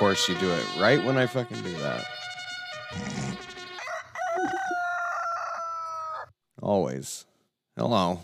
course 0.00 0.30
you 0.30 0.34
do 0.36 0.50
it 0.50 0.66
right 0.78 1.04
when 1.04 1.18
I 1.18 1.26
fucking 1.26 1.60
do 1.60 1.76
that. 1.76 2.06
Always. 6.62 7.26
Hello. 7.76 8.20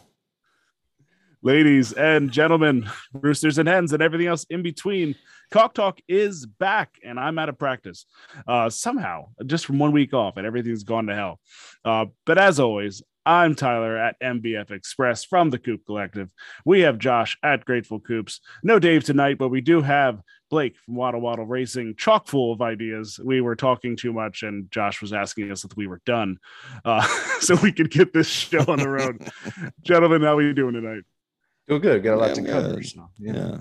Ladies 1.42 1.92
and 1.92 2.32
gentlemen, 2.32 2.88
roosters 3.12 3.58
and 3.58 3.68
hens, 3.68 3.92
and 3.92 4.02
everything 4.02 4.26
else 4.26 4.46
in 4.48 4.62
between, 4.62 5.16
Cock 5.50 5.74
Talk 5.74 6.00
is 6.08 6.46
back, 6.46 6.96
and 7.04 7.20
I'm 7.20 7.38
out 7.38 7.50
of 7.50 7.58
practice 7.58 8.06
uh, 8.48 8.70
somehow, 8.70 9.26
just 9.44 9.66
from 9.66 9.78
one 9.78 9.92
week 9.92 10.14
off, 10.14 10.38
and 10.38 10.46
everything's 10.46 10.82
gone 10.82 11.08
to 11.08 11.14
hell. 11.14 11.40
Uh, 11.84 12.06
but 12.24 12.38
as 12.38 12.58
always, 12.58 13.02
I'm 13.26 13.56
Tyler 13.56 13.98
at 13.98 14.18
MBF 14.22 14.70
Express 14.70 15.24
from 15.24 15.50
the 15.50 15.58
Coop 15.58 15.84
Collective. 15.84 16.30
We 16.64 16.82
have 16.82 16.96
Josh 16.96 17.36
at 17.42 17.64
Grateful 17.64 17.98
Coops. 17.98 18.40
No 18.62 18.78
Dave 18.78 19.02
tonight, 19.02 19.36
but 19.36 19.48
we 19.48 19.60
do 19.60 19.82
have 19.82 20.22
Blake 20.50 20.76
from 20.84 20.94
Waddle 20.94 21.20
Waddle 21.20 21.44
Racing, 21.46 21.94
chock 21.96 22.28
full 22.28 22.52
of 22.52 22.62
ideas. 22.62 23.18
We 23.22 23.40
were 23.40 23.56
talking 23.56 23.96
too 23.96 24.12
much, 24.12 24.42
and 24.42 24.70
Josh 24.70 25.00
was 25.02 25.12
asking 25.12 25.50
us 25.50 25.64
if 25.64 25.76
we 25.76 25.86
were 25.86 26.00
done, 26.06 26.38
uh, 26.84 27.02
so 27.40 27.56
we 27.62 27.72
could 27.72 27.90
get 27.90 28.12
this 28.12 28.28
show 28.28 28.64
on 28.68 28.78
the 28.78 28.88
road. 28.88 29.28
Gentlemen, 29.82 30.22
how 30.22 30.36
are 30.36 30.42
you 30.42 30.52
doing 30.54 30.74
tonight? 30.74 31.02
Doing 31.68 31.80
good. 31.82 32.02
Got 32.02 32.14
a 32.14 32.16
lot 32.16 32.28
Yeah, 32.28 32.34
to 32.34 32.42
cover. 32.44 32.74
got- 32.74 32.84
So, 32.84 33.10
Yeah. 33.18 33.58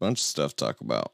Bunch 0.00 0.18
of 0.18 0.24
stuff 0.24 0.50
to 0.56 0.64
talk 0.64 0.80
about. 0.82 1.12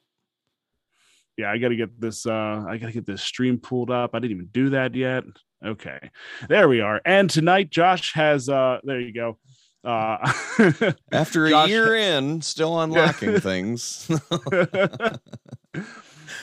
Yeah, 1.36 1.52
I 1.52 1.58
gotta 1.58 1.76
get 1.76 2.00
this. 2.00 2.26
Uh, 2.26 2.64
I 2.68 2.76
gotta 2.78 2.92
get 2.92 3.06
this 3.06 3.22
stream 3.22 3.58
pulled 3.58 3.90
up. 3.90 4.10
I 4.14 4.18
didn't 4.18 4.32
even 4.32 4.48
do 4.52 4.70
that 4.70 4.94
yet. 4.94 5.24
Okay, 5.64 6.10
there 6.48 6.68
we 6.68 6.80
are. 6.80 7.00
And 7.04 7.30
tonight, 7.30 7.70
Josh 7.70 8.12
has. 8.14 8.48
Uh, 8.48 8.78
there 8.82 9.00
you 9.00 9.12
go. 9.12 9.38
Uh, 9.82 10.32
After 11.12 11.46
a 11.46 11.50
Josh- 11.50 11.68
year 11.70 11.94
in, 11.96 12.42
still 12.42 12.80
unlocking 12.80 13.40
things. 13.40 14.10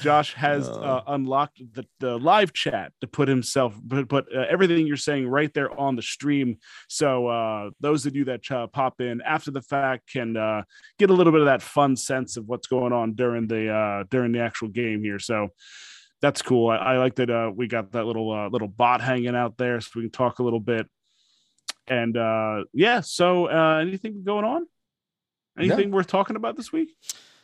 Josh 0.02 0.34
has 0.36 0.68
Uh. 0.68 1.02
unlocked 1.08 1.62
the, 1.74 1.86
the 2.00 2.18
live 2.18 2.54
chat 2.54 2.92
to 3.02 3.08
put 3.08 3.28
himself 3.28 3.74
put, 3.90 4.08
put 4.10 4.26
uh, 4.36 4.46
everything 4.50 4.86
you're 4.86 4.98
saying 4.98 5.28
right 5.28 5.52
there 5.54 5.78
on 5.80 5.96
the 5.96 6.02
stream. 6.02 6.58
So 6.88 7.28
uh, 7.28 7.70
those 7.80 8.06
of 8.06 8.16
you 8.16 8.26
that 8.26 8.50
uh, 8.52 8.68
pop 8.68 9.02
in 9.02 9.22
after 9.22 9.50
the 9.52 9.62
fact 9.62 10.12
can 10.12 10.36
uh, 10.38 10.64
get 11.00 11.10
a 11.10 11.14
little 11.14 11.32
bit 11.32 11.42
of 11.42 11.48
that 11.48 11.62
fun 11.62 11.96
sense 11.96 12.38
of 12.38 12.46
what's 12.48 12.68
going 12.68 12.94
on 12.94 13.14
during 13.14 13.48
the 13.48 13.70
uh, 13.72 14.04
during 14.12 14.32
the 14.34 14.40
actual 14.40 14.68
game 14.68 15.04
here. 15.04 15.20
So 15.20 15.50
that's 16.22 16.42
cool. 16.42 16.70
I, 16.70 16.76
I 16.78 16.98
like 16.98 17.16
that 17.16 17.30
uh, 17.30 17.52
we 17.56 17.68
got 17.68 17.92
that 17.94 18.06
little 18.06 18.32
uh, 18.32 18.50
little 18.50 18.68
bot 18.68 19.02
hanging 19.02 19.36
out 19.36 19.58
there, 19.58 19.80
so 19.82 19.92
we 19.96 20.02
can 20.04 20.12
talk 20.12 20.40
a 20.40 20.44
little 20.44 20.60
bit. 20.60 20.88
And 21.88 22.18
uh, 22.18 22.66
yeah, 22.74 23.02
so 23.02 23.50
uh, 23.50 23.80
anything 23.80 24.24
going 24.24 24.46
on? 24.46 24.68
Anything 25.58 25.92
worth 25.92 26.08
talking 26.08 26.36
about 26.36 26.56
this 26.56 26.72
week? 26.72 26.90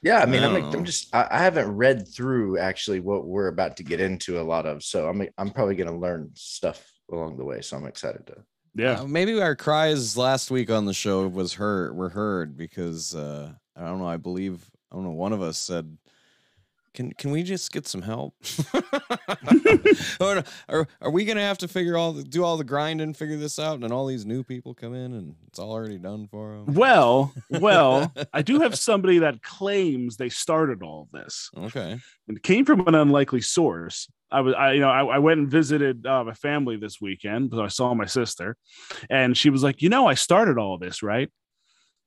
yeah, 0.04 0.20
I 0.20 0.26
mean, 0.26 0.44
I'm, 0.44 0.56
Oh. 0.56 0.72
I'm 0.72 0.86
just, 0.86 1.16
I, 1.16 1.28
I 1.32 1.40
haven't 1.40 1.72
read 1.72 2.08
through 2.08 2.60
actually 2.60 3.00
what 3.00 3.26
we're 3.26 3.48
about 3.48 3.78
to 3.78 3.84
get 3.84 4.00
into 4.00 4.40
a 4.40 4.44
lot 4.44 4.66
of. 4.66 4.84
So 4.84 5.08
I'm, 5.08 5.28
I'm 5.38 5.50
probably 5.50 5.76
going 5.76 5.90
to 5.90 5.96
learn 5.98 6.30
stuff 6.36 6.92
along 7.12 7.38
the 7.38 7.46
way. 7.46 7.62
So 7.62 7.78
I'm 7.78 7.86
excited 7.86 8.28
to. 8.28 8.36
Yeah. 8.76 9.02
Uh, 9.02 9.06
maybe 9.06 9.40
our 9.42 9.56
cries 9.56 10.18
last 10.18 10.52
week 10.52 10.70
on 10.70 10.86
the 10.86 10.94
show 10.94 11.28
was 11.28 11.54
heard 11.54 11.96
were 11.96 12.10
heard 12.10 12.58
because 12.58 13.14
uh 13.14 13.52
I 13.76 13.86
don't 13.86 14.00
know, 14.00 14.08
I 14.08 14.18
believe 14.18 14.66
I 14.92 14.96
don't 14.96 15.04
know, 15.04 15.12
one 15.12 15.32
of 15.32 15.42
us 15.44 15.58
said 15.58 15.96
can 16.94 17.12
can 17.14 17.32
we 17.32 17.44
just 17.44 17.72
get 17.72 17.88
some 17.88 18.02
help? 18.02 18.36
or 20.20 20.44
are, 20.70 20.88
are 21.02 21.12
we 21.12 21.26
gonna 21.26 21.42
have 21.42 21.58
to 21.60 21.68
figure 21.68 21.98
all 21.98 22.14
the, 22.14 22.24
do 22.24 22.44
all 22.44 22.58
the 22.58 22.64
grind 22.64 23.02
and 23.02 23.16
figure 23.16 23.38
this 23.38 23.58
out 23.60 23.76
and 23.76 23.84
then 23.84 23.92
all 23.92 24.06
these 24.06 24.26
new 24.26 24.44
people 24.44 24.74
come 24.74 24.94
in 24.94 25.14
and 25.14 25.36
it's 25.48 25.60
all 25.60 25.72
already 25.72 25.98
done 25.98 26.28
for 26.28 26.52
them? 26.52 26.74
Well, 26.74 27.34
well, 27.50 28.14
I 28.34 28.42
do 28.42 28.60
have 28.60 28.78
somebody 28.78 29.20
that 29.20 29.42
claims 29.42 30.18
they 30.18 30.30
started 30.30 30.84
all 30.84 31.04
of 31.04 31.22
this. 31.22 31.50
Okay. 31.58 32.00
and 32.28 32.38
it 32.38 32.44
came 32.44 32.66
from 32.66 32.88
an 32.88 32.96
unlikely 32.96 33.42
source. 33.42 34.08
I 34.32 34.42
was, 34.42 34.56
I, 34.56 34.74
you 34.74 34.82
know, 34.82 34.90
I, 34.90 35.04
I 35.04 35.18
went 35.20 35.40
and 35.40 35.50
visited 35.50 36.06
uh, 36.08 36.24
my 36.24 36.34
family 36.34 36.76
this 36.76 37.00
weekend 37.00 37.50
because 37.50 37.64
I 37.64 37.68
saw 37.68 37.94
my 37.94 38.06
sister, 38.06 38.58
and 39.10 39.38
she 39.38 39.52
was 39.52 39.62
like, 39.62 39.84
"You 39.84 39.90
know, 39.90 40.08
I 40.08 40.16
started 40.16 40.58
all 40.58 40.80
this, 40.80 41.04
right?" 41.04 41.30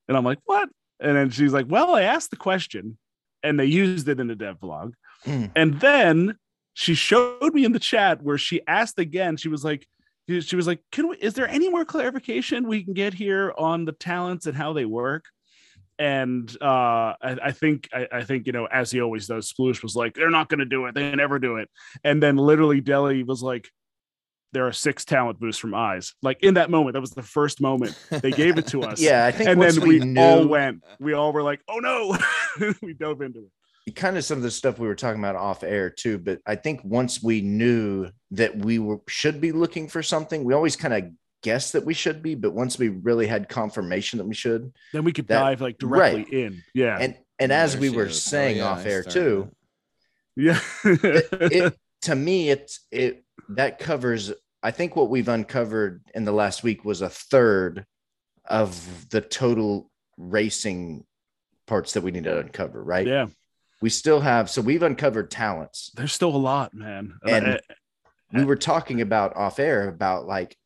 And 0.08 0.16
I'm 0.16 0.24
like, 0.24 0.38
"What?" 0.44 0.68
And 0.98 1.16
then 1.16 1.30
she's 1.30 1.52
like, 1.52 1.66
"Well, 1.68 1.94
I 1.94 2.02
asked 2.02 2.30
the 2.30 2.36
question, 2.36 2.98
and 3.46 3.58
they 3.58 3.66
used 3.66 4.08
it 4.08 4.20
in 4.20 4.26
the 4.26 4.36
dev 4.36 4.58
vlog, 4.60 4.92
Mm. 5.24 5.50
and 5.56 5.80
then 5.80 6.38
she 6.74 6.94
showed 6.94 7.54
me 7.54 7.64
in 7.64 7.72
the 7.72 7.78
chat 7.78 8.22
where 8.22 8.38
she 8.38 8.60
asked 8.66 8.98
again. 8.98 9.36
She 9.36 9.48
was 9.48 9.64
like." 9.64 9.86
She 10.28 10.56
was 10.56 10.66
like, 10.66 10.80
"Can 10.90 11.06
we? 11.06 11.16
Is 11.18 11.34
there 11.34 11.46
any 11.46 11.68
more 11.70 11.84
clarification 11.84 12.66
we 12.66 12.82
can 12.82 12.94
get 12.94 13.14
here 13.14 13.54
on 13.56 13.84
the 13.84 13.92
talents 13.92 14.46
and 14.46 14.56
how 14.56 14.72
they 14.72 14.84
work?" 14.84 15.24
and 15.98 16.50
uh 16.60 17.14
I, 17.22 17.38
I 17.44 17.52
think 17.52 17.88
I, 17.92 18.08
I 18.12 18.24
think 18.24 18.46
you 18.46 18.52
know 18.52 18.66
as 18.66 18.90
he 18.90 19.00
always 19.00 19.26
does 19.26 19.52
sploosh 19.52 19.82
was 19.82 19.96
like 19.96 20.14
they're 20.14 20.30
not 20.30 20.48
going 20.48 20.58
to 20.58 20.66
do 20.66 20.84
it 20.86 20.94
they 20.94 21.14
never 21.14 21.38
do 21.38 21.56
it 21.56 21.70
and 22.04 22.22
then 22.22 22.36
literally 22.36 22.80
Delhi 22.82 23.22
was 23.22 23.42
like 23.42 23.70
there 24.52 24.66
are 24.66 24.72
six 24.72 25.04
talent 25.04 25.38
boosts 25.38 25.60
from 25.60 25.74
eyes 25.74 26.14
like 26.22 26.42
in 26.42 26.54
that 26.54 26.70
moment 26.70 26.94
that 26.94 27.00
was 27.00 27.10
the 27.10 27.22
first 27.22 27.60
moment 27.60 27.98
they 28.10 28.30
gave 28.30 28.58
it 28.58 28.66
to 28.66 28.82
us 28.90 29.00
Yeah, 29.00 29.26
I 29.26 29.32
think 29.32 29.50
and 29.50 29.60
then 29.60 29.80
we, 29.80 29.98
we, 30.00 30.04
knew, 30.04 30.20
all 30.20 30.46
went 30.46 30.82
we 30.98 31.12
all 31.12 31.32
were 31.32 31.42
like 31.42 31.60
oh 31.68 31.78
no 31.78 32.16
we 32.82 32.94
dove 32.94 33.20
into 33.22 33.40
it 33.40 33.50
kind 33.94 34.16
of 34.16 34.24
some 34.24 34.38
of 34.38 34.42
the 34.42 34.50
stuff 34.50 34.78
we 34.78 34.88
were 34.88 34.96
talking 34.96 35.20
about 35.20 35.36
off 35.36 35.62
air 35.62 35.90
too. 35.90 36.18
But 36.18 36.40
I 36.44 36.56
think 36.56 36.80
once 36.82 37.22
we 37.22 37.40
knew 37.40 38.08
that 38.32 38.56
we 38.56 38.78
were 38.80 38.98
should 39.08 39.40
be 39.40 39.52
looking 39.52 39.86
for 39.88 40.02
something, 40.02 40.42
we 40.42 40.54
always 40.54 40.74
kind 40.74 40.92
of 40.92 41.04
guessed 41.42 41.72
that 41.74 41.84
we 41.84 41.94
should 41.94 42.20
be. 42.22 42.34
But 42.34 42.52
once 42.52 42.78
we 42.78 42.88
really 42.88 43.28
had 43.28 43.48
confirmation 43.48 44.18
that 44.18 44.24
we 44.26 44.34
should, 44.34 44.72
then 44.92 45.04
we 45.04 45.12
could 45.12 45.28
That- 45.28 45.38
dive 45.40 45.60
like 45.60 45.78
directly 45.78 46.24
right. 46.24 46.32
in 46.32 46.62
yeah 46.74 46.98
and 47.00 47.16
and 47.38 47.50
Yeah, 47.50 47.62
as 47.62 47.76
we 47.76 47.90
were 47.90 48.06
is. 48.06 48.16
Oh, 48.16 48.30
saying 48.30 48.56
yeah, 48.56 48.64
off 48.64 48.84
I 48.84 48.90
air 48.90 49.02
started 49.02 49.20
too, 49.20 49.50
yeah 50.36 50.60
it, 50.84 51.76
to 52.02 52.14
me 52.16 52.50
it's 52.50 52.80
it 52.90 53.24
that 53.50 53.78
covers 53.78 54.32
i 54.62 54.70
think 54.70 54.96
what 54.96 55.10
we've 55.10 55.28
uncovered 55.28 56.02
in 56.14 56.24
the 56.24 56.32
last 56.32 56.62
week 56.62 56.84
was 56.84 57.00
a 57.02 57.08
third 57.08 57.84
of 58.48 59.08
the 59.10 59.20
total 59.20 59.90
racing 60.16 61.04
parts 61.66 61.92
that 61.92 62.02
we 62.02 62.10
need 62.10 62.24
to 62.24 62.38
uncover 62.38 62.82
right? 62.82 63.06
Yeah. 63.06 63.26
We 63.82 63.90
still 63.90 64.20
have 64.20 64.48
so 64.48 64.62
we've 64.62 64.82
uncovered 64.82 65.30
talents. 65.30 65.90
There's 65.94 66.12
still 66.14 66.34
a 66.34 66.38
lot 66.38 66.72
man. 66.72 67.18
And- 67.26 67.46
Uh, 67.46 67.58
we 68.32 68.44
were 68.44 68.56
talking 68.56 69.00
about 69.02 69.36
off 69.36 69.58
air 69.58 69.88
about 69.88 70.26
like 70.26 70.56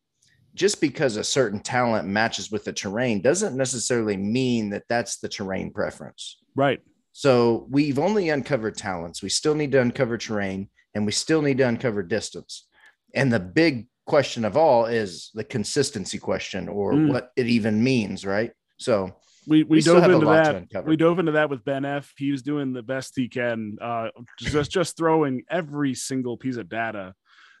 just 0.55 0.81
because 0.81 1.15
a 1.17 1.23
certain 1.23 1.59
talent 1.59 2.07
matches 2.07 2.51
with 2.51 2.63
the 2.65 2.73
terrain 2.73 3.21
doesn't 3.21 3.55
necessarily 3.55 4.17
mean 4.17 4.69
that 4.71 4.83
that's 4.89 5.17
the 5.19 5.29
terrain 5.29 5.71
preference. 5.71 6.37
Right. 6.55 6.81
So 7.13 7.67
we've 7.69 7.99
only 7.99 8.29
uncovered 8.29 8.77
talents. 8.77 9.21
We 9.21 9.29
still 9.29 9.55
need 9.55 9.71
to 9.73 9.81
uncover 9.81 10.17
terrain 10.17 10.69
and 10.93 11.05
we 11.05 11.11
still 11.11 11.41
need 11.41 11.57
to 11.57 11.67
uncover 11.67 12.03
distance. 12.03 12.67
And 13.13 13.31
the 13.31 13.39
big 13.39 13.87
question 14.05 14.45
of 14.45 14.57
all 14.57 14.85
is 14.85 15.31
the 15.33 15.43
consistency 15.43 16.17
question 16.17 16.67
or 16.67 16.93
Mm. 16.93 17.09
what 17.09 17.31
it 17.35 17.47
even 17.47 17.83
means, 17.83 18.25
right? 18.25 18.51
So 18.77 19.15
we 19.47 19.63
we, 19.63 19.77
We 19.77 19.81
dove 19.81 20.03
into 20.09 20.25
that. 20.25 20.85
We 20.85 20.95
dove 20.95 21.19
into 21.19 21.31
that 21.33 21.49
with 21.49 21.63
Ben 21.63 21.85
F. 21.85 22.13
He 22.17 22.31
was 22.31 22.41
doing 22.41 22.73
the 22.73 22.83
best 22.83 23.13
he 23.15 23.27
can, 23.27 23.77
uh, 23.81 24.09
just 24.39 24.71
just 24.71 24.97
throwing 24.97 25.43
every 25.49 25.93
single 25.93 26.37
piece 26.37 26.57
of 26.57 26.69
data 26.69 27.13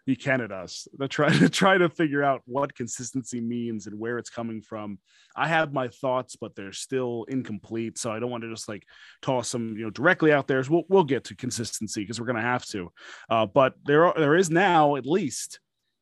he 0.05 0.15
can 0.15 0.41
at 0.41 0.51
us 0.51 0.87
to 0.99 1.07
try 1.07 1.31
to 1.31 1.49
try 1.49 1.77
to 1.77 1.89
figure 1.89 2.23
out 2.23 2.41
what 2.45 2.75
consistency 2.75 3.41
means 3.41 3.87
and 3.87 3.99
where 3.99 4.17
it's 4.17 4.29
coming 4.29 4.61
from. 4.61 4.99
I 5.35 5.47
have 5.47 5.73
my 5.73 5.87
thoughts, 5.87 6.35
but 6.35 6.55
they're 6.55 6.73
still 6.73 7.25
incomplete, 7.29 7.97
so 7.97 8.11
I 8.11 8.19
don't 8.19 8.31
want 8.31 8.43
to 8.43 8.49
just 8.49 8.67
like 8.67 8.85
toss 9.21 9.51
them 9.51 9.77
you 9.77 9.85
know 9.85 9.89
directly 9.89 10.31
out 10.31 10.47
there. 10.47 10.63
We'll 10.69 10.83
we'll 10.89 11.03
get 11.03 11.25
to 11.25 11.35
consistency 11.35 12.01
because 12.01 12.19
we're 12.19 12.27
gonna 12.27 12.41
have 12.41 12.65
to, 12.67 12.91
uh, 13.29 13.45
but 13.45 13.75
there 13.85 14.05
are 14.05 14.13
there 14.17 14.35
is 14.35 14.49
now 14.49 14.95
at 14.95 15.05
least 15.05 15.59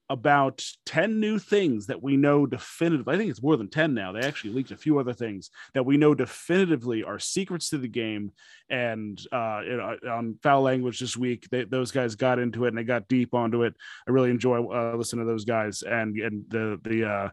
about 0.09 0.65
10 0.85 1.19
new 1.19 1.37
things 1.37 1.87
that 1.87 2.01
we 2.01 2.17
know 2.17 2.45
definitively. 2.45 3.13
I 3.13 3.17
think 3.17 3.29
it's 3.29 3.43
more 3.43 3.57
than 3.57 3.69
10 3.69 3.93
now. 3.93 4.11
They 4.11 4.21
actually 4.21 4.53
leaked 4.53 4.71
a 4.71 4.77
few 4.77 4.99
other 4.99 5.13
things 5.13 5.51
that 5.73 5.85
we 5.85 5.97
know 5.97 6.15
definitively 6.15 7.03
are 7.03 7.19
secrets 7.19 7.69
to 7.69 7.77
the 7.77 7.87
game. 7.87 8.31
And 8.69 9.19
uh, 9.31 9.61
you 9.63 9.77
know, 9.77 9.97
on 10.09 10.37
foul 10.41 10.61
language 10.61 10.99
this 10.99 11.15
week, 11.15 11.47
they, 11.51 11.63
those 11.63 11.91
guys 11.91 12.15
got 12.15 12.39
into 12.39 12.65
it 12.65 12.69
and 12.69 12.77
they 12.77 12.83
got 12.83 13.07
deep 13.07 13.33
onto 13.33 13.63
it. 13.63 13.75
I 14.07 14.11
really 14.11 14.31
enjoy 14.31 14.65
uh, 14.65 14.95
listening 14.95 15.25
to 15.25 15.31
those 15.31 15.45
guys 15.45 15.83
and 15.83 16.17
and 16.17 16.45
the 16.49 16.79
the 16.83 17.09
uh, 17.09 17.29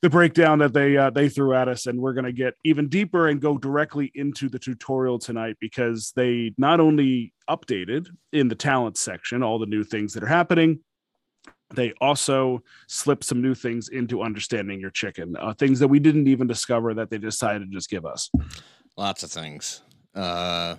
the 0.00 0.10
breakdown 0.10 0.60
that 0.60 0.72
they 0.72 0.96
uh, 0.96 1.10
they 1.10 1.28
threw 1.28 1.54
at 1.54 1.68
us, 1.68 1.86
and 1.86 1.98
we're 1.98 2.12
gonna 2.12 2.32
get 2.32 2.54
even 2.64 2.88
deeper 2.88 3.28
and 3.28 3.40
go 3.40 3.58
directly 3.58 4.10
into 4.14 4.48
the 4.48 4.58
tutorial 4.58 5.18
tonight 5.18 5.56
because 5.60 6.12
they 6.14 6.54
not 6.56 6.78
only 6.78 7.32
updated 7.50 8.08
in 8.32 8.48
the 8.48 8.54
talent 8.54 8.96
section 8.96 9.42
all 9.42 9.58
the 9.58 9.66
new 9.66 9.82
things 9.82 10.14
that 10.14 10.22
are 10.22 10.28
happening, 10.28 10.80
they 11.74 11.92
also 12.00 12.62
slip 12.86 13.22
some 13.22 13.42
new 13.42 13.54
things 13.54 13.88
into 13.90 14.22
understanding 14.22 14.80
your 14.80 14.90
chicken, 14.90 15.36
uh, 15.38 15.52
things 15.54 15.78
that 15.80 15.88
we 15.88 15.98
didn't 15.98 16.26
even 16.28 16.46
discover 16.46 16.94
that 16.94 17.10
they 17.10 17.18
decided 17.18 17.70
to 17.70 17.76
just 17.76 17.90
give 17.90 18.06
us. 18.06 18.30
Lots 18.96 19.22
of 19.22 19.30
things. 19.30 19.82
Uh 20.14 20.76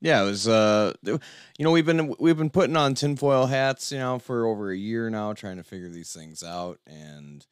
yeah, 0.00 0.22
it 0.22 0.24
was 0.24 0.48
uh 0.48 0.92
you 1.04 1.18
know, 1.60 1.70
we've 1.70 1.86
been 1.86 2.14
we've 2.18 2.36
been 2.38 2.50
putting 2.50 2.76
on 2.76 2.94
tinfoil 2.94 3.46
hats, 3.46 3.92
you 3.92 3.98
know, 3.98 4.18
for 4.18 4.46
over 4.46 4.70
a 4.70 4.76
year 4.76 5.10
now 5.10 5.32
trying 5.32 5.56
to 5.58 5.62
figure 5.64 5.88
these 5.88 6.12
things 6.12 6.42
out 6.42 6.78
and 6.86 7.46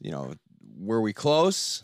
you 0.00 0.10
know, 0.10 0.32
were 0.78 1.00
we 1.00 1.12
close? 1.12 1.82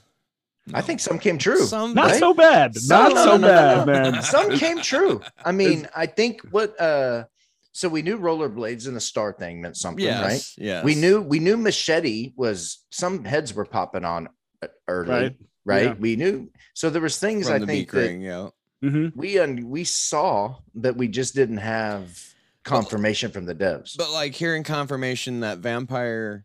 I 0.74 0.80
think 0.80 1.00
some 1.00 1.18
came 1.18 1.38
true. 1.38 1.64
Some, 1.64 1.92
Not 1.94 2.10
Right? 2.12 2.18
so 2.20 2.32
bad. 2.34 2.76
Some- 2.76 3.02
Not 3.02 3.14
no, 3.14 3.24
so 3.24 3.36
no, 3.36 3.36
no, 3.36 3.46
no, 3.46 3.84
bad, 3.84 3.86
no. 3.86 4.10
man. 4.12 4.22
Some 4.22 4.56
came 4.56 4.78
true. 4.80 5.20
I 5.44 5.50
mean, 5.50 5.88
I 5.96 6.06
think 6.06 6.40
what 6.52 6.80
uh 6.80 7.24
so 7.72 7.88
we 7.88 8.02
knew 8.02 8.18
rollerblades 8.18 8.86
and 8.86 8.94
the 8.94 9.00
star 9.00 9.32
thing 9.32 9.62
meant 9.62 9.76
something, 9.76 10.04
yes, 10.04 10.22
right? 10.22 10.64
Yeah. 10.66 10.84
We 10.84 10.94
knew 10.94 11.22
we 11.22 11.38
knew 11.38 11.56
machete 11.56 12.32
was 12.36 12.84
some 12.90 13.24
heads 13.24 13.54
were 13.54 13.64
popping 13.64 14.04
on 14.04 14.28
uh, 14.62 14.68
early, 14.88 15.10
right? 15.10 15.36
Right. 15.64 15.82
Yeah. 15.84 15.94
We 15.98 16.16
knew 16.16 16.50
so 16.74 16.90
there 16.90 17.02
was 17.02 17.18
things 17.18 17.48
from 17.48 17.62
I 17.62 17.66
think 17.66 17.90
that 17.92 17.98
ring, 17.98 18.20
yeah. 18.22 18.48
hmm 18.82 19.08
we 19.14 19.38
un- 19.38 19.68
we 19.68 19.84
saw 19.84 20.56
that 20.76 20.96
we 20.96 21.08
just 21.08 21.34
didn't 21.34 21.58
have 21.58 22.18
confirmation 22.62 23.30
from 23.30 23.46
the 23.46 23.54
devs. 23.54 23.96
But 23.96 24.10
like 24.10 24.34
hearing 24.34 24.64
confirmation 24.64 25.40
that 25.40 25.58
vampire 25.58 26.44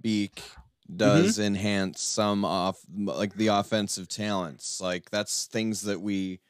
beak 0.00 0.42
does 0.94 1.38
enhance 1.38 2.00
some 2.00 2.44
off 2.44 2.78
like 2.94 3.34
the 3.34 3.48
offensive 3.48 4.08
talents. 4.08 4.80
Like 4.80 5.10
that's 5.10 5.46
things 5.46 5.82
that 5.82 6.00
we 6.00 6.40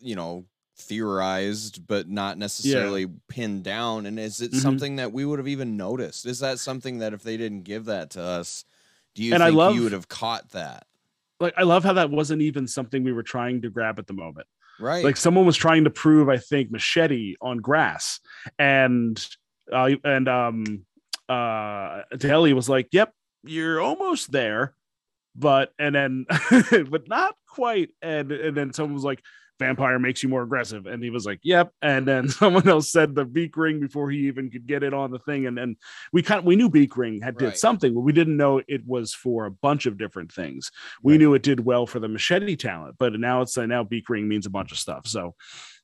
you 0.00 0.14
know 0.14 0.44
theorized 0.78 1.86
but 1.86 2.08
not 2.08 2.38
necessarily 2.38 3.06
pinned 3.28 3.64
down 3.64 4.06
and 4.06 4.18
is 4.18 4.40
it 4.40 4.52
Mhm. 4.52 4.60
something 4.62 4.96
that 4.96 5.12
we 5.12 5.24
would 5.24 5.38
have 5.38 5.48
even 5.48 5.76
noticed 5.76 6.24
is 6.26 6.38
that 6.40 6.58
something 6.58 6.98
that 6.98 7.12
if 7.12 7.22
they 7.22 7.36
didn't 7.36 7.62
give 7.62 7.84
that 7.86 8.10
to 8.10 8.22
us 8.22 8.64
do 9.14 9.22
you 9.24 9.34
And 9.34 9.42
I 9.42 9.48
love- 9.48 9.74
you 9.74 9.82
would 9.82 9.92
have 9.92 10.08
caught 10.08 10.50
that 10.50 10.86
Like 11.40 11.54
I 11.56 11.62
love 11.64 11.84
how 11.84 11.92
that 11.94 12.10
wasn't 12.10 12.42
even 12.42 12.66
something 12.66 13.04
we 13.04 13.12
were 13.12 13.22
trying 13.22 13.62
to 13.62 13.70
grab 13.70 13.98
at 13.98 14.06
the 14.06 14.12
moment. 14.12 14.46
right 14.80 15.02
like 15.04 15.16
someone 15.16 15.44
was 15.44 15.56
trying 15.56 15.82
to 15.84 15.90
prove 15.90 16.28
i 16.28 16.36
think 16.36 16.70
machete 16.70 17.34
on 17.40 17.58
grass 17.58 18.20
and 18.60 19.26
uh 19.72 19.90
and 20.04 20.28
um 20.28 20.86
uh 21.28 22.02
daly 22.16 22.52
was 22.52 22.68
like 22.68 22.86
yep 22.92 23.12
you're 23.42 23.80
almost 23.80 24.30
there 24.30 24.74
but 25.34 25.72
and 25.80 25.94
then 25.96 26.26
but 26.90 27.08
not 27.08 27.34
quite 27.48 27.90
and 28.02 28.30
and 28.30 28.56
then 28.56 28.72
someone 28.72 28.94
was 28.94 29.02
like 29.04 29.20
vampire 29.58 29.98
makes 29.98 30.22
you 30.22 30.28
more 30.28 30.42
aggressive. 30.42 30.86
And 30.86 31.02
he 31.02 31.10
was 31.10 31.26
like 31.26 31.40
yep. 31.42 31.72
And 31.82 32.06
then 32.06 32.28
someone 32.40 32.68
else 32.68 32.90
said 32.90 33.14
the 33.14 33.24
beak 33.24 33.56
ring 33.56 33.80
before 33.80 34.10
he 34.10 34.26
even 34.28 34.50
could 34.50 34.66
get 34.66 34.82
it 34.82 34.94
on 34.94 35.10
the 35.10 35.18
thing. 35.20 35.46
And 35.46 35.56
then 35.58 35.76
we 36.12 36.22
kind 36.22 36.38
of 36.38 36.44
we 36.44 36.56
knew 36.56 36.68
beak 36.70 36.96
ring 36.96 37.20
had 37.20 37.36
did 37.38 37.46
Right. 37.46 37.56
something 37.58 37.94
but 37.94 38.00
we 38.00 38.12
didn't 38.12 38.36
know 38.36 38.62
it 38.68 38.86
was 38.86 39.14
for 39.14 39.46
a 39.46 39.50
bunch 39.50 39.86
of 39.86 39.98
different 39.98 40.32
things. 40.32 40.70
We 41.02 41.14
Right. 41.14 41.18
knew 41.20 41.34
it 41.34 41.42
did 41.42 41.60
well 41.60 41.86
for 41.86 41.98
the 42.00 42.08
machete 42.08 42.56
talent 42.56 42.96
but 42.98 43.12
now 43.18 43.42
it's 43.42 43.56
uh, 43.58 43.66
now 43.66 43.84
beak 43.84 44.08
ring 44.08 44.28
means 44.28 44.46
a 44.46 44.50
bunch 44.50 44.72
of 44.72 44.78
stuff. 44.78 45.06
So 45.06 45.34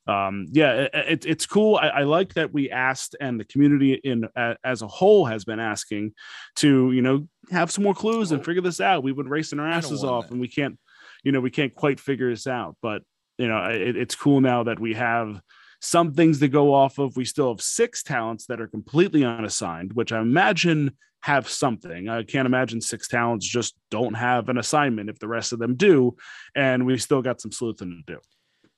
um 0.07 0.45
yeah 0.51 0.73
it, 0.73 0.91
it, 0.93 1.25
it's 1.25 1.45
cool. 1.47 1.77
I, 1.77 1.87
I 1.87 2.03
like 2.03 2.35
that 2.35 2.53
we 2.53 2.69
asked 2.69 3.15
and 3.19 3.39
the 3.39 3.45
community 3.45 3.93
in 3.93 4.25
uh, 4.35 4.53
as 4.63 4.83
a 4.83 4.87
whole 4.87 5.25
has 5.25 5.45
been 5.45 5.59
asking 5.59 6.13
to 6.57 6.91
you 6.91 7.01
know 7.01 7.27
have 7.51 7.71
some 7.71 7.83
more 7.83 7.95
clues 7.95 8.31
and 8.31 8.43
figure 8.45 8.61
this 8.61 8.79
out. 8.79 9.03
We've 9.03 9.15
been 9.15 9.29
racing 9.29 9.59
our 9.59 9.67
asses 9.67 10.03
off 10.03 10.25
that. 10.25 10.31
and 10.31 10.39
we 10.41 10.47
can't 10.47 10.77
you 11.23 11.31
know 11.31 11.39
we 11.41 11.49
can't 11.49 11.73
quite 11.73 11.99
figure 11.99 12.29
this 12.29 12.45
out 12.45 12.75
but 12.83 13.01
you 13.37 13.47
know 13.47 13.65
it, 13.65 13.95
it's 13.95 14.15
cool 14.15 14.41
now 14.41 14.63
that 14.63 14.79
we 14.79 14.93
have 14.93 15.41
some 15.81 16.13
things 16.13 16.39
to 16.39 16.47
go 16.47 16.73
off 16.73 16.97
of. 16.97 17.15
We 17.15 17.25
still 17.25 17.49
have 17.49 17.61
six 17.61 18.01
talents 18.01 18.47
that 18.47 18.61
are 18.61 18.67
completely 18.67 19.23
unassigned 19.23 19.93
which 19.93 20.11
i 20.11 20.19
imagine 20.19 20.91
have 21.21 21.49
something. 21.49 22.07
I 22.07 22.21
can't 22.21 22.45
imagine 22.45 22.79
six 22.81 23.07
talents 23.07 23.47
just 23.47 23.73
don't 23.89 24.13
have 24.13 24.47
an 24.47 24.59
assignment 24.59 25.09
if 25.09 25.17
the 25.17 25.27
rest 25.27 25.53
of 25.53 25.59
them 25.59 25.73
do 25.73 26.15
and 26.55 26.85
we 26.85 26.99
still 26.99 27.23
got 27.23 27.41
some 27.41 27.51
sleuthing 27.51 28.03
to 28.05 28.13
do. 28.13 28.19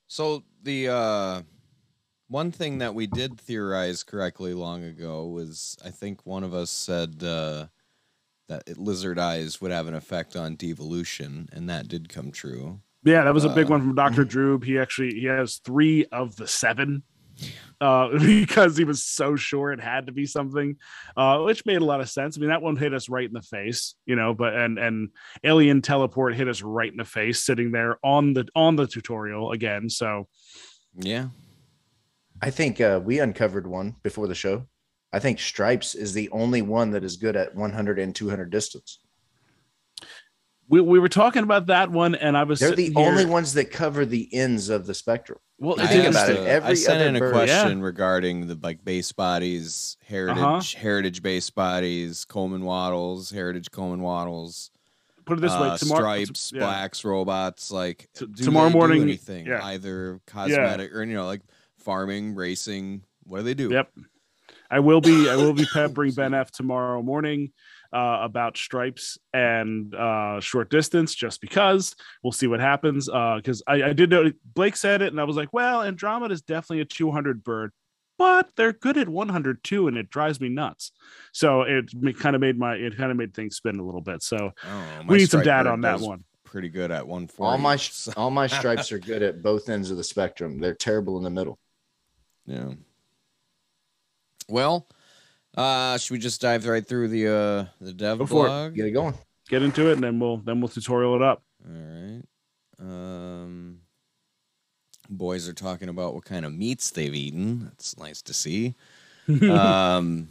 So 0.08 0.44
the 0.64 0.88
uh 0.88 1.42
one 2.30 2.52
thing 2.52 2.78
that 2.78 2.96
we 2.96 3.06
did 3.06 3.40
theorize 3.40 4.04
correctly 4.04 4.54
long 4.54 4.84
ago 4.84 5.26
was 5.26 5.78
I 5.84 5.90
think 5.90 6.26
one 6.26 6.44
of 6.46 6.54
us 6.54 6.70
said 6.70 7.22
uh 7.22 7.68
that 8.48 8.78
lizard 8.78 9.20
eyes 9.20 9.60
would 9.60 9.72
have 9.72 9.88
an 9.88 9.94
effect 9.94 10.36
on 10.36 10.56
devolution, 10.56 11.50
and 11.52 11.70
that 11.70 11.88
did 11.88 12.10
come 12.10 12.32
true. 12.32 12.80
Yeah 13.08 13.24
that 13.24 13.34
was 13.34 13.46
a 13.46 13.50
big 13.50 13.68
Uh, 13.68 13.70
one 13.70 13.82
from 13.82 13.96
dr 13.96 14.26
droob 14.26 14.64
he 14.64 14.78
actually 14.78 15.12
he 15.20 15.26
has 15.26 15.58
three 15.58 16.06
of 16.12 16.36
the 16.36 16.48
seven 16.48 17.04
uh 17.82 18.10
because 18.20 18.76
he 18.76 18.84
was 18.84 19.06
so 19.06 19.36
sure 19.36 19.72
it 19.72 19.80
had 19.80 20.08
to 20.08 20.12
be 20.12 20.26
something 20.26 20.76
uh 21.16 21.40
which 21.42 21.66
made 21.66 21.82
a 21.82 21.86
lot 21.86 22.02
of 22.02 22.10
sense. 22.10 22.36
I 22.36 22.42
mean 22.42 22.50
that 22.50 22.62
one 22.62 22.76
hit 22.76 22.94
us 22.94 23.10
right 23.10 23.28
in 23.28 23.34
the 23.34 23.42
face 23.42 23.96
you 24.06 24.16
know 24.16 24.34
but 24.34 24.56
and 24.56 24.80
and 24.80 25.10
alien 25.44 25.82
teleport 25.82 26.36
hit 26.36 26.48
us 26.48 26.62
right 26.64 26.92
in 26.92 26.98
the 26.98 27.06
face 27.06 27.44
sitting 27.44 27.72
there 27.72 28.00
on 28.04 28.34
the 28.34 28.48
on 28.56 28.76
the 28.76 28.88
tutorial 28.88 29.52
again 29.52 29.90
so. 29.90 30.28
Yeah, 31.00 31.28
I 32.42 32.50
think 32.50 32.82
uh, 32.82 33.00
we 33.04 33.20
uncovered 33.20 33.68
one 33.68 33.98
before 34.02 34.28
the 34.28 34.34
show. 34.34 34.66
I 35.14 35.20
think 35.20 35.38
Stripes 35.40 35.94
is 35.94 36.14
the 36.14 36.28
only 36.32 36.64
one 36.64 36.90
that 36.92 37.04
is 37.04 37.18
good 37.18 37.36
at 37.36 37.54
100 37.54 38.00
and 38.00 38.16
200 38.16 38.50
distance. 38.50 39.00
We, 40.70 40.82
we 40.82 41.00
were 41.00 41.10
talking 41.10 41.44
about 41.44 41.68
that 41.68 41.90
one 41.92 42.16
and 42.16 42.38
i 42.38 42.44
was 42.44 42.60
They're 42.60 42.76
the 42.76 42.88
here- 42.88 42.94
only 42.98 43.26
ones 43.26 43.54
that 43.54 43.72
cover 43.72 44.06
the 44.06 44.28
ends 44.34 44.70
of 44.70 44.86
the 44.86 44.94
spectrum. 44.94 45.40
well 45.60 45.80
I 45.80 45.88
think 45.88 46.04
just- 46.06 46.30
about 46.30 46.30
it, 46.44 46.48
every 46.48 46.72
I 46.72 46.74
sent 46.74 46.98
other 47.02 47.10
in 47.10 47.16
a 47.16 47.20
bird- 47.20 47.34
question 47.34 47.82
regarding 47.82 48.48
the 48.48 48.58
like 48.62 48.84
base 48.84 49.12
bodies, 49.12 49.98
heritage, 50.06 50.38
Uh-huh. 50.44 50.62
heritage 50.80 51.22
base 51.24 51.50
bodies, 51.50 52.26
Coleman 52.26 52.64
waddles, 52.64 53.30
heritage 53.32 53.72
Coleman 53.72 54.02
waddles, 54.02 54.72
put 55.26 55.38
it 55.38 55.42
this 55.42 55.52
way 55.54 55.70
uh, 55.70 55.78
tomorrow 55.78 56.02
stripes, 56.24 56.52
yeah. 56.54 56.60
blacks, 56.62 57.04
robots. 57.06 57.72
Like 57.72 58.08
T- 58.14 58.26
do 58.28 58.44
tomorrow 58.44 58.68
they 58.68 58.74
do 58.74 58.78
morning, 58.78 59.02
anything 59.04 59.46
yeah. 59.48 59.64
either 59.66 60.20
cosmetic 60.28 60.94
or 60.94 61.04
you 61.04 61.14
know 61.16 61.26
like 61.26 61.42
farming, 61.78 62.36
racing. 62.36 63.04
What 63.24 63.40
do 63.40 63.44
they 63.44 63.54
do? 63.54 63.70
Yep. 63.70 63.92
I 64.70 64.80
will 64.80 65.02
be 65.02 65.30
I 65.30 65.36
will 65.38 65.54
be 65.54 65.66
peppering 65.66 66.12
Ben 66.14 66.34
F 66.34 66.52
tomorrow 66.52 67.02
morning 67.02 67.52
uh, 67.94 68.20
about 68.22 68.58
stripes 68.58 69.18
and 69.34 69.94
uh, 69.96 70.40
short 70.40 70.70
distance 70.70 71.14
just 71.16 71.42
because 71.42 71.96
we'll 72.24 72.32
see 72.32 72.48
what 72.48 72.60
happens. 72.60 73.10
Uh 73.10 73.36
because 73.38 73.62
I, 73.68 73.84
I 73.84 73.94
did 73.94 74.10
know 74.10 74.32
Blake 74.54 74.76
said 74.76 75.02
it 75.02 75.12
and 75.12 75.20
I 75.20 75.24
was 75.24 75.36
like, 75.36 75.54
well, 75.54 75.84
Andromeda 75.84 76.34
is 76.34 76.42
definitely 76.42 76.82
a 76.82 76.86
200 76.86 77.44
bird, 77.44 77.72
but 78.18 78.50
they're 78.56 78.74
good 78.74 78.98
at 78.98 79.08
100 79.08 79.64
too, 79.64 79.88
and 79.88 79.98
it 79.98 80.10
drives 80.10 80.42
me 80.42 80.50
nuts. 80.50 80.92
So 81.32 81.62
it 81.62 81.92
kind 82.20 82.36
of 82.36 82.42
made 82.42 82.58
my 82.58 82.76
it 82.76 82.98
kind 82.98 83.12
of 83.12 83.18
made 83.18 83.34
things 83.34 83.56
spin 83.56 83.80
a 83.80 83.84
little 83.84 84.02
bit. 84.02 84.24
So 84.24 84.52
I 84.64 84.70
don't 84.70 84.98
know, 84.98 85.04
my 85.04 85.12
we 85.12 85.18
need 85.20 85.30
some 85.30 85.42
stripe 85.42 85.46
data 85.46 85.70
on 85.70 85.82
that 85.82 86.00
one. 86.00 86.24
Pretty 86.44 86.70
good 86.70 86.92
at 86.92 87.06
one 87.06 87.28
forty. 87.28 87.52
All 87.52 87.58
my 87.58 87.78
all 88.18 88.32
my 88.32 88.48
stripes 88.48 88.92
are 88.92 89.00
good 89.00 89.22
at 89.22 89.42
both 89.42 89.70
ends 89.70 89.92
of 89.92 89.98
the 89.98 90.04
spectrum. 90.04 90.60
They're 90.60 90.74
terrible 90.74 91.18
in 91.18 91.24
the 91.24 91.30
middle. 91.30 91.60
Yeah. 92.46 92.72
Well, 94.50 94.88
uh, 95.58 95.98
should 95.98 96.14
we 96.14 96.20
just 96.20 96.40
dive 96.40 96.66
right 96.66 96.86
through 96.88 97.10
the 97.10 97.28
uh 97.28 97.66
the 97.82 97.94
dev 97.94 98.20
Go 98.20 98.26
for 98.26 98.46
it. 98.46 98.50
blog? 98.50 98.76
Get 98.76 98.86
it 98.86 98.92
going. 98.92 99.16
Get 99.50 99.64
into 99.64 99.90
it, 99.90 99.94
and 99.94 100.04
then 100.04 100.20
we'll 100.20 100.38
then 100.38 100.62
we'll 100.62 100.70
tutorial 100.70 101.16
it 101.16 101.22
up. 101.22 101.42
All 101.66 101.74
right. 101.74 102.24
Um, 102.80 103.80
boys 105.10 105.50
are 105.50 105.54
talking 105.54 105.90
about 105.90 106.14
what 106.14 106.26
kind 106.26 106.46
of 106.46 106.54
meats 106.54 106.92
they've 106.92 107.14
eaten. 107.14 107.66
That's 107.66 107.98
nice 107.98 108.22
to 108.24 108.34
see. 108.34 108.76
um, 109.50 110.30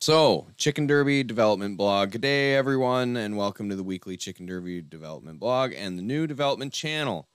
so, 0.00 0.46
Chicken 0.56 0.86
Derby 0.86 1.22
Development 1.22 1.76
Blog. 1.76 2.12
Good 2.12 2.22
day, 2.22 2.54
everyone, 2.54 3.16
and 3.18 3.36
welcome 3.36 3.68
to 3.68 3.76
the 3.76 3.82
weekly 3.82 4.16
Chicken 4.16 4.46
Derby 4.46 4.80
Development 4.80 5.38
Blog 5.38 5.72
and 5.76 5.98
the 5.98 6.02
new 6.02 6.26
development 6.26 6.72
channel. 6.72 7.28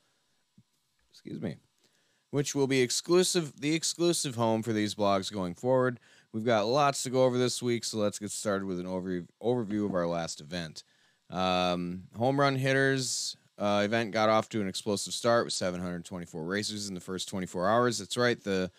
Excuse 1.11 1.39
me, 1.39 1.57
which 2.31 2.55
will 2.55 2.67
be 2.67 2.81
exclusive, 2.81 3.61
the 3.61 3.75
exclusive 3.75 4.35
home 4.35 4.63
for 4.63 4.73
these 4.73 4.95
blogs 4.95 5.31
going 5.31 5.53
forward. 5.53 5.99
We've 6.35 6.43
got 6.43 6.67
lots 6.67 7.03
to 7.03 7.09
go 7.09 7.23
over 7.23 7.37
this 7.37 7.63
week, 7.63 7.85
so 7.85 7.97
let's 7.97 8.19
get 8.19 8.29
started 8.29 8.65
with 8.65 8.77
an 8.81 8.85
overview 8.85 9.25
overview 9.41 9.85
of 9.85 9.95
our 9.95 10.05
last 10.05 10.41
event. 10.41 10.83
Um, 11.29 12.03
home 12.17 12.37
run 12.37 12.57
hitters 12.57 13.37
uh, 13.57 13.83
event 13.85 14.11
got 14.11 14.27
off 14.27 14.49
to 14.49 14.59
an 14.59 14.67
explosive 14.67 15.13
start 15.13 15.45
with 15.45 15.53
724 15.53 16.43
racers 16.43 16.89
in 16.89 16.93
the 16.93 16.99
first 16.99 17.29
24 17.29 17.69
hours. 17.69 17.99
That's 17.99 18.17
right. 18.17 18.37
The, 18.43 18.69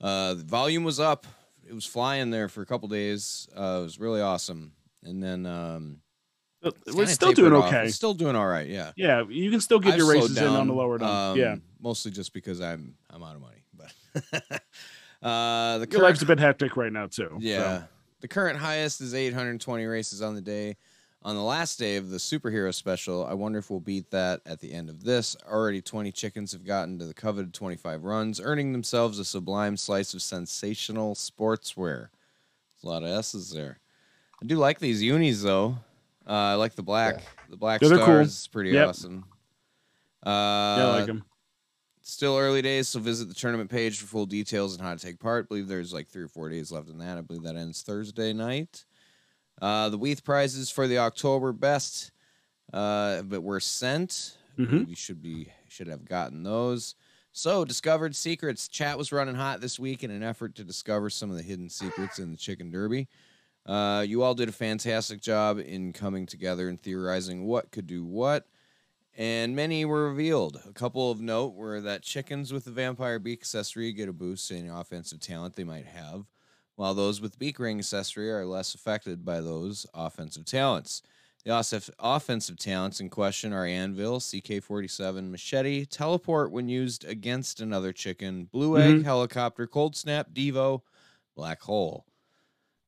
uh, 0.00 0.34
the 0.34 0.42
volume 0.42 0.82
was 0.82 0.98
up. 0.98 1.24
It 1.64 1.72
was 1.72 1.86
flying 1.86 2.30
there 2.30 2.48
for 2.48 2.62
a 2.62 2.66
couple 2.66 2.88
days. 2.88 3.48
Uh, 3.56 3.78
it 3.78 3.84
was 3.84 4.00
really 4.00 4.20
awesome. 4.20 4.72
And 5.04 5.22
then 5.22 5.46
um, 5.46 6.00
We're 6.92 7.06
still 7.06 7.30
doing 7.30 7.52
okay. 7.52 7.84
It's 7.84 7.94
still 7.94 8.14
doing 8.14 8.34
all 8.34 8.48
right. 8.48 8.66
Yeah. 8.66 8.90
Yeah, 8.96 9.22
you 9.28 9.52
can 9.52 9.60
still 9.60 9.78
get 9.78 9.92
I've 9.92 9.98
your 9.98 10.10
races 10.10 10.36
in 10.36 10.48
on 10.48 10.66
the 10.66 10.74
lower 10.74 10.98
down. 10.98 11.30
um, 11.30 11.38
yeah, 11.38 11.56
Mostly 11.80 12.10
just 12.10 12.32
because 12.32 12.60
I'm 12.60 12.96
I'm 13.08 13.22
out 13.22 13.36
of 13.36 13.40
money. 13.40 13.62
But 13.72 13.92
uh, 15.24 15.78
the 15.78 15.86
your 15.90 16.00
current 16.00 16.02
life's 16.04 16.22
a 16.22 16.26
bit 16.26 16.38
hectic 16.38 16.76
right 16.76 16.92
now 16.92 17.06
too. 17.06 17.28
so. 17.32 17.38
yeah. 17.40 17.84
The 18.20 18.28
current 18.28 18.58
highest 18.58 19.00
is 19.02 19.14
820 19.14 19.84
races 19.84 20.22
on 20.22 20.34
the 20.34 20.40
day. 20.40 20.76
On 21.22 21.34
the 21.36 21.42
last 21.42 21.78
day 21.78 21.96
of 21.96 22.10
the 22.10 22.16
superhero 22.18 22.72
special, 22.72 23.24
I 23.26 23.32
wonder 23.34 23.58
if 23.58 23.70
we'll 23.70 23.80
beat 23.80 24.10
that 24.12 24.40
at 24.46 24.60
the 24.60 24.72
end 24.72 24.88
of 24.90 25.04
this. 25.04 25.36
Already 25.46 25.80
20 25.82 26.12
chickens 26.12 26.52
have 26.52 26.64
gotten 26.64 26.98
to 26.98 27.06
the 27.06 27.14
coveted 27.14 27.52
25 27.54 28.04
runs, 28.04 28.40
earning 28.42 28.72
themselves 28.72 29.18
a 29.18 29.24
sublime 29.24 29.76
slice 29.78 30.12
of 30.14 30.22
sensational 30.22 31.14
sportswear. 31.14 32.08
There's 32.08 32.84
a 32.84 32.86
lot 32.86 33.02
of 33.02 33.08
S's 33.10 33.50
there. 33.50 33.78
I 34.42 34.46
do 34.46 34.56
like 34.56 34.78
these 34.78 35.02
unis 35.02 35.42
though. 35.42 35.78
Uh, 36.26 36.32
I 36.32 36.54
like 36.54 36.74
the 36.74 36.82
black. 36.82 37.22
The 37.50 37.56
black 37.56 37.80
Yeah, 37.82 37.88
they're 37.88 37.98
cool. 37.98 38.06
stars. 38.06 38.26
It's 38.28 38.46
pretty 38.48 38.70
Yep. 38.70 38.88
awesome. 38.88 39.24
Uh, 40.24 40.30
yeah, 40.30 40.86
I 40.86 40.90
like 40.98 41.06
them. 41.06 41.24
Still 42.06 42.36
early 42.36 42.60
days, 42.60 42.88
so 42.88 43.00
visit 43.00 43.28
the 43.28 43.34
tournament 43.34 43.70
page 43.70 43.98
for 43.98 44.06
full 44.06 44.26
details 44.26 44.74
and 44.74 44.82
how 44.82 44.94
to 44.94 45.00
take 45.00 45.18
part. 45.18 45.46
I 45.46 45.48
believe 45.48 45.68
there's 45.68 45.94
like 45.94 46.06
three 46.06 46.24
or 46.24 46.28
four 46.28 46.50
days 46.50 46.70
left 46.70 46.90
in 46.90 46.98
that. 46.98 47.16
I 47.16 47.22
believe 47.22 47.44
that 47.44 47.56
ends 47.56 47.80
Thursday 47.80 48.34
night. 48.34 48.84
Uh, 49.62 49.88
the 49.88 49.96
WETH 49.96 50.22
prizes 50.22 50.70
for 50.70 50.86
the 50.86 50.98
October 50.98 51.52
best 51.54 52.12
uh, 52.74 53.22
but 53.22 53.40
were 53.42 53.58
sent. 53.58 54.36
Mhm. 54.58 54.86
You 54.86 54.94
should 54.94 55.22
be 55.22 55.48
should 55.68 55.86
have 55.86 56.04
gotten 56.04 56.42
those. 56.42 56.94
So, 57.32 57.64
discovered 57.64 58.14
secrets. 58.14 58.68
Chat 58.68 58.98
was 58.98 59.10
running 59.10 59.34
hot 59.34 59.62
this 59.62 59.78
week 59.78 60.04
in 60.04 60.10
an 60.10 60.22
effort 60.22 60.54
to 60.56 60.64
discover 60.64 61.08
some 61.08 61.30
of 61.30 61.36
the 61.36 61.42
hidden 61.42 61.70
secrets 61.70 62.18
in 62.18 62.30
the 62.30 62.36
chicken 62.36 62.70
derby. 62.70 63.08
Uh, 63.64 64.04
you 64.06 64.22
all 64.22 64.34
did 64.34 64.50
a 64.50 64.52
fantastic 64.52 65.22
job 65.22 65.58
in 65.58 65.94
coming 65.94 66.26
together 66.26 66.68
and 66.68 66.78
theorizing 66.80 67.44
what 67.46 67.70
could 67.72 67.86
do 67.86 68.04
what, 68.04 68.46
and 69.14 69.54
many 69.54 69.84
were 69.84 70.08
revealed. 70.08 70.60
A 70.66 70.72
couple 70.72 71.10
of 71.10 71.20
note 71.20 71.54
were 71.54 71.80
that 71.80 72.02
chickens 72.02 72.52
with 72.52 72.64
the 72.64 72.70
vampire 72.70 73.18
beak 73.18 73.40
accessory 73.40 73.92
get 73.92 74.08
a 74.08 74.12
boost 74.12 74.50
in 74.50 74.68
offensive 74.68 75.20
talent 75.20 75.54
they 75.54 75.64
might 75.64 75.86
have, 75.86 76.26
while 76.76 76.94
those 76.94 77.20
with 77.20 77.38
beak 77.38 77.58
ring 77.58 77.78
accessory 77.78 78.30
are 78.30 78.44
less 78.46 78.74
affected 78.74 79.24
by 79.24 79.40
those 79.40 79.86
offensive 79.94 80.44
talents. 80.44 81.02
The 81.44 81.92
offensive 81.98 82.58
talents 82.58 83.00
in 83.00 83.10
question 83.10 83.52
are 83.52 83.66
Anvil, 83.66 84.18
CK 84.18 84.62
47, 84.62 85.30
Machete, 85.30 85.84
Teleport 85.84 86.50
when 86.50 86.68
used 86.68 87.04
against 87.04 87.60
another 87.60 87.92
chicken, 87.92 88.46
Blue 88.46 88.78
Egg, 88.78 89.00
Mhm. 89.00 89.04
Helicopter, 89.04 89.66
Cold 89.66 89.94
Snap, 89.94 90.32
Devo, 90.32 90.80
Black 91.36 91.60
Hole. 91.60 92.06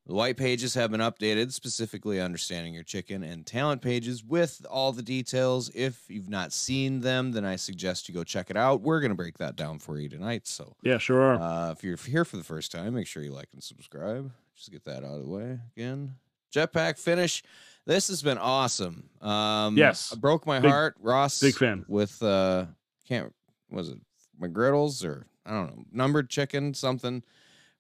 The 0.07 0.15
white 0.15 0.37
pages 0.37 0.75
have 0.75 0.93
been 0.93 1.01
updated, 1.01 1.53
specifically 1.53 2.21
understanding 2.21 2.73
your 2.73 2.85
chicken, 2.85 3.25
and 3.25 3.45
talent 3.45 3.83
pages 3.83 4.23
with 4.23 4.65
all 4.71 4.93
the 4.93 5.03
details. 5.03 5.69
If 5.75 6.05
you've 6.09 6.29
not 6.29 6.53
seen 6.53 7.01
them, 7.01 7.33
then 7.33 7.45
I 7.45 7.57
suggest 7.57 8.09
you 8.09 8.15
go 8.15 8.23
check 8.23 8.49
it 8.49 8.57
out. 8.57 8.83
We're 8.83 9.01
going 9.01 9.11
to 9.11 9.17
break 9.17 9.39
that 9.39 9.57
down 9.57 9.81
for 9.81 9.99
you 9.99 10.09
tonight. 10.09 10.47
So 10.47 10.77
Yeah, 10.83 10.99
sure. 10.99 11.35
uh, 11.43 11.73
if 11.73 11.83
you're 11.83 11.97
here 11.97 12.25
for 12.25 12.37
the 12.37 12.45
first 12.45 12.71
time, 12.71 12.95
make 12.95 13.09
sure 13.09 13.21
you 13.25 13.33
like 13.33 13.49
and 13.53 13.61
subscribe. 13.63 14.31
Just 14.55 14.71
get 14.71 14.85
that 14.85 14.99
out 15.03 15.17
of 15.17 15.23
the 15.23 15.29
way 15.29 15.59
again. 15.77 16.15
Jetpack 16.55 16.99
finish. 17.01 17.43
This 17.85 18.07
has 18.07 18.23
been 18.23 18.39
awesome. 18.39 19.09
Um, 19.21 19.77
Yes. 19.77 20.13
I 20.13 20.17
broke 20.17 20.47
my 20.47 20.61
Big- 20.61 20.71
heart. 20.71 20.95
Ross, 21.01 21.41
big 21.41 21.57
fan. 21.57 21.85
with 21.89 22.23
uh, 22.23 22.67
can't 23.09 23.33
was 23.71 23.89
it 23.89 23.99
McGriddles 24.41 25.05
or 25.05 25.27
I 25.45 25.51
don't 25.51 25.77
know 25.77 25.85
numbered 25.93 26.31
chicken 26.31 26.75
something. 26.75 27.25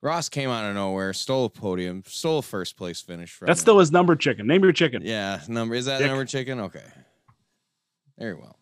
Ross 0.03 0.29
came 0.29 0.51
out 0.51 0.69
of 0.69 0.75
nowhere, 0.75 1.13
stole 1.13 1.47
a 1.47 1.51
podium, 1.51 2.03
stole 2.07 2.39
a 2.39 2.43
first 2.43 2.77
place 2.77 3.01
finish 3.01 3.33
from. 3.33 3.47
That's 3.47 3.61
him. 3.61 3.65
still 3.65 3.79
his 3.79 3.91
number 3.91 4.15
chicken. 4.15 4.47
Name 4.47 4.63
your 4.63 4.73
chicken. 4.73 5.03
Yeah, 5.05 5.41
number 5.49 5.75
is 5.75 5.87
that 5.87 5.99
Dick. 5.99 6.07
number 6.07 6.25
chicken? 6.25 6.61
Okay. 6.61 6.85
Very 8.19 8.35
well. 8.35 8.57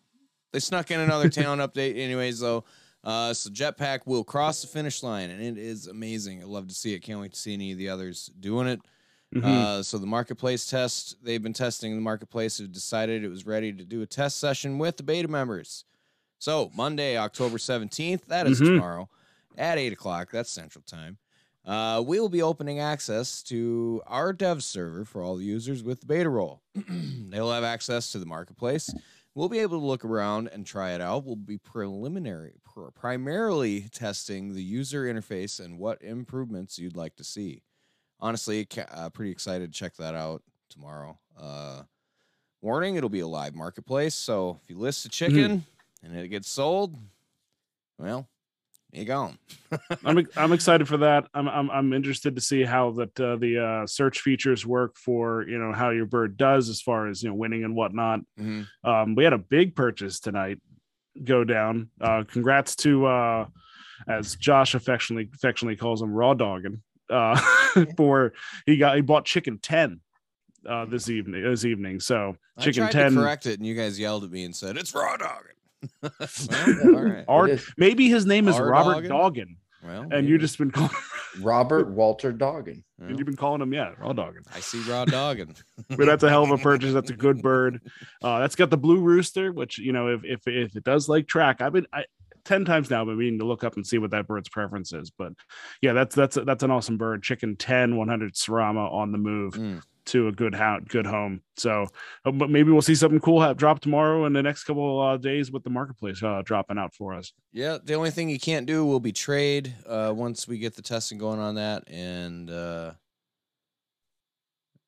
They 0.53 0.59
snuck 0.59 0.89
in 0.91 0.99
another 0.99 1.29
talent 1.29 1.61
update, 1.73 1.97
anyways. 1.97 2.39
Though, 2.39 2.63
uh, 3.03 3.33
so 3.33 3.49
Jetpack 3.49 3.99
will 4.05 4.23
cross 4.23 4.61
the 4.61 4.67
finish 4.67 5.03
line, 5.03 5.29
and 5.29 5.41
it 5.41 5.57
is 5.57 5.87
amazing. 5.87 6.41
I 6.41 6.45
love 6.45 6.67
to 6.69 6.73
see 6.73 6.93
it. 6.93 6.99
Can't 6.99 7.19
wait 7.19 7.33
to 7.33 7.39
see 7.39 7.53
any 7.53 7.71
of 7.73 7.77
the 7.77 7.89
others 7.89 8.31
doing 8.39 8.67
it. 8.67 8.79
Mhm. 9.35 9.43
Uh, 9.43 9.83
so 9.83 9.97
the 9.97 10.07
marketplace 10.07 10.65
test, 10.65 11.17
they've 11.21 11.43
been 11.43 11.51
testing 11.53 11.93
the 11.95 12.01
marketplace. 12.01 12.57
Have 12.59 12.71
decided 12.71 13.23
it 13.23 13.27
was 13.29 13.45
ready 13.45 13.73
to 13.73 13.83
do 13.83 14.01
a 14.01 14.05
test 14.05 14.39
session 14.39 14.77
with 14.77 14.97
the 14.97 15.03
beta 15.03 15.27
members. 15.27 15.83
So 16.39 16.71
Monday, 16.75 17.17
October 17.17 17.57
seventeenth, 17.57 18.25
that 18.27 18.47
is 18.47 18.61
Mhm. 18.61 18.65
tomorrow 18.65 19.09
at 19.57 19.77
eight 19.77 19.91
o'clock. 19.93 20.31
That's 20.31 20.49
Central 20.49 20.83
Time. 20.83 21.17
Uh, 21.65 22.03
we 22.05 22.19
will 22.19 22.29
be 22.29 22.43
opening 22.43 22.79
access 22.79 23.41
to 23.43 24.01
our 24.05 24.31
dev 24.31 24.63
server 24.63 25.03
for 25.03 25.23
all 25.23 25.35
the 25.35 25.43
users 25.43 25.83
with 25.83 25.99
the 26.01 26.05
beta 26.05 26.29
role. 26.29 26.61
They'll 26.75 27.51
have 27.51 27.63
access 27.63 28.11
to 28.11 28.19
the 28.19 28.25
marketplace. 28.25 28.93
We'll 29.33 29.49
be 29.49 29.59
able 29.59 29.79
to 29.79 29.85
look 29.85 30.05
around 30.05 30.49
and 30.53 30.65
try 30.65 30.91
it 30.91 31.01
out. 31.01 31.25
We'll 31.25 31.35
be 31.35 31.57
preliminary, 31.57 32.53
pr- 32.63 32.89
primarily 32.93 33.89
testing 33.91 34.53
the 34.53 34.61
user 34.63 35.11
interface 35.11 35.59
and 35.59 35.79
what 35.79 36.01
improvements 36.01 36.77
you'd 36.77 36.95
like 36.95 37.15
to 37.17 37.23
see. 37.23 37.63
Honestly, 38.19 38.65
ca- 38.65 38.85
uh, 38.91 39.09
pretty 39.09 39.31
excited 39.31 39.73
to 39.73 39.77
check 39.77 39.95
that 39.97 40.15
out 40.15 40.43
tomorrow. 40.69 41.17
Uh, 41.37 41.81
warning: 42.61 42.95
it'll 42.95 43.09
be 43.09 43.19
a 43.21 43.27
live 43.27 43.55
marketplace, 43.55 44.15
so 44.15 44.59
if 44.63 44.69
you 44.69 44.77
list 44.77 45.05
a 45.05 45.09
chicken 45.09 45.65
and 46.03 46.15
it 46.15 46.29
gets 46.29 46.47
sold, 46.47 46.95
well, 47.97 48.29
you 48.95 49.05
gone. 49.05 49.37
I'm 50.05 50.27
I'm 50.35 50.53
excited 50.53 50.87
for 50.87 50.97
that. 50.97 51.27
I'm 51.33 51.47
I'm 51.47 51.69
I'm 51.69 51.93
interested 51.93 52.35
to 52.35 52.41
see 52.41 52.63
how 52.63 52.91
that 52.91 53.19
uh, 53.19 53.35
the 53.35 53.63
uh, 53.83 53.87
search 53.87 54.19
features 54.21 54.65
work 54.65 54.97
for 54.97 55.43
you 55.47 55.57
know 55.57 55.73
how 55.73 55.89
your 55.89 56.05
bird 56.05 56.37
does 56.37 56.69
as 56.69 56.81
far 56.81 57.07
as 57.07 57.23
you 57.23 57.29
know 57.29 57.35
winning 57.35 57.63
and 57.63 57.75
whatnot. 57.75 58.21
Mhm. 58.39 58.67
Um, 58.83 59.15
we 59.15 59.23
had 59.23 59.33
a 59.33 59.37
big 59.37 59.75
purchase 59.75 60.19
tonight 60.19 60.59
go 61.23 61.43
down. 61.43 61.89
Uh, 61.99 62.23
congrats 62.27 62.75
to 62.77 63.05
uh, 63.05 63.45
as 64.07 64.35
Josh 64.35 64.75
affectionately 64.75 65.29
affectionately 65.33 65.75
calls 65.75 66.01
him 66.01 66.11
raw 66.13 66.33
dogging. 66.33 66.81
Uh, 67.09 67.39
for 67.97 68.33
he 68.65 68.77
got 68.77 68.95
he 68.95 69.01
bought 69.01 69.25
chicken 69.25 69.59
ten 69.61 69.99
uh 70.67 70.85
this 70.85 71.09
evening 71.09 71.43
this 71.43 71.65
evening. 71.65 71.99
So 71.99 72.35
chicken 72.59 72.83
I 72.83 72.91
tried 72.91 73.01
ten 73.03 73.11
to 73.13 73.21
correct 73.21 73.45
it, 73.45 73.59
and 73.59 73.67
you 73.67 73.75
guys 73.75 73.99
yelled 73.99 74.23
at 74.23 74.31
me 74.31 74.43
and 74.43 74.55
said 74.55 74.77
it's 74.77 74.93
raw 74.93 75.15
dogging. 75.17 75.51
well, 76.01 76.95
all 76.95 77.03
right. 77.03 77.25
Or- 77.27 77.47
It 77.47 77.53
is 77.55 77.73
maybe 77.77 78.09
his 78.09 78.25
name 78.25 78.47
is 78.47 78.55
R 78.57 78.65
Robert 78.69 78.93
Doggin? 79.07 79.09
Doggin, 79.09 79.57
Well, 79.83 80.01
and 80.01 80.09
maybe. 80.11 80.27
you 80.27 80.37
just 80.37 80.57
been 80.57 80.71
calling 80.71 80.91
Robert 81.41 81.89
Walter 81.89 82.31
Doggin. 82.31 82.83
Well, 82.97 83.09
and 83.09 83.19
you've 83.19 83.25
been 83.25 83.35
calling 83.35 83.61
him 83.61 83.73
yeah 83.73 83.91
raw 83.99 84.13
Doggin. 84.13 84.43
I 84.53 84.59
see 84.59 84.81
raw 84.89 85.05
Doggin. 85.05 85.53
but 85.89 86.05
that's 86.05 86.23
a 86.23 86.29
hell 86.29 86.43
of 86.43 86.51
a 86.51 86.57
purchase. 86.57 86.93
That's 86.93 87.09
a 87.09 87.15
good 87.15 87.41
bird. 87.41 87.81
Uh, 88.23 88.39
that's 88.39 88.55
got 88.55 88.69
the 88.69 88.77
blue 88.77 88.99
rooster, 88.99 89.51
which 89.51 89.77
you 89.77 89.91
know, 89.93 90.07
if 90.09 90.23
if 90.23 90.47
if 90.47 90.75
it 90.75 90.83
does 90.83 91.09
like 91.09 91.27
track, 91.27 91.61
I've 91.61 91.73
been 91.73 91.87
I, 91.93 92.05
ten 92.45 92.63
times 92.63 92.89
now. 92.89 93.01
I've 93.01 93.07
been 93.07 93.17
meaning 93.17 93.39
to 93.39 93.45
look 93.45 93.63
up 93.65 93.75
and 93.75 93.85
see 93.85 93.97
what 93.97 94.11
that 94.11 94.27
bird's 94.27 94.49
preference 94.49 94.93
is. 94.93 95.09
But 95.11 95.33
yeah, 95.81 95.91
that's 95.93 96.15
that's 96.15 96.37
that's 96.45 96.63
an 96.63 96.71
awesome 96.71 96.97
bird. 96.97 97.21
Chicken 97.23 97.55
10, 97.57 97.97
100 97.97 98.33
Serama 98.33 98.91
on 98.91 99.11
the 99.11 99.17
move 99.17 99.53
Mm. 99.55 99.81
To 100.05 100.27
a 100.27 100.31
good 100.31 100.53
house, 100.53 100.81
good 100.87 101.05
home. 101.05 101.41
So, 101.57 101.87
uh, 102.25 102.31
but 102.31 102.49
maybe 102.49 102.71
we'll 102.71 102.81
see 102.81 102.95
something 102.95 103.19
cool 103.19 103.53
drop 103.53 103.79
tomorrow 103.79 104.25
in 104.25 104.33
the 104.33 104.43
next 104.43 104.63
couple 104.63 104.99
uh, 105.01 105.17
days 105.17 105.51
with 105.51 105.63
the 105.63 105.69
marketplace 105.69 106.21
uh, 106.23 106.41
dropping 106.43 106.77
out 106.77 106.93
for 106.93 107.13
us. 107.13 107.33
Yeah, 107.51 107.77
the 107.83 107.93
only 107.93 108.11
thing 108.11 108.29
you 108.29 108.39
can't 108.39 108.65
do 108.65 108.85
will 108.85 108.99
be 108.99 109.11
trade 109.11 109.73
uh, 109.87 110.13
once 110.15 110.47
we 110.47 110.57
get 110.57 110.75
the 110.75 110.81
testing 110.81 111.17
going 111.17 111.39
on 111.39 111.55
that, 111.55 111.83
and 111.87 112.49
uh, 112.49 112.91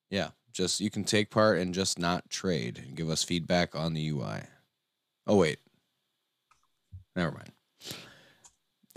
yeah, 0.10 0.30
just 0.54 0.80
you 0.80 0.90
can 0.90 1.04
take 1.04 1.30
part 1.30 1.60
and 1.60 1.74
just 1.74 2.00
not 2.00 2.30
trade 2.30 2.82
and 2.86 2.96
give 2.96 3.10
us 3.10 3.24
feedback 3.24 3.76
on 3.76 3.94
the 3.94 4.10
UI. 4.10 4.42
Oh 5.26 5.38
wait, 5.38 5.60
never 7.16 7.32
mind. 7.32 7.52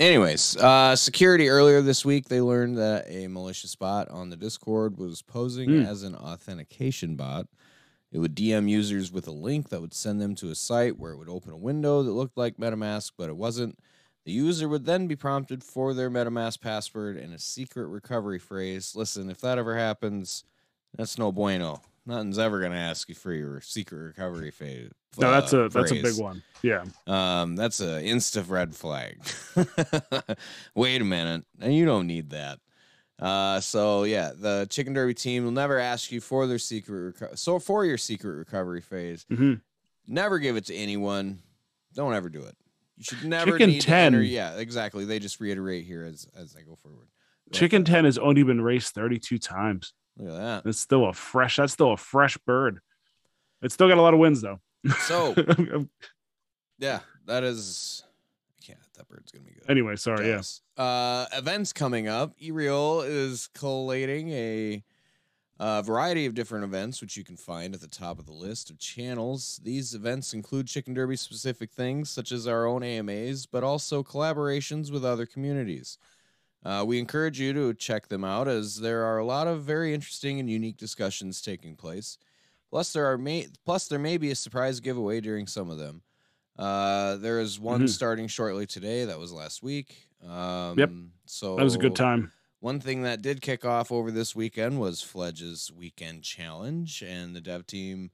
Anyways, 0.01 0.57
uh, 0.57 0.97
security 0.97 1.51
earlier 1.51 1.83
this 1.83 2.07
week 2.07 2.29
they 2.29 2.41
learned 2.41 2.79
that 2.79 3.05
a 3.07 3.29
malicious 3.29 3.77
bot 3.77 4.09
on 4.09 4.31
the 4.31 4.37
Discord 4.37 4.97
was 4.97 5.21
posing 5.21 5.69
Hmm. 5.69 5.83
as 5.83 6.05
an 6.05 6.15
authentication 6.15 7.17
bot. 7.17 7.47
It 8.11 8.19
would 8.19 8.35
DM 8.35 8.67
users 8.67 9.13
with 9.13 9.29
a 9.29 9.31
link 9.31 9.69
that 9.69 9.83
would 9.83 9.93
send 9.93 10.19
them 10.19 10.35
to 10.37 10.49
a 10.49 10.55
site 10.55 10.99
where 10.99 11.13
it 11.13 11.19
would 11.19 11.29
open 11.29 11.53
a 11.53 11.57
window 11.57 12.03
that 12.03 12.13
looked 12.13 12.39
like 12.39 12.57
MetaMask, 12.57 13.13
but 13.19 13.29
it 13.29 13.37
wasn't. 13.37 13.79
The 14.25 14.33
user 14.33 14.71
would 14.71 14.87
then 14.87 15.07
be 15.07 15.17
prompted 15.17 15.63
for 15.63 15.93
their 15.93 16.11
MetaMask 16.11 16.63
password 16.63 17.19
and 17.19 17.35
a 17.35 17.39
secret 17.39 17.87
recovery 17.89 18.39
phrase. 18.39 18.97
Listen, 18.97 19.29
if 19.29 19.43
that 19.43 19.59
ever 19.59 19.77
happens, 19.77 20.45
that's 20.97 21.19
no 21.19 21.31
bueno. 21.31 21.83
Nothing's 22.07 22.39
ever 22.39 22.61
going 22.61 22.73
to 22.73 22.79
ask 22.79 23.09
you 23.09 23.15
for 23.15 23.33
your 23.33 23.61
secret 23.61 23.99
recovery 23.99 24.51
phase. 24.51 24.91
No, 25.19 25.31
that's 25.31 25.53
uh, 25.53 25.65
a 25.65 25.69
that's 25.69 25.93
a 25.93 26.03
big 26.03 26.19
one. 26.19 26.43
Yeah, 26.63 26.85
Um, 27.07 27.57
that's 27.57 27.81
a 27.81 28.01
insta 28.03 28.49
red 28.49 28.75
flag. 28.75 29.19
Wait 30.75 31.01
a 31.01 31.05
minute, 31.05 31.45
and 31.61 31.75
you 31.75 31.85
don't 31.85 32.07
need 32.07 32.31
that. 32.31 32.59
Uh, 33.19 33.61
so 33.61 34.05
yeah, 34.05 34.33
the 34.35 34.67
Chicken 34.71 34.95
Derby 34.95 35.15
team 35.15 35.45
will 35.45 35.51
never 35.53 35.79
ask 35.79 36.11
you 36.11 36.21
for 36.21 36.47
their 36.47 36.59
secret 36.59 37.15
reco- 37.17 37.39
so 37.39 37.59
for 37.59 37.85
your 37.85 37.99
secret 37.99 38.33
recovery 38.37 38.81
phase. 38.81 39.27
hmm 39.29 39.55
Never 40.07 40.39
give 40.39 40.57
it 40.57 40.65
to 40.67 40.75
anyone. 40.75 41.39
Don't 41.95 42.15
ever 42.15 42.29
do 42.29 42.43
it. 42.45 42.57
You 42.97 43.05
should 43.05 43.25
never 43.25 43.53
Chicken 43.53 43.71
need 43.71 43.83
to 43.83 43.95
enter- 43.95 44.23
10. 44.23 44.29
Yeah, 44.31 44.57
exactly. 44.57 45.05
They 45.05 45.19
just 45.19 45.39
reiterate 45.41 45.85
here 45.85 46.05
as 46.05 46.27
as 46.37 46.53
they 46.53 46.63
go 46.63 46.77
forward. 46.77 47.09
But, 47.47 47.59
Chicken 47.59 47.83
uh, 47.83 47.85
ten 47.87 48.05
has 48.07 48.17
only 48.19 48.43
been 48.43 48.61
raced 48.63 48.95
thirty 48.95 49.19
two 49.19 49.39
times. 49.39 49.93
Look 50.21 50.35
at 50.35 50.39
that. 50.65 50.69
It's 50.69 50.79
still 50.79 51.07
a 51.07 51.13
fresh. 51.13 51.57
That's 51.57 51.73
still 51.73 51.93
a 51.93 51.97
fresh 51.97 52.37
bird. 52.39 52.81
It's 53.63 53.75
still 53.75 53.89
got 53.89 53.99
a 53.99 54.03
lot 54.03 54.13
of 54.15 54.21
wins 54.21 54.43
though. 54.43 54.61
So 55.07 55.35
yeah, 56.79 57.01
that 57.27 57.43
is. 57.45 58.05
I 58.59 58.67
can't. 58.67 58.79
That 58.97 59.09
bird's 59.09 59.33
gonna 59.33 59.45
be 59.45 59.53
good. 59.53 59.71
anyway, 59.71 59.97
sorry. 59.97 60.27
Yeah. 60.29 60.37
Yes. 60.37 60.61
Uh, 60.77 61.27
events 61.33 61.73
coming 61.73 62.07
up. 62.09 62.39
eReal 62.39 63.07
is 63.07 63.49
collating 63.55 64.31
a, 64.31 64.85
uh 65.59 65.83
variety 65.83 66.25
of 66.27 66.35
different 66.35 66.65
events, 66.65 67.01
which 67.03 67.17
you 67.17 67.25
can 67.25 67.37
find 67.37 67.75
at 67.75 67.81
the 67.81 67.89
top 67.89 68.19
of 68.19 68.27
the 68.27 68.33
list 68.33 68.71
of 68.71 68.79
channels. 68.79 69.61
These 69.63 69.95
events 69.95 70.33
include 70.35 70.67
Chicken 70.67 70.95
Derby 70.95 71.17
specific 71.17 71.71
things, 71.71 72.11
such 72.11 72.33
as 72.33 72.47
our 72.47 72.67
own 72.67 72.83
AMAs, 72.83 73.47
but 73.47 73.63
also 73.65 74.03
collaborations 74.03 74.91
with 74.91 75.05
other 75.05 75.27
communities. 75.27 75.99
Uh, 76.65 76.85
we 76.87 76.99
encourage 76.99 77.41
you 77.41 77.53
to 77.53 77.73
check 77.75 78.09
them 78.09 78.25
out 78.25 78.47
as 78.49 78.79
there 78.81 79.05
are 79.05 79.19
a 79.19 79.25
lot 79.25 79.47
of 79.47 79.65
very 79.65 79.95
interesting 79.95 80.39
and 80.41 80.51
unique 80.51 80.77
discussions 80.77 81.41
taking 81.41 81.75
place. 81.75 82.19
Plus, 82.69 82.93
there 82.93 83.07
are 83.07 83.19
may 83.19 83.49
plus 83.65 83.89
there 83.89 83.99
may 83.99 84.17
be 84.17 84.31
a 84.31 84.35
surprise 84.37 84.79
giveaway 84.81 85.21
during 85.21 85.47
some 85.47 85.71
of 85.71 85.79
them. 85.79 86.03
Uh, 86.57 87.17
there 87.17 87.41
is 87.41 87.59
one 87.59 87.83
Mhm. 87.85 87.89
starting 87.89 88.29
shortly 88.29 88.67
today. 88.67 89.05
That 89.07 89.19
was 89.19 89.33
last 89.33 89.63
week. 89.63 90.09
Um, 90.23 91.13
So 91.27 91.57
That 91.57 91.65
was 91.65 91.75
a 91.77 91.79
good 91.79 91.97
time. 91.97 92.33
One 92.61 92.81
thing 92.81 93.03
that 93.03 93.23
did 93.23 93.41
kick 93.41 93.65
off 93.65 93.91
over 93.91 94.11
this 94.11 94.37
weekend 94.37 94.79
was 94.79 95.01
Fledge's 95.01 95.73
weekend 95.73 96.23
challenge, 96.25 97.03
and 97.03 97.35
the 97.35 97.41
dev 97.41 97.67
team 97.67 98.11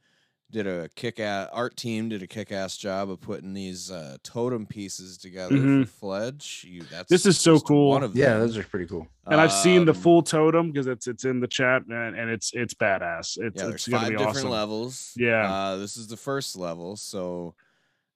did 0.50 0.66
a 0.66 0.88
kick 0.94 1.18
ass 1.18 1.48
art 1.52 1.76
team 1.76 2.08
did 2.08 2.22
a 2.22 2.26
kick 2.26 2.52
ass 2.52 2.76
job 2.76 3.10
of 3.10 3.20
putting 3.20 3.52
these 3.52 3.90
uh, 3.90 4.16
totem 4.22 4.64
pieces 4.64 5.18
together 5.18 5.56
Mhm. 5.56 5.88
for 5.88 5.90
Fledge. 5.98 6.64
You, 6.68 6.82
that's 6.82 7.08
This 7.10 7.26
is 7.26 7.38
so 7.38 7.58
cool. 7.58 7.90
One 7.90 8.04
of 8.04 8.14
Yeah, 8.14 8.38
those 8.38 8.56
are 8.56 8.62
pretty 8.62 8.86
cool. 8.86 9.08
and 9.26 9.40
I've 9.40 9.52
seen 9.52 9.84
the 9.84 9.92
Um, 9.92 9.98
full 10.00 10.22
totem 10.22 10.70
because 10.70 10.86
it's 10.86 11.08
it's 11.08 11.24
in 11.24 11.40
the 11.40 11.48
chat 11.48 11.82
and, 11.88 12.16
and 12.16 12.30
it's 12.30 12.52
it's 12.54 12.74
badass. 12.74 13.36
It's, 13.38 13.38
Yeah, 13.38 13.46
it's 13.48 13.62
there's 13.62 13.86
gonna 13.88 14.00
five 14.02 14.10
be 14.10 14.16
different 14.16 14.36
awesome. 14.38 14.50
levels. 14.50 15.12
Yeah. 15.16 15.52
uh, 15.52 15.76
this 15.78 15.96
is 15.96 16.06
the 16.06 16.16
first 16.16 16.54
level, 16.56 16.96
so 16.96 17.54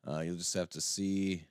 uh, 0.08 0.20
you'll 0.20 0.37
just 0.37 0.54
have 0.54 0.70
to 0.70 0.80
see 0.80 1.46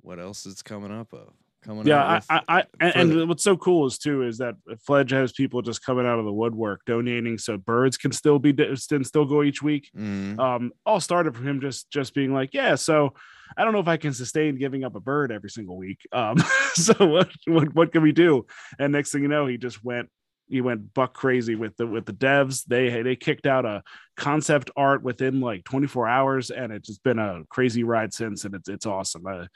what 0.00 0.18
else 0.18 0.46
it's 0.46 0.62
coming 0.62 0.90
up 0.92 1.12
of. 1.12 1.32
Coming 1.64 1.86
Yeah, 1.86 2.16
out 2.16 2.24
I, 2.28 2.40
I, 2.48 2.58
I 2.80 2.86
and, 2.90 3.28
what's 3.28 3.42
so 3.42 3.56
cool 3.56 3.86
is 3.86 3.98
too 3.98 4.22
is 4.22 4.38
that 4.38 4.54
Fledge 4.86 5.10
has 5.12 5.32
people 5.32 5.62
just 5.62 5.84
coming 5.84 6.06
out 6.06 6.18
of 6.18 6.24
the 6.24 6.32
woodwork 6.32 6.82
donating 6.84 7.38
so 7.38 7.56
birds 7.56 7.96
can 7.96 8.12
still 8.12 8.38
be 8.38 8.52
can 8.52 9.04
still 9.04 9.24
go 9.24 9.42
each 9.42 9.62
week. 9.62 9.90
Mhm. 9.96 10.38
um 10.38 10.72
all 10.84 11.00
started 11.00 11.34
from 11.34 11.46
him 11.48 11.60
just 11.60 11.90
just 11.90 12.14
being 12.14 12.32
like 12.32 12.52
yeah 12.52 12.74
so 12.74 13.14
i 13.56 13.64
don't 13.64 13.72
know 13.72 13.78
if 13.80 13.88
i 13.88 13.96
can 13.96 14.12
sustain 14.12 14.56
giving 14.56 14.84
up 14.84 14.94
a 14.94 15.00
bird 15.00 15.30
every 15.32 15.50
single 15.50 15.76
week 15.76 16.00
um 16.12 16.36
so 16.74 16.94
what, 17.06 17.30
what 17.46 17.74
what 17.74 17.92
can 17.92 18.02
we 18.02 18.12
do 18.12 18.44
and 18.78 18.92
next 18.92 19.12
thing 19.12 19.22
you 19.22 19.28
know 19.28 19.46
he 19.46 19.56
just 19.56 19.82
went 19.84 20.08
he 20.48 20.60
went 20.60 20.92
buck 20.94 21.14
crazy 21.14 21.54
with 21.54 21.76
the 21.76 21.86
with 21.86 22.04
the 22.04 22.12
devs 22.12 22.64
they 22.64 23.02
they 23.02 23.16
kicked 23.16 23.46
out 23.46 23.64
a 23.64 23.82
concept 24.16 24.70
art 24.76 25.02
within 25.02 25.40
like 25.40 25.64
24 25.64 26.06
hours 26.06 26.50
and 26.50 26.72
it's 26.72 26.88
just 26.88 27.02
been 27.02 27.18
a 27.18 27.42
crazy 27.48 27.84
ride 27.84 28.12
since 28.12 28.44
and 28.44 28.54
it's 28.54 28.68
it's 28.68 28.86
awesome 28.86 29.26
uh, 29.26 29.46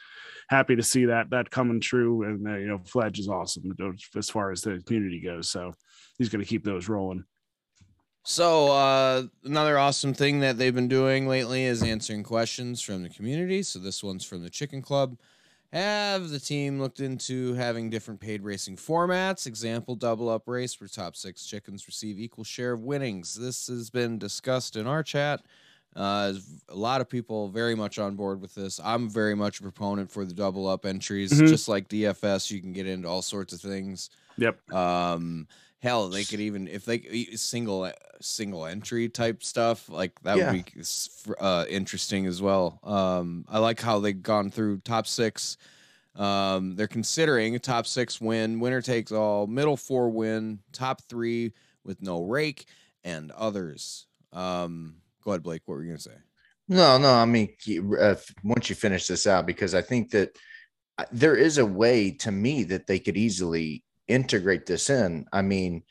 happy 0.49 0.75
to 0.76 0.83
see 0.83 1.07
that 1.07 1.30
that 1.30 1.50
coming 1.50 1.80
true 1.80 2.23
and 2.25 2.47
uh, 2.49 2.57
you 2.57 2.66
know 2.66 2.78
fledge 2.85 3.18
is 3.18 3.28
awesome 3.28 3.75
as 4.16 4.30
far 4.30 4.50
as 4.50 4.62
the 4.62 4.83
community 4.87 5.21
goes 5.21 5.49
so 5.49 5.73
he's 6.18 6.28
going 6.28 6.42
to 6.42 6.49
keep 6.49 6.64
those 6.64 6.88
rolling 6.88 7.25
So 8.25 8.73
uh, 8.73 9.23
another 9.45 9.78
awesome 9.78 10.12
thing 10.12 10.40
that 10.40 10.59
they've 10.59 10.75
been 10.75 10.88
doing 10.88 11.26
lately 11.26 11.64
is 11.64 11.83
answering 11.83 12.25
questions 12.25 12.83
from 12.83 13.02
the 13.02 13.09
community. 13.09 13.62
So 13.62 13.78
this 13.78 14.04
one's 14.04 14.23
from 14.23 14.42
the 14.42 14.50
Chicken 14.50 14.83
Club. 14.83 15.16
Have 15.72 16.30
the 16.30 16.40
team 16.40 16.80
looked 16.80 17.00
into 17.00 17.52
having 17.54 17.90
different 17.90 18.20
paid 18.20 18.42
racing 18.42 18.76
formats? 18.76 19.46
Example: 19.46 19.94
double 19.96 20.30
up 20.30 20.48
race 20.48 20.80
where 20.80 20.88
top 20.88 21.14
six 21.14 21.44
chickens 21.44 21.87
receive 21.87 22.18
equal 22.18 22.44
share 22.44 22.72
of 22.72 22.84
winnings. 22.84 23.34
This 23.34 23.66
has 23.66 23.90
been 23.90 24.18
discussed 24.18 24.76
in 24.76 24.87
our 24.87 25.02
chat. 25.02 25.42
Uh, 25.94 26.32
a 26.70 26.75
lot 26.75 27.00
of 27.02 27.08
people 27.08 27.48
very 27.48 27.75
much 27.75 27.98
on 27.98 28.14
board 28.16 28.40
with 28.40 28.54
this. 28.54 28.80
I'm 28.82 29.10
very 29.10 29.34
much 29.34 29.58
a 29.60 29.62
proponent 29.62 30.10
for 30.10 30.25
the 30.25 30.32
double 30.34 30.66
up 30.66 30.87
entries, 30.87 31.32
Mhm. 31.32 31.48
just 31.48 31.68
like 31.68 31.88
DFS. 31.88 32.50
You 32.50 32.60
can 32.60 32.72
get 32.72 32.87
into 32.87 33.08
all 33.08 33.22
sorts 33.22 33.52
of 33.52 33.60
things. 33.60 34.08
yep 34.38 34.58
Um, 34.72 35.48
hell, 35.80 36.08
they 36.08 36.25
could 36.25 36.40
even 36.40 36.68
if 36.68 36.85
they 36.85 37.00
single 37.37 37.90
single 38.20 38.66
entry 38.66 39.08
type 39.08 39.42
stuff 39.42 39.88
like 39.88 40.20
that 40.23 40.38
Yeah. 40.38 40.50
would 40.52 40.64
be 40.64 40.82
uh, 41.38 41.64
interesting 41.68 42.26
as 42.26 42.42
well. 42.42 42.80
Um, 42.82 43.44
I 43.49 43.58
like 43.58 43.80
how 43.80 44.00
they've 44.00 44.20
gone 44.23 44.50
through 44.50 44.78
top 44.80 45.06
six. 45.06 45.56
Um, 46.16 46.75
they're 46.75 46.88
considering 46.88 47.54
a 47.54 47.58
top 47.61 47.87
six 47.87 48.20
win, 48.20 48.58
winner 48.61 48.82
takes 48.82 49.12
all, 49.12 49.47
middle 49.47 49.76
four 49.76 50.11
win, 50.11 50.61
top 50.73 51.02
three 51.08 51.52
with 51.85 52.02
no 52.02 52.23
rake, 52.23 52.66
and 53.04 53.30
others. 53.32 54.06
Um, 54.32 54.97
go 55.23 55.30
ahead, 55.32 55.42
Blake. 55.44 55.62
What 55.66 55.76
were 55.76 55.82
you 55.85 55.90
gonna 55.90 56.00
say? 56.00 56.16
No, 56.68 56.99
no. 56.99 57.14
I 57.14 57.25
mean, 57.25 57.54
uh, 57.99 58.16
once 58.44 58.68
you 58.68 58.76
finish 58.76 59.06
this 59.06 59.26
out, 59.26 59.47
because 59.47 59.75
I 59.75 59.82
think 59.82 60.11
that 60.11 60.37
uh, 60.99 61.04
there 61.12 61.37
is 61.37 61.58
a 61.58 61.66
way 61.66 62.12
to 62.18 62.32
me 62.32 62.64
that 62.64 62.87
they 62.87 62.99
could 62.99 63.16
easily 63.16 63.85
integrate 64.08 64.66
this 64.66 64.90
in. 64.90 65.26
I 65.32 65.42
mean, 65.42 65.82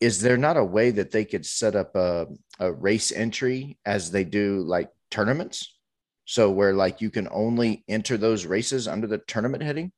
is 0.00 0.20
there 0.20 0.36
not 0.36 0.56
a 0.56 0.64
way 0.64 0.90
that 0.90 1.10
they 1.12 1.24
could 1.24 1.46
set 1.46 1.74
up 1.76 1.94
a, 1.96 2.26
a 2.58 2.72
race 2.72 3.12
entry 3.12 3.78
as 3.86 4.10
they 4.10 4.24
do 4.24 4.60
like 4.60 4.90
tournaments? 5.10 5.70
So 6.26 6.50
where 6.50 6.72
like 6.74 7.00
you 7.00 7.10
can 7.10 7.28
only 7.30 7.84
enter 7.88 8.16
those 8.16 8.44
races 8.46 8.88
under 8.88 9.06
the 9.06 9.18
tournament 9.18 9.62
heading? 9.62 9.92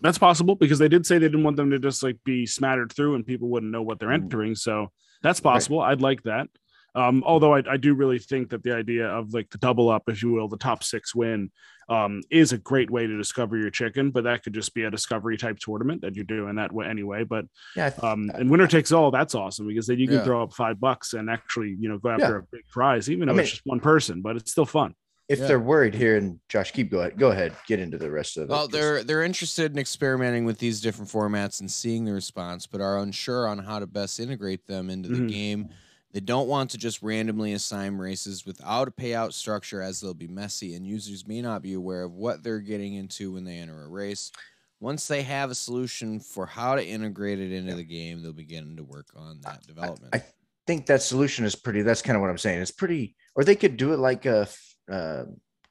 That's 0.00 0.18
possible 0.18 0.54
because 0.56 0.78
they 0.78 0.88
did 0.88 1.06
say 1.06 1.16
they 1.18 1.26
didn't 1.26 1.44
want 1.44 1.56
them 1.56 1.70
to 1.70 1.78
just 1.78 2.02
like 2.02 2.18
be 2.24 2.46
smattered 2.46 2.92
through 2.92 3.14
and 3.14 3.26
people 3.26 3.48
wouldn't 3.48 3.72
know 3.72 3.82
what 3.82 3.98
they're 3.98 4.10
Mm. 4.10 4.24
entering. 4.24 4.54
So 4.54 4.92
that's 5.22 5.40
Right. 5.40 5.52
possible. 5.54 5.80
I'd 5.80 6.02
like 6.02 6.22
that. 6.24 6.48
Um, 6.96 7.22
although 7.26 7.54
I, 7.54 7.62
I 7.70 7.76
do 7.76 7.94
really 7.94 8.18
think 8.18 8.48
that 8.50 8.62
the 8.62 8.72
idea 8.74 9.06
of 9.06 9.34
like 9.34 9.50
the 9.50 9.58
double 9.58 9.90
up, 9.90 10.04
if 10.08 10.22
you 10.22 10.30
will, 10.32 10.48
the 10.48 10.56
top 10.56 10.82
six 10.82 11.14
win, 11.14 11.50
um, 11.88 12.22
is 12.30 12.52
a 12.52 12.58
great 12.58 12.90
way 12.90 13.06
to 13.06 13.16
discover 13.16 13.56
your 13.58 13.70
chicken. 13.70 14.10
But 14.10 14.24
that 14.24 14.42
could 14.42 14.54
just 14.54 14.74
be 14.74 14.84
a 14.84 14.90
discovery 14.90 15.36
type 15.36 15.58
tournament 15.60 16.00
that 16.00 16.16
you're 16.16 16.24
doing 16.24 16.56
that 16.56 16.72
way 16.72 16.86
anyway. 16.86 17.22
But 17.24 17.44
Yeah. 17.76 17.90
Th- 17.90 18.02
um, 18.02 18.30
and 18.34 18.50
winner 18.50 18.66
takes 18.66 18.90
all, 18.92 19.10
that's 19.10 19.34
awesome 19.34 19.68
because 19.68 19.86
then 19.86 19.98
you 19.98 20.08
can 20.08 20.16
Yeah. 20.16 20.24
throw 20.24 20.42
up 20.42 20.54
five 20.54 20.80
bucks 20.80 21.12
and 21.12 21.28
actually 21.30 21.76
you 21.78 21.88
know 21.88 21.98
go 21.98 22.08
after 22.08 22.24
Yeah. 22.24 22.38
a 22.38 22.56
big 22.56 22.66
prize, 22.70 23.10
even 23.10 23.28
I 23.28 23.32
mean- 23.32 23.40
it's 23.42 23.50
just 23.50 23.62
one 23.66 23.80
person, 23.80 24.22
but 24.22 24.36
it's 24.36 24.50
still 24.50 24.66
fun. 24.66 24.94
if 25.28 25.40
Yeah. 25.40 25.48
they're 25.48 25.58
worried 25.60 25.92
here, 25.92 26.16
and 26.16 26.38
Josh, 26.48 26.70
keep 26.70 26.88
go 26.88 27.00
ahead, 27.00 27.18
go 27.18 27.32
ahead, 27.32 27.52
get 27.66 27.80
into 27.80 27.98
the 27.98 28.08
rest 28.08 28.36
of 28.36 28.44
it. 28.44 28.48
Well, 28.48 28.60
'cause- 28.68 28.72
they're 28.72 29.02
they're 29.02 29.24
interested 29.24 29.72
in 29.72 29.78
experimenting 29.78 30.44
with 30.44 30.58
these 30.60 30.80
different 30.80 31.10
formats 31.10 31.58
and 31.60 31.68
seeing 31.68 32.04
the 32.04 32.12
response, 32.12 32.66
but 32.68 32.80
are 32.80 32.98
unsure 33.00 33.48
on 33.48 33.58
how 33.58 33.80
to 33.80 33.86
best 33.88 34.20
integrate 34.20 34.66
them 34.68 34.88
into 34.88 35.08
the 35.08 35.22
Mhm. 35.22 35.28
game. 35.28 35.68
They 36.12 36.20
don't 36.20 36.48
want 36.48 36.70
to 36.70 36.78
just 36.78 37.02
randomly 37.02 37.52
assign 37.52 37.98
races 37.98 38.46
without 38.46 38.88
a 38.88 38.90
payout 38.90 39.32
structure, 39.32 39.82
as 39.82 40.00
they'll 40.00 40.14
be 40.14 40.28
messy, 40.28 40.74
and 40.74 40.86
users 40.86 41.26
may 41.26 41.42
not 41.42 41.62
be 41.62 41.74
aware 41.74 42.04
of 42.04 42.12
what 42.12 42.42
they're 42.42 42.60
getting 42.60 42.94
into 42.94 43.32
when 43.32 43.44
they 43.44 43.58
enter 43.58 43.84
a 43.84 43.88
race. 43.88 44.32
Once 44.80 45.08
they 45.08 45.22
have 45.22 45.50
a 45.50 45.54
solution 45.54 46.20
for 46.20 46.46
how 46.46 46.74
to 46.74 46.86
integrate 46.86 47.40
it 47.40 47.52
into 47.52 47.74
the 47.74 47.84
game, 47.84 48.22
they'll 48.22 48.32
begin 48.32 48.76
to 48.76 48.84
work 48.84 49.06
on 49.16 49.40
that 49.42 49.66
development. 49.66 50.14
I 50.14 50.22
think 50.66 50.86
that 50.86 51.02
solution 51.02 51.44
is 51.44 51.54
pretty. 51.54 51.82
That's 51.82 52.02
kind 52.02 52.16
of 52.16 52.20
what 52.22 52.30
I'm 52.30 52.38
saying. 52.38 52.60
It's 52.60 52.70
pretty, 52.70 53.16
or 53.34 53.44
they 53.44 53.56
could 53.56 53.76
do 53.76 53.92
it 53.92 53.98
like 53.98 54.26
uh, 54.26 54.46
uh, 54.90 55.24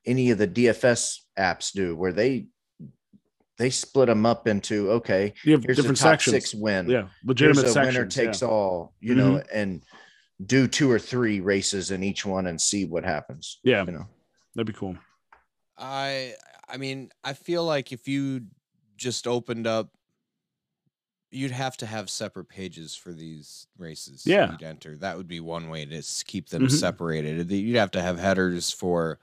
any 0.06 0.32
of 0.32 0.38
the 0.38 0.48
DFS 0.48 1.20
apps 1.40 1.72
do, 1.72 1.96
where 1.96 2.12
they 2.14 2.48
they 3.58 3.70
split 3.70 4.08
them 4.08 4.26
up 4.26 4.48
into 4.48 4.92
okay, 4.92 5.34
You 5.44 5.54
have 5.54 5.64
here's 5.64 5.78
different 5.78 5.98
the 5.98 6.04
top 6.04 6.12
sections. 6.14 6.34
six 6.34 6.56
win, 6.56 6.90
Yeah, 6.90 7.02
here's 7.02 7.12
legitimate 7.26 7.66
a 7.66 7.70
sections. 7.70 7.96
winner 7.96 8.08
takes 8.10 8.42
yeah. 8.42 8.48
all, 8.48 8.94
you 9.00 9.16
know, 9.16 9.42
and 9.54 9.82
do 10.46 10.68
two 10.68 10.92
or 10.92 11.00
three 11.00 11.40
races 11.40 11.92
in 11.92 12.04
each 12.04 12.26
one 12.26 12.48
and 12.48 12.60
see 12.60 12.86
what 12.86 13.04
happens. 13.04 13.60
Yeah. 13.64 13.86
you 13.86 13.92
know, 13.94 14.08
That'd 14.56 14.68
be 14.68 14.74
cool. 14.74 14.98
I 15.78 16.34
I 16.68 16.78
mean, 16.78 17.10
I 17.24 17.34
feel 17.34 17.64
like 17.64 17.92
if 17.92 18.08
you 18.08 18.42
just 18.98 19.28
opened 19.28 19.68
up 19.68 19.92
you'd 21.32 21.52
have 21.52 21.76
to 21.76 21.86
have 21.86 22.10
separate 22.10 22.46
pages 22.48 22.96
for 22.96 23.12
these 23.12 23.68
races 23.78 24.26
Yeah. 24.26 24.52
you'd 24.52 24.64
enter. 24.64 24.96
That 24.98 25.18
would 25.18 25.28
be 25.28 25.42
one 25.42 25.70
way 25.70 25.84
to 25.86 26.02
keep 26.26 26.48
them 26.50 26.64
Mhm. 26.68 26.72
separated. 26.72 27.52
You'd 27.52 27.76
have 27.76 27.92
to 27.92 28.02
have 28.02 28.18
headers 28.18 28.72
for 28.72 29.20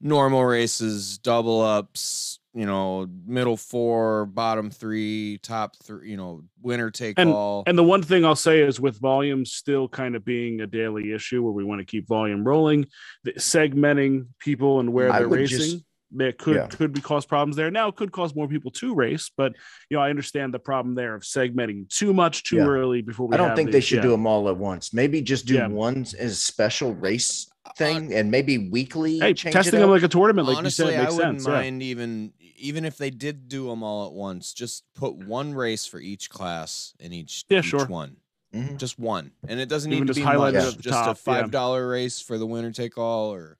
normal 0.00 0.44
races, 0.44 1.18
double 1.18 1.60
ups, 1.60 2.38
you 2.54 2.66
know, 2.66 3.06
middle 3.26 3.56
four, 3.56 4.26
bottom 4.26 4.70
three, 4.70 5.38
top 5.42 5.76
three, 5.82 6.10
you 6.10 6.16
know, 6.16 6.42
winner 6.62 6.90
take 6.90 7.18
all. 7.18 7.62
And 7.66 7.78
the 7.78 7.84
one 7.84 8.02
thing 8.02 8.24
I'll 8.24 8.34
say 8.34 8.60
is 8.60 8.80
with 8.80 8.98
volume 8.98 9.44
still 9.44 9.88
kind 9.88 10.16
of 10.16 10.24
being 10.24 10.60
a 10.60 10.66
daily 10.66 11.12
issue 11.12 11.42
where 11.42 11.52
we 11.52 11.64
want 11.64 11.80
to 11.80 11.84
keep 11.84 12.08
volume 12.08 12.42
rolling, 12.44 12.86
the 13.24 13.32
segmenting 13.34 14.26
people 14.40 14.80
and 14.80 14.92
where 14.92 15.12
I 15.12 15.20
they're 15.20 15.28
racing. 15.28 15.58
just- 15.58 15.84
that 16.12 16.38
could 16.38 16.56
Yeah. 16.56 16.66
could 16.66 16.92
be 16.92 17.00
cause 17.00 17.24
problems 17.24 17.54
there. 17.54 17.70
Now 17.70 17.86
it 17.86 17.94
could 17.94 18.10
cause 18.10 18.34
more 18.34 18.48
people 18.48 18.72
to 18.72 18.96
race, 18.96 19.30
but 19.36 19.52
you 19.88 19.96
know 19.96 20.02
I 20.02 20.10
understand 20.10 20.52
the 20.52 20.58
problem 20.58 20.96
there 20.96 21.14
of 21.14 21.22
segmenting 21.22 21.88
too 21.88 22.12
much 22.12 22.42
too 22.42 22.56
Yeah. 22.56 22.64
eally 22.64 23.00
before 23.02 23.28
we. 23.28 23.34
I 23.34 23.36
don't 23.36 23.50
have 23.50 23.56
think 23.56 23.68
the- 23.68 23.74
they 23.74 23.80
should 23.80 23.96
yeah. 23.98 24.02
do 24.02 24.10
them 24.10 24.26
all 24.26 24.48
at 24.48 24.56
once. 24.56 24.92
Maybe 24.92 25.22
just 25.22 25.46
do 25.46 25.54
Yeah. 25.54 25.68
one 25.68 26.04
as 26.18 26.42
special 26.42 26.94
race 26.96 27.48
thing, 27.76 28.12
and 28.14 28.30
maybe 28.30 28.58
weekly. 28.70 29.18
Hey, 29.18 29.34
change 29.34 29.52
testing 29.54 29.74
it 29.78 29.80
them 29.80 29.90
like 29.90 30.02
a 30.02 30.08
tournament, 30.08 30.48
like 30.48 30.58
Honestly, 30.58 30.86
you 30.86 30.90
said, 30.92 30.98
makes 30.98 31.00
I 31.00 31.04
makes 31.10 31.16
wouldn't 31.16 31.40
sense. 31.42 31.48
yeah. 31.48 31.54
mind 31.62 31.82
even 31.82 32.32
even 32.56 32.84
if 32.84 32.98
they 32.98 33.10
did 33.10 33.48
do 33.48 33.68
them 33.68 33.82
all 33.82 34.06
at 34.06 34.12
once. 34.12 34.52
Just 34.52 34.84
put 34.94 35.14
one 35.14 35.54
race 35.54 35.86
for 35.86 35.98
each 35.98 36.28
class 36.30 36.92
in 37.00 37.12
each 37.12 37.44
Yeah, 37.48 37.60
each 37.60 37.66
sure. 37.66 37.86
one. 37.86 38.16
Mhm. 38.54 38.78
Just 38.78 38.98
one, 38.98 39.30
and 39.46 39.60
it 39.60 39.68
doesn't 39.68 39.90
Even 39.92 40.02
need 40.02 40.06
to 40.08 40.14
just 40.14 40.24
be 40.24 40.24
highlight 40.24 40.54
much. 40.54 40.74
it 40.74 40.80
Just 40.80 40.88
top, 40.94 41.12
a 41.12 41.14
five 41.14 41.50
dollar 41.50 41.88
race 41.88 42.20
for 42.20 42.36
the 42.36 42.46
winner 42.46 42.72
take 42.72 42.98
all, 42.98 43.32
or 43.32 43.56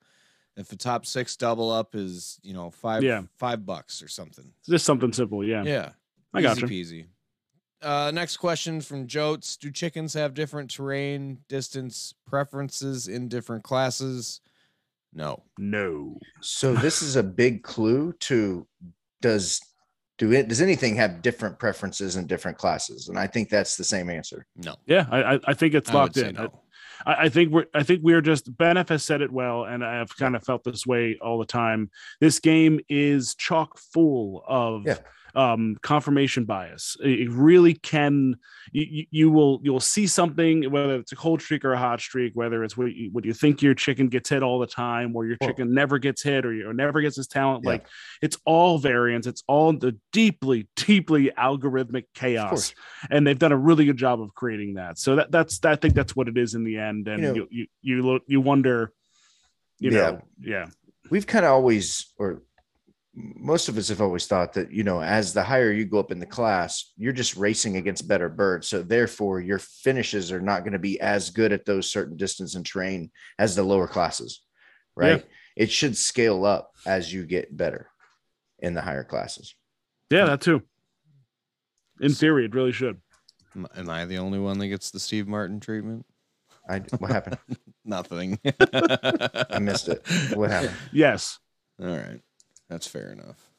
if 0.56 0.66
the 0.68 0.76
top 0.76 1.06
six 1.06 1.36
double 1.36 1.70
up 1.70 1.94
is 1.94 2.40
you 2.42 2.52
know 2.52 2.70
five 2.70 3.02
Yeah. 3.04 3.22
five 3.38 3.64
bucks 3.64 4.02
or 4.02 4.08
something. 4.08 4.52
Just 4.68 4.84
something 4.84 5.12
simple. 5.12 5.44
Yeah, 5.44 5.62
Yeah, 5.64 5.90
I 6.34 6.42
got 6.42 6.58
easy 6.62 6.66
you. 6.66 6.84
peasy. 6.84 7.06
Uh, 7.82 8.10
next 8.12 8.36
question 8.36 8.80
from 8.80 9.06
Jotes: 9.06 9.56
Do 9.56 9.70
chickens 9.70 10.14
have 10.14 10.34
different 10.34 10.70
terrain, 10.70 11.38
distance 11.48 12.14
preferences 12.26 13.08
in 13.08 13.28
different 13.28 13.64
classes? 13.64 14.40
No. 15.12 15.42
No, 15.58 16.18
So 16.40 16.72
this 16.72 17.02
is 17.02 17.16
a 17.16 17.22
big 17.22 17.62
clue 17.64 18.12
to 18.20 18.66
does 19.20 19.60
do 20.18 20.32
it 20.32 20.46
does 20.48 20.60
anything 20.62 20.94
have 20.96 21.20
different 21.22 21.58
preferences 21.58 22.16
in 22.16 22.26
different 22.26 22.58
classes? 22.58 23.08
And 23.08 23.18
I 23.18 23.26
think 23.26 23.48
that's 23.48 23.76
the 23.76 23.82
same 23.84 24.08
answer. 24.08 24.46
No. 24.56 24.76
yeah, 24.86 25.06
I 25.10 25.34
I- 25.34 25.40
I 25.48 25.54
think 25.54 25.74
it's 25.74 25.92
locked 25.92 26.14
say 26.14 26.28
in. 26.28 26.34
no. 26.36 26.60
I, 27.06 27.14
I 27.24 27.28
think 27.28 27.50
we're 27.50 27.66
I 27.74 27.82
think 27.82 28.02
we're 28.04 28.20
just 28.20 28.56
Ben 28.56 28.76
F 28.76 28.90
has 28.90 29.02
said 29.02 29.20
it 29.22 29.32
well, 29.32 29.64
and 29.64 29.82
I 29.84 29.94
have 29.96 30.14
kind 30.16 30.36
of 30.36 30.44
felt 30.44 30.62
this 30.64 30.86
way 30.86 31.18
all 31.20 31.38
the 31.38 31.46
time. 31.46 31.90
This 32.20 32.38
game 32.38 32.78
is 32.88 33.34
chock 33.34 33.78
full 33.78 34.44
of 34.46 34.82
Yeah. 34.86 34.98
Um, 35.34 35.76
confirmation 35.82 36.44
bias. 36.44 36.96
It 37.02 37.30
really 37.30 37.74
can. 37.74 38.36
You, 38.72 38.86
you- 38.90 39.06
you 39.12 39.30
will 39.30 39.60
you'll 39.62 39.80
see 39.80 40.06
something 40.06 40.70
whether 40.70 40.94
it's 40.96 41.12
a 41.12 41.16
cold 41.16 41.42
streak 41.42 41.64
or 41.64 41.72
a 41.72 41.78
hot 41.78 42.00
streak, 42.00 42.32
whether 42.34 42.62
it's 42.62 42.76
what 42.76 42.92
you, 42.94 43.10
what 43.12 43.24
you 43.24 43.32
think 43.32 43.62
your 43.62 43.74
chicken 43.74 44.08
gets 44.08 44.28
hit 44.28 44.42
all 44.42 44.58
the 44.58 44.66
time, 44.66 45.14
or 45.16 45.26
your 45.26 45.36
chicken 45.42 45.74
never 45.74 45.98
gets 45.98 46.22
hit, 46.22 46.44
or, 46.46 46.52
you, 46.52 46.72
never 46.72 47.00
gets 47.00 47.16
his 47.16 47.26
talent. 47.26 47.64
Yeah. 47.64 47.70
Like 47.70 47.86
it's 48.22 48.36
all 48.44 48.78
variance. 48.78 49.26
It's 49.26 49.42
all 49.48 49.72
the 49.72 49.96
deeply 50.12 50.68
deeply 50.76 51.30
algorithmic 51.36 52.04
chaos 52.14 52.74
and 53.10 53.26
they've 53.26 53.38
done 53.38 53.52
a 53.52 53.56
really 53.56 53.84
good 53.84 53.96
job 53.96 54.20
of 54.20 54.34
creating 54.34 54.74
that. 54.74 54.98
So 54.98 55.16
that 55.16 55.30
that's 55.32 55.64
I 55.64 55.76
think 55.76 55.94
that's 55.94 56.14
what 56.14 56.28
it 56.28 56.36
is 56.38 56.54
in 56.54 56.64
the 56.64 56.78
end. 56.78 57.08
And 57.08 57.22
You 57.22 57.28
you 57.28 57.34
know- 57.40 57.46
you 57.50 57.66
you, 57.82 58.02
look 58.02 58.22
you 58.26 58.40
wonder, 58.40 58.92
you 59.78 59.90
Yeah. 59.90 59.98
know, 60.10 60.22
yeah, 60.40 60.66
we've 61.10 61.26
kind 61.26 61.44
of 61.44 61.52
always 61.52 62.12
or 62.18 62.42
most 63.14 63.68
of 63.68 63.77
us 63.77 63.88
have 63.88 64.01
always 64.01 64.27
thought 64.27 64.53
that 64.53 64.70
you 64.73 64.85
know 64.85 65.03
as 65.03 65.33
the 65.33 65.42
higher 65.42 65.73
you 65.73 65.85
go 65.85 65.99
up 65.99 66.12
in 66.12 66.20
the 66.20 66.27
class 66.27 66.92
you're 66.96 67.12
just 67.12 67.37
racing 67.37 67.77
against 67.77 68.07
better 68.07 68.29
birds 68.29 68.68
so 68.68 68.83
therefore 68.83 69.40
your 69.40 69.59
finishes 69.59 70.31
are 70.31 70.40
not 70.40 70.61
going 70.61 70.73
to 70.73 70.79
be 70.79 71.01
as 71.01 71.31
good 71.31 71.53
at 71.53 71.64
those 71.64 71.90
certain 71.90 72.16
distance 72.16 72.55
and 72.55 72.64
terrain 72.64 73.11
as 73.38 73.57
the 73.57 73.62
lower 73.64 73.88
classes 73.88 74.42
right 74.96 75.25
it 75.57 75.70
should 75.73 75.96
scale 75.96 76.44
up 76.44 76.70
as 76.87 77.12
you 77.12 77.27
get 77.27 77.55
better 77.57 77.90
in 78.61 78.75
the 78.75 78.81
higher 78.81 79.05
classes 79.05 79.55
yeah, 80.11 80.25
that 80.27 80.40
too. 80.40 80.62
In 82.01 82.12
theory, 82.12 82.44
it 82.46 82.55
really 82.55 82.73
should. 82.73 83.01
Am- 83.55 83.68
Am 83.77 83.88
I 83.88 84.07
the 84.07 84.18
only 84.18 84.40
one 84.40 84.59
that 84.59 84.66
gets 84.66 84.90
the 84.90 84.99
Steve 84.99 85.29
Martin 85.29 85.61
treatment? 85.61 86.05
i 86.68 86.79
what 86.99 87.11
happened 87.11 87.38
Nothing. 87.85 88.38
i 88.44 89.59
missed 89.61 89.88
it 89.88 90.03
what 90.35 90.51
happened 90.51 90.75
Yes. 90.92 91.38
All 91.81 91.87
right. 91.88 92.20
That's 92.70 92.87
fair 92.87 93.12
enough. 93.12 93.50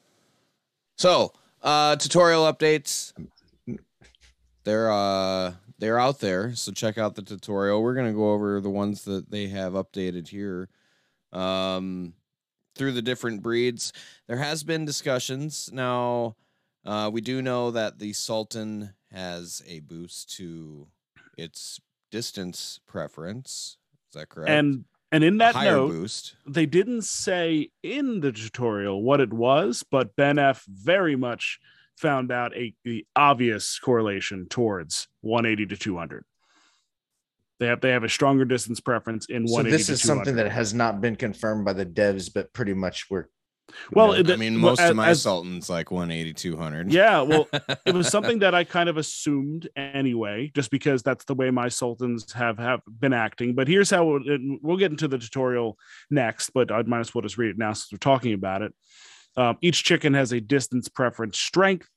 So, 0.98 1.32
uh 1.62 1.94
tutorial 1.96 2.52
updates. 2.52 3.12
They're 4.64 4.90
uh 4.90 5.52
they're 5.78 5.98
out 5.98 6.20
there, 6.20 6.54
so 6.54 6.72
check 6.72 6.98
out 6.98 7.14
the 7.14 7.22
tutorial. 7.22 7.82
We're 7.82 7.94
gonna 7.94 8.12
go 8.12 8.32
over 8.32 8.60
the 8.60 8.70
ones 8.70 9.04
that 9.04 9.30
they 9.30 9.48
have 9.48 9.74
updated 9.74 10.28
here. 10.28 10.68
Um 11.32 12.14
through 12.74 12.92
the 12.92 13.02
different 13.02 13.42
breeds. 13.42 13.92
There 14.26 14.38
has 14.38 14.64
been 14.64 14.84
discussions. 14.86 15.70
Now, 15.72 16.36
uh 16.84 17.10
we 17.12 17.20
do 17.20 17.42
know 17.42 17.70
that 17.70 17.98
the 17.98 18.14
Sultan 18.14 18.94
has 19.12 19.62
a 19.68 19.80
boost 19.80 20.34
to 20.38 20.88
its 21.36 21.80
distance 22.10 22.80
preference. 22.86 23.76
Is 24.08 24.14
that 24.20 24.30
correct? 24.30 24.50
And 24.50 24.84
and 25.12 25.22
in 25.22 25.36
that 25.38 25.54
note, 25.54 25.90
boost. 25.90 26.34
they 26.46 26.66
didn't 26.66 27.02
say 27.02 27.70
in 27.82 28.20
the 28.20 28.32
tutorial 28.32 29.02
what 29.02 29.20
it 29.20 29.32
was, 29.32 29.84
but 29.88 30.16
Ben 30.16 30.38
F 30.38 30.64
very 30.66 31.14
much 31.14 31.60
found 31.96 32.32
out 32.32 32.56
a 32.56 32.74
the 32.84 33.06
obvious 33.14 33.78
correlation 33.78 34.46
towards 34.48 35.08
180 35.20 35.66
to 35.66 35.76
200. 35.76 36.24
They 37.60 37.66
have 37.66 37.80
they 37.80 37.90
have 37.90 38.02
a 38.02 38.08
stronger 38.08 38.44
distance 38.44 38.80
preference 38.80 39.26
in 39.26 39.46
so 39.46 39.52
180 39.54 39.76
this 39.76 39.86
to 39.86 39.92
is 39.92 40.02
200. 40.02 40.16
something 40.18 40.36
that 40.36 40.50
has 40.50 40.74
not 40.74 41.00
been 41.00 41.14
confirmed 41.14 41.64
by 41.64 41.74
the 41.74 41.86
devs 41.86 42.32
but 42.32 42.52
pretty 42.52 42.74
much 42.74 43.06
we're 43.08 43.26
Well, 43.92 44.16
you 44.16 44.22
know, 44.22 44.32
I 44.32 44.36
mean, 44.36 44.56
most 44.56 44.80
as- 44.80 44.90
of 44.90 44.96
my 44.96 45.08
as- 45.08 45.22
Sultan's 45.22 45.68
like 45.70 45.90
180, 45.90 46.32
200. 46.32 46.92
Yeah, 46.92 47.22
well, 47.22 47.48
it 47.86 47.94
was 47.94 48.08
something 48.08 48.38
that 48.40 48.54
I 48.54 48.64
kind 48.64 48.88
of 48.88 48.96
assumed 48.96 49.68
anyway, 49.76 50.50
just 50.54 50.70
because 50.70 51.02
that's 51.02 51.24
the 51.24 51.34
way 51.34 51.50
my 51.50 51.68
sultans 51.68 52.32
have 52.32 52.58
have 52.58 52.80
been 52.86 53.12
acting. 53.12 53.54
But 53.54 53.68
here's 53.68 53.90
how 53.90 54.16
it, 54.16 54.40
we'll 54.62 54.76
get 54.76 54.90
into 54.90 55.08
the 55.08 55.18
tutorial 55.18 55.78
next, 56.10 56.50
but 56.50 56.70
I 56.70 56.82
might 56.82 57.00
as 57.00 57.14
well 57.14 57.22
just 57.22 57.38
read 57.38 57.50
it 57.50 57.58
now 57.58 57.72
since 57.72 57.92
we're 57.92 57.98
talking 57.98 58.34
about 58.34 58.62
it. 58.62 58.72
Um, 59.36 59.56
each 59.62 59.84
chicken 59.84 60.14
has 60.14 60.32
a 60.32 60.40
distance 60.40 60.88
preference 60.88 61.38
strength. 61.38 61.88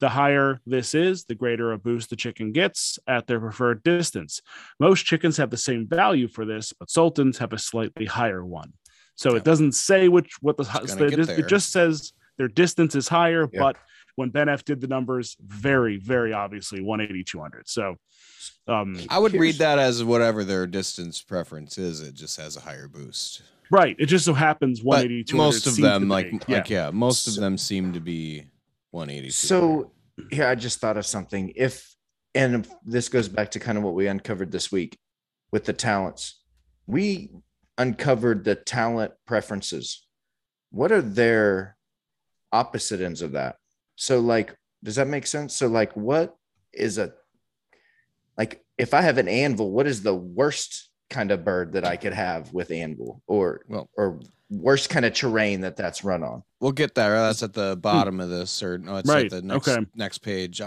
The 0.00 0.08
higher 0.08 0.60
this 0.66 0.94
is, 0.94 1.24
the 1.24 1.34
greater 1.34 1.72
a 1.72 1.78
boost 1.78 2.10
the 2.10 2.16
chicken 2.16 2.52
gets 2.52 2.98
at 3.06 3.26
their 3.26 3.40
preferred 3.40 3.82
distance. 3.82 4.40
Most 4.80 5.04
chickens 5.04 5.36
have 5.36 5.50
the 5.50 5.56
same 5.56 5.86
value 5.86 6.28
for 6.28 6.44
this, 6.44 6.72
but 6.72 6.90
sultans 6.90 7.38
have 7.38 7.52
a 7.52 7.58
slightly 7.58 8.06
higher 8.06 8.44
one. 8.44 8.72
So 9.18 9.30
Yeah. 9.32 9.38
it 9.38 9.44
doesn't 9.44 9.72
say 9.72 10.08
which 10.08 10.36
what 10.40 10.56
the 10.56 10.62
It's 10.82 10.94
it, 10.94 11.38
it 11.40 11.48
just 11.48 11.72
says 11.72 12.12
their 12.38 12.46
distance 12.48 12.94
is 12.94 13.08
higher, 13.08 13.48
Yeah. 13.52 13.60
but 13.60 13.76
when 14.14 14.30
Ben 14.30 14.48
F 14.48 14.64
did 14.64 14.80
the 14.80 14.86
numbers, 14.86 15.36
very, 15.44 15.96
very 15.96 16.32
obviously 16.32 16.80
180, 16.80 17.24
200. 17.24 17.68
So, 17.68 17.96
um, 18.68 18.96
I 19.08 19.18
would 19.18 19.32
read 19.32 19.56
that 19.56 19.78
as 19.80 20.04
whatever 20.04 20.44
their 20.44 20.66
distance 20.68 21.20
preference 21.20 21.78
is. 21.78 22.00
It 22.00 22.14
just 22.14 22.36
has 22.36 22.56
a 22.56 22.60
higher 22.60 22.86
boost. 22.88 23.42
right. 23.70 23.96
It 23.98 24.06
just 24.06 24.24
so 24.24 24.34
happens 24.34 24.80
But 24.80 24.86
180, 25.04 25.24
200. 25.24 25.44
most 25.46 25.56
of 25.66 25.72
seems 25.72 25.76
to 25.76 25.82
them, 25.82 26.02
be- 26.02 26.08
like, 26.08 26.32
yeah. 26.48 26.56
like 26.56 26.70
yeah, 26.70 26.90
most 26.90 27.26
of 27.28 27.34
them 27.34 27.58
seem 27.58 27.92
to 27.92 28.00
be 28.00 28.44
180. 28.92 29.30
So 29.30 29.92
here 30.30 30.46
I 30.46 30.54
just 30.54 30.78
thought 30.80 30.96
of 30.96 31.04
something. 31.06 31.52
If 31.56 31.94
and 32.34 32.68
this 32.84 33.08
goes 33.08 33.28
back 33.28 33.50
to 33.52 33.58
kind 33.58 33.76
of 33.78 33.82
what 33.84 33.94
we 33.94 34.06
uncovered 34.06 34.52
this 34.52 34.70
week 34.70 34.96
with 35.50 35.64
the 35.64 35.72
talents. 35.72 36.40
We 36.86 37.30
uncovered 37.78 38.44
the 38.44 38.54
talent 38.54 39.12
preferences. 39.26 40.06
What 40.70 40.92
are 40.92 41.00
their 41.00 41.76
opposite 42.52 43.00
ends 43.00 43.22
of 43.22 43.32
that? 43.32 43.56
So 43.96 44.20
like 44.20 44.54
does 44.84 44.96
that 44.96 45.08
make 45.08 45.26
sense? 45.26 45.54
So 45.54 45.68
like 45.68 45.96
what 45.96 46.36
is 46.72 46.98
a 46.98 47.12
like 48.36 48.62
if 48.76 48.94
I 48.94 49.02
have 49.02 49.18
an 49.18 49.28
anvil, 49.28 49.70
what 49.70 49.86
is 49.86 50.02
the 50.02 50.14
worst 50.14 50.90
kind 51.10 51.30
of 51.30 51.44
bird 51.44 51.72
that 51.72 51.84
I 51.84 51.96
could 51.96 52.12
have 52.12 52.52
with 52.52 52.70
anvil 52.70 53.22
or 53.26 53.62
Well- 53.68 53.88
or 53.96 54.20
worst 54.50 54.88
kind 54.88 55.04
of 55.04 55.14
terrain 55.14 55.62
that 55.62 55.76
that's 55.76 56.04
run 56.04 56.22
on? 56.22 56.42
we'll 56.60 56.72
get 56.72 56.94
there. 56.94 57.18
That's 57.20 57.42
at 57.42 57.54
the 57.54 57.74
hmm. 57.74 57.80
bottom 57.80 58.20
of 58.20 58.30
this, 58.30 58.62
or 58.62 58.78
no, 58.78 58.96
it's 58.96 59.08
Right, 59.08 59.26
at 59.26 59.30
the 59.30 59.42
next 59.42 59.68
okay. 59.68 59.86
next 59.94 60.18
page. 60.18 60.60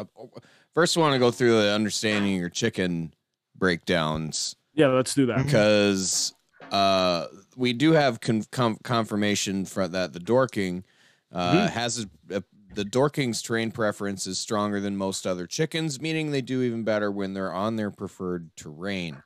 First, 0.74 0.97
I 0.97 1.02
want 1.02 1.13
to 1.13 1.19
go 1.19 1.32
through 1.32 1.62
the 1.62 1.71
understanding 1.71 2.36
your 2.36 2.50
chicken 2.50 3.13
breakdowns. 3.58 4.56
Yeah, 4.74 4.88
let's 4.88 5.13
do 5.13 5.26
that. 5.28 5.38
Mm-hmm. 5.38 5.45
because 5.47 6.34
uh, 6.72 7.28
we 7.56 7.74
do 7.74 7.92
have 7.92 8.22
con- 8.22 8.46
com- 8.52 8.78
confirmation 8.84 9.66
for 9.66 9.88
that 9.88 10.14
the 10.14 10.20
Dorking 10.20 10.84
uh, 11.32 11.68
has 11.70 12.06
a, 12.30 12.38
a, 12.38 12.44
the 12.74 12.86
Dorking's 12.86 13.42
terrain 13.42 13.72
preference 13.72 14.26
is 14.26 14.40
stronger 14.40 14.80
than 14.80 14.96
most 14.96 15.28
other 15.28 15.46
chickens, 15.46 16.00
meaning 16.00 16.32
they 16.32 16.42
do 16.42 16.62
even 16.62 16.84
better 16.84 17.12
when 17.12 17.34
they're 17.34 17.54
on 17.54 17.76
their 17.76 17.92
preferred 17.92 18.56
terrain. 18.56 19.22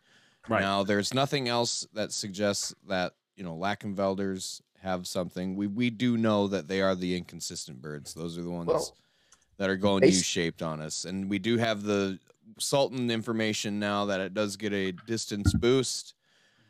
Right. 0.48 0.62
Now, 0.62 0.84
there's 0.84 1.14
nothing 1.14 1.48
else 1.48 1.88
that 1.94 2.12
suggests 2.12 2.74
that 2.88 3.14
you 3.36 3.44
know 3.44 3.56
Lakenvelders 3.56 4.62
have 4.82 5.08
something. 5.08 5.56
We 5.56 5.68
we 5.68 5.90
do 5.90 6.18
know 6.18 6.48
that 6.48 6.68
they 6.68 6.82
are 6.82 6.96
the 6.96 7.16
inconsistent 7.16 7.82
birds. 7.82 8.14
Those 8.14 8.38
are 8.38 8.44
the 8.44 8.52
ones 8.52 8.68
Well, 8.68 8.96
that 9.58 9.70
are 9.70 9.76
going 9.76 10.04
U-shaped 10.04 10.62
on 10.62 10.82
us, 10.82 11.06
and 11.06 11.30
we 11.30 11.40
do 11.40 11.58
have 11.58 11.84
the 11.84 12.20
Sultan 12.60 13.10
information 13.10 13.80
now 13.80 14.06
that 14.06 14.20
it 14.20 14.34
does 14.34 14.56
get 14.56 14.74
a 14.74 14.92
distance 14.92 15.54
boost. 15.54 16.14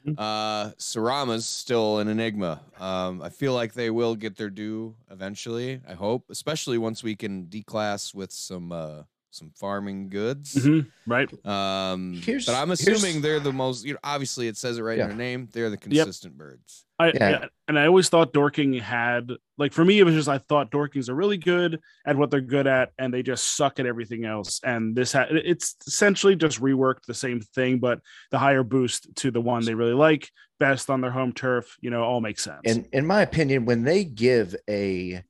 Mhm. 0.06 0.16
Uh, 0.18 0.72
Serama's 0.78 1.46
still 1.48 2.00
an 2.00 2.08
enigma. 2.08 2.62
Um, 2.80 3.22
I 3.22 3.30
feel 3.30 3.54
like 3.54 3.74
they 3.74 3.90
will 3.90 4.16
get 4.16 4.38
their 4.38 4.50
due 4.52 4.96
eventually. 5.10 5.82
I 5.88 5.94
hope, 5.94 6.26
especially 6.30 6.78
once 6.78 7.04
we 7.04 7.16
can 7.16 7.46
declass 7.48 8.14
with 8.14 8.32
some 8.32 8.72
uh, 8.72 9.04
some 9.32 9.52
farming 9.56 10.08
goods. 10.10 10.56
Mhm, 10.56 10.90
Right. 11.06 11.46
Um, 11.46 12.14
Here's- 12.24 12.46
but 12.46 12.56
I'm 12.56 12.72
assuming 12.72 13.22
they're 13.22 13.40
the 13.42 13.52
most. 13.52 13.84
You 13.84 13.94
know, 13.94 14.00
obviously 14.04 14.48
it 14.48 14.56
says 14.58 14.78
it 14.78 14.82
right 14.84 14.98
Yeah. 14.98 15.04
in 15.06 15.10
their 15.10 15.18
name. 15.18 15.50
They're 15.52 15.70
the 15.70 15.76
consistent 15.78 16.38
birds. 16.38 16.85
I, 16.98 17.12
Yeah. 17.14 17.46
and 17.68 17.78
I 17.78 17.88
always 17.88 18.08
thought 18.08 18.32
Dorking 18.34 18.74
had 18.74 19.32
like 19.58 19.74
for 19.74 19.84
me 19.84 20.00
it 20.00 20.04
was 20.04 20.16
just 20.16 20.30
I 20.30 20.38
thought 20.38 20.72
Dorkings 20.72 21.10
are 21.10 21.16
really 21.16 21.38
good 21.38 21.80
at 22.06 22.16
what 22.16 22.32
they're 22.32 22.42
good 22.42 22.68
at 22.68 22.92
and 22.98 23.14
they 23.14 23.22
just 23.22 23.58
suck 23.58 23.80
at 23.80 23.86
everything 23.86 24.24
else 24.24 24.62
and 24.64 24.96
this 24.96 25.12
ha- 25.12 25.28
it's 25.30 25.76
essentially 25.88 26.36
just 26.36 26.62
reworked 26.62 27.06
the 27.06 27.14
same 27.14 27.42
thing 27.42 27.80
but 27.80 28.00
the 28.32 28.40
higher 28.40 28.64
boost 28.64 29.14
to 29.18 29.32
the 29.32 29.42
one 29.42 29.66
they 29.66 29.74
really 29.74 29.94
like 29.94 30.30
best 30.60 30.90
on 30.90 31.02
their 31.02 31.12
home 31.12 31.34
turf 31.34 31.76
you 31.82 31.90
know 31.90 32.04
all 32.04 32.22
makes 32.22 32.44
sense. 32.44 32.62
And 32.66 32.88
in 32.94 33.06
my 33.06 33.22
opinion 33.22 33.66
when 33.66 33.84
they 33.84 34.06
give 34.06 34.56
a 34.70 35.22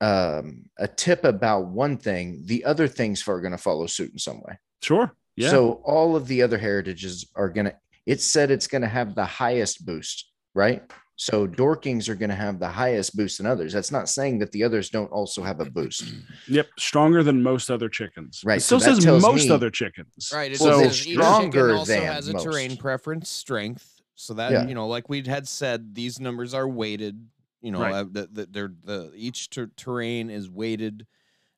um 0.00 0.64
a 0.76 0.88
tip 0.88 1.24
about 1.24 1.66
one 1.66 1.96
thing 1.96 2.42
the 2.44 2.64
other 2.64 2.88
things 2.88 3.26
are 3.28 3.40
going 3.40 3.52
to 3.52 3.58
follow 3.58 3.86
suit 3.86 4.12
in 4.12 4.18
some 4.18 4.42
way. 4.42 4.58
Sure 4.82 5.14
yeah. 5.36 5.50
So 5.50 5.82
all 5.84 6.16
of 6.16 6.26
the 6.26 6.42
other 6.42 6.58
heritages 6.58 7.26
are 7.34 7.50
going 7.50 7.66
to 7.66 7.76
it 8.06 8.20
said 8.20 8.50
it's 8.50 8.66
going 8.66 8.82
to 8.82 8.88
have 8.88 9.14
the 9.14 9.24
highest 9.24 9.84
boost 9.84 10.30
right 10.54 10.82
so 11.18 11.46
dorkings 11.46 12.08
are 12.10 12.14
going 12.14 12.28
to 12.28 12.36
have 12.36 12.58
the 12.60 12.68
highest 12.68 13.16
boost 13.16 13.38
than 13.38 13.46
others 13.46 13.72
that's 13.72 13.90
not 13.90 14.08
saying 14.08 14.38
that 14.38 14.52
the 14.52 14.62
others 14.62 14.90
don't 14.90 15.10
also 15.12 15.42
have 15.42 15.60
a 15.60 15.64
boost 15.70 16.04
yep 16.48 16.66
stronger 16.78 17.22
than 17.22 17.42
most 17.42 17.70
other 17.70 17.88
chickens 17.88 18.42
Right, 18.44 18.58
it 18.58 18.60
still 18.62 18.80
so 18.80 18.94
says 18.94 19.04
tells 19.04 19.22
most 19.22 19.46
me- 19.48 19.50
other 19.54 19.70
chickens 19.70 20.30
Right. 20.32 20.52
It 20.52 20.58
so 20.58 20.78
says 20.80 20.98
it's 20.98 21.06
each 21.06 21.14
stronger 21.14 21.50
chicken 21.68 21.76
also 21.78 21.92
than 21.92 22.02
has 22.02 22.28
a 22.28 22.34
terrain 22.34 22.76
preference 22.76 23.28
strength. 23.28 24.00
So 24.14 24.32
that 24.34 24.50
Yeah. 24.52 24.66
you 24.66 24.74
know, 24.74 24.86
like 24.88 25.08
we 25.10 25.22
had 25.22 25.46
said, 25.46 25.94
these 25.94 26.18
numbers 26.20 26.54
are 26.54 26.66
weighted. 26.68 27.28
You 27.60 27.70
know, 27.72 27.80
Right. 27.80 27.94
uh, 27.94 28.04
the, 28.10 28.28
the, 28.32 28.46
they're 28.50 28.72
the 28.84 29.12
each 29.14 29.50
ter- 29.50 29.70
terrain 29.76 30.30
is 30.30 30.48
weighted. 30.48 31.06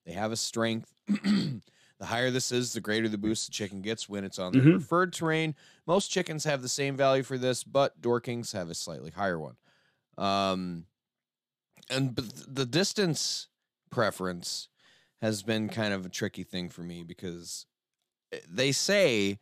They 0.06 0.12
have 0.12 0.32
a 0.32 0.36
strength. 0.36 0.92
the 1.98 2.06
higher 2.06 2.30
this 2.30 2.52
is, 2.52 2.72
the 2.72 2.80
greater 2.80 3.08
the 3.08 3.18
boost 3.18 3.46
the 3.46 3.52
chicken 3.52 3.82
gets 3.82 4.08
when 4.08 4.24
it's 4.24 4.38
on 4.38 4.52
the 4.52 4.60
Mhm. 4.60 4.72
preferred 4.72 5.12
terrain. 5.12 5.54
Most 5.86 6.08
chickens 6.10 6.44
have 6.44 6.62
the 6.62 6.68
same 6.68 6.96
value 6.96 7.22
for 7.22 7.38
this, 7.38 7.64
but 7.64 8.00
Dorkings 8.00 8.52
have 8.52 8.70
a 8.70 8.74
slightly 8.74 9.10
higher 9.10 9.38
one. 9.38 9.56
Um, 10.16 10.86
and 11.90 12.14
the 12.16 12.66
distance 12.66 13.48
preference 13.90 14.68
has 15.20 15.42
been 15.42 15.68
kind 15.68 15.92
of 15.94 16.06
a 16.06 16.08
tricky 16.08 16.44
thing 16.44 16.68
for 16.68 16.82
me 16.82 17.02
because 17.02 17.66
eh, 18.32 18.38
they 18.48 18.72
say 18.72 19.38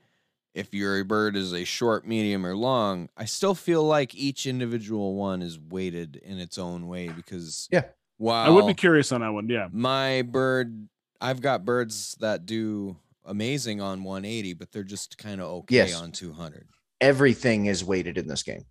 if 0.54 0.72
your 0.72 1.04
bird 1.04 1.36
is 1.36 1.52
a 1.52 1.64
short, 1.64 2.06
medium, 2.06 2.46
or 2.46 2.56
long, 2.56 3.08
I 3.16 3.26
still 3.26 3.54
feel 3.54 3.84
like 3.84 4.14
each 4.14 4.46
individual 4.46 5.14
one 5.16 5.42
is 5.42 5.58
weighted 5.58 6.16
in 6.16 6.38
its 6.38 6.56
own 6.58 6.86
way 6.88 7.08
because 7.10 7.68
Yeah. 7.70 7.84
Wow. 8.18 8.44
I 8.46 8.48
would 8.50 8.66
be 8.66 8.74
curious 8.74 9.12
on 9.12 9.20
that 9.22 9.30
one. 9.30 9.48
Yeah. 9.50 9.68
my 9.72 10.22
bird 10.22 10.88
i've 11.20 11.40
got 11.40 11.64
birds 11.64 12.16
that 12.20 12.46
do 12.46 12.96
amazing 13.24 13.80
on 13.80 14.02
180 14.04 14.52
but 14.54 14.70
they're 14.72 14.82
just 14.84 15.18
kind 15.18 15.40
of 15.40 15.48
okay 15.48 15.76
Yes. 15.76 15.94
on 16.00 16.12
200 16.12 16.66
Everything 17.00 17.66
is 17.66 17.84
weighted 17.84 18.16
in 18.16 18.26
this 18.26 18.42
game. 18.42 18.64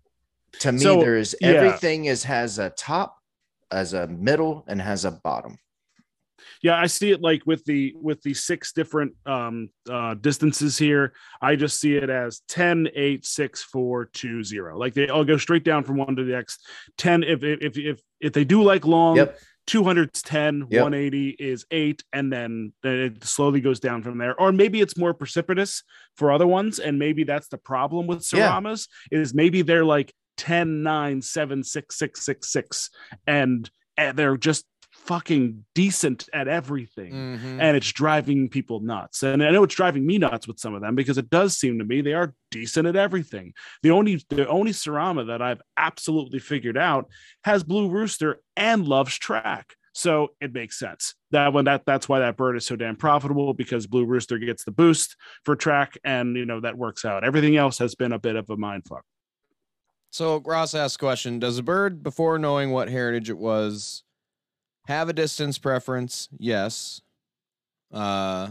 To 0.60 0.72
me, 0.72 0.80
So, 0.80 0.98
there 1.00 1.16
is 1.16 1.36
yeah. 1.40 1.48
everything 1.50 2.06
is 2.06 2.24
has 2.24 2.58
a 2.58 2.70
top, 2.70 3.16
as 3.70 3.92
a 3.94 4.08
middle, 4.08 4.64
and 4.66 4.82
has 4.82 5.04
a 5.04 5.12
bottom. 5.12 5.58
Yeah, 6.60 6.76
I 6.76 6.86
see 6.86 7.12
it 7.12 7.20
like 7.20 7.42
with 7.46 7.64
the 7.66 7.94
with 8.00 8.20
the 8.22 8.34
six 8.34 8.72
different 8.72 9.12
um 9.26 9.68
uh 9.88 10.14
distances 10.14 10.76
here. 10.76 11.12
I 11.40 11.54
just 11.54 11.78
see 11.78 11.94
it 11.96 12.10
as 12.10 12.40
10, 12.48 12.88
8, 12.94 13.24
6, 13.24 13.62
4, 13.62 14.04
2, 14.06 14.42
0. 14.42 14.76
Like 14.78 14.94
they 14.94 15.08
all 15.08 15.24
go 15.24 15.36
straight 15.36 15.62
down 15.64 15.84
from 15.84 15.96
one 15.98 16.16
to 16.16 16.24
the 16.24 16.32
next. 16.32 16.66
10 16.98 17.22
if 17.22 17.44
if 17.44 17.60
if 17.62 17.78
if, 17.78 18.00
if 18.20 18.32
they 18.32 18.44
do 18.44 18.62
like 18.62 18.84
long 18.86 19.16
Yep. 19.16 19.38
200 19.66 20.10
is 20.14 20.22
10, 20.22 20.66
Yep. 20.70 20.82
180 20.82 21.30
is 21.38 21.66
8 21.70 22.02
and 22.12 22.32
then 22.32 22.72
it 22.82 23.24
slowly 23.24 23.60
goes 23.60 23.80
down 23.80 24.02
from 24.02 24.18
there. 24.18 24.38
Or 24.40 24.52
maybe 24.52 24.80
it's 24.80 24.96
more 24.96 25.12
precipitous 25.14 25.82
for 26.16 26.30
other 26.32 26.46
ones 26.46 26.78
and 26.78 26.98
maybe 26.98 27.24
that's 27.24 27.48
the 27.48 27.58
problem 27.58 28.06
with 28.06 28.18
Yeah. 28.32 28.48
Seramas 28.50 28.88
is 29.10 29.34
maybe 29.34 29.62
they're 29.62 29.84
like 29.84 30.12
10 30.36 30.82
9 30.82 31.22
7 31.22 31.62
6 31.64 31.96
6 31.98 32.20
6 32.24 32.48
6 32.48 32.90
and, 33.26 33.70
and 33.96 34.16
they're 34.16 34.36
just 34.36 34.64
fucking 35.06 35.64
decent 35.74 36.28
at 36.32 36.48
everything 36.48 37.12
Mhm. 37.12 37.60
and 37.60 37.76
it's 37.76 37.92
driving 37.92 38.48
people 38.48 38.80
nuts. 38.80 39.22
And 39.22 39.42
I 39.42 39.50
know 39.50 39.62
it's 39.62 39.74
driving 39.74 40.04
me 40.06 40.18
nuts 40.18 40.46
with 40.48 40.58
some 40.58 40.74
of 40.74 40.80
them 40.82 40.94
because 40.94 41.16
it 41.18 41.30
does 41.30 41.56
seem 41.56 41.78
to 41.78 41.84
me 41.84 42.00
they 42.00 42.12
are 42.12 42.34
decent 42.50 42.86
at 42.88 42.96
everything. 42.96 43.54
The 43.82 43.90
only 43.90 44.22
the 44.28 44.46
only 44.48 44.72
Serama 44.72 45.26
that 45.28 45.40
I've 45.40 45.62
absolutely 45.76 46.38
figured 46.40 46.76
out 46.76 47.08
has 47.44 47.62
Blue 47.64 47.88
Rooster 47.88 48.40
and 48.56 48.86
loves 48.86 49.16
track. 49.16 49.74
So 49.94 50.28
it 50.42 50.52
makes 50.52 50.78
sense. 50.78 51.14
That 51.30 51.52
one 51.54 51.64
that 51.64 51.84
that's 51.86 52.08
why 52.08 52.18
that 52.18 52.36
bird 52.36 52.56
is 52.56 52.66
so 52.66 52.76
damn 52.76 52.96
profitable 52.96 53.54
because 53.54 53.86
Blue 53.86 54.04
Rooster 54.04 54.38
gets 54.38 54.64
the 54.64 54.70
boost 54.72 55.16
for 55.44 55.56
track 55.56 55.96
and 56.04 56.36
you 56.36 56.44
know 56.44 56.60
that 56.60 56.76
works 56.76 57.04
out. 57.04 57.24
Everything 57.24 57.56
else 57.56 57.78
has 57.78 57.94
been 57.94 58.12
a 58.12 58.18
bit 58.18 58.36
of 58.36 58.50
a 58.50 58.56
mind 58.56 58.84
fuck. 58.88 59.04
so 60.10 60.40
ross 60.46 60.72
asked 60.74 60.98
question 60.98 61.38
does 61.38 61.58
a 61.58 61.62
bird 61.62 62.02
before 62.02 62.38
knowing 62.38 62.70
what 62.70 62.88
heritage 62.88 63.28
it 63.28 63.36
was 63.38 64.02
have 64.86 65.08
a 65.08 65.12
distance 65.12 65.58
preference 65.58 66.28
yes. 66.38 67.00
Uh 67.92 68.50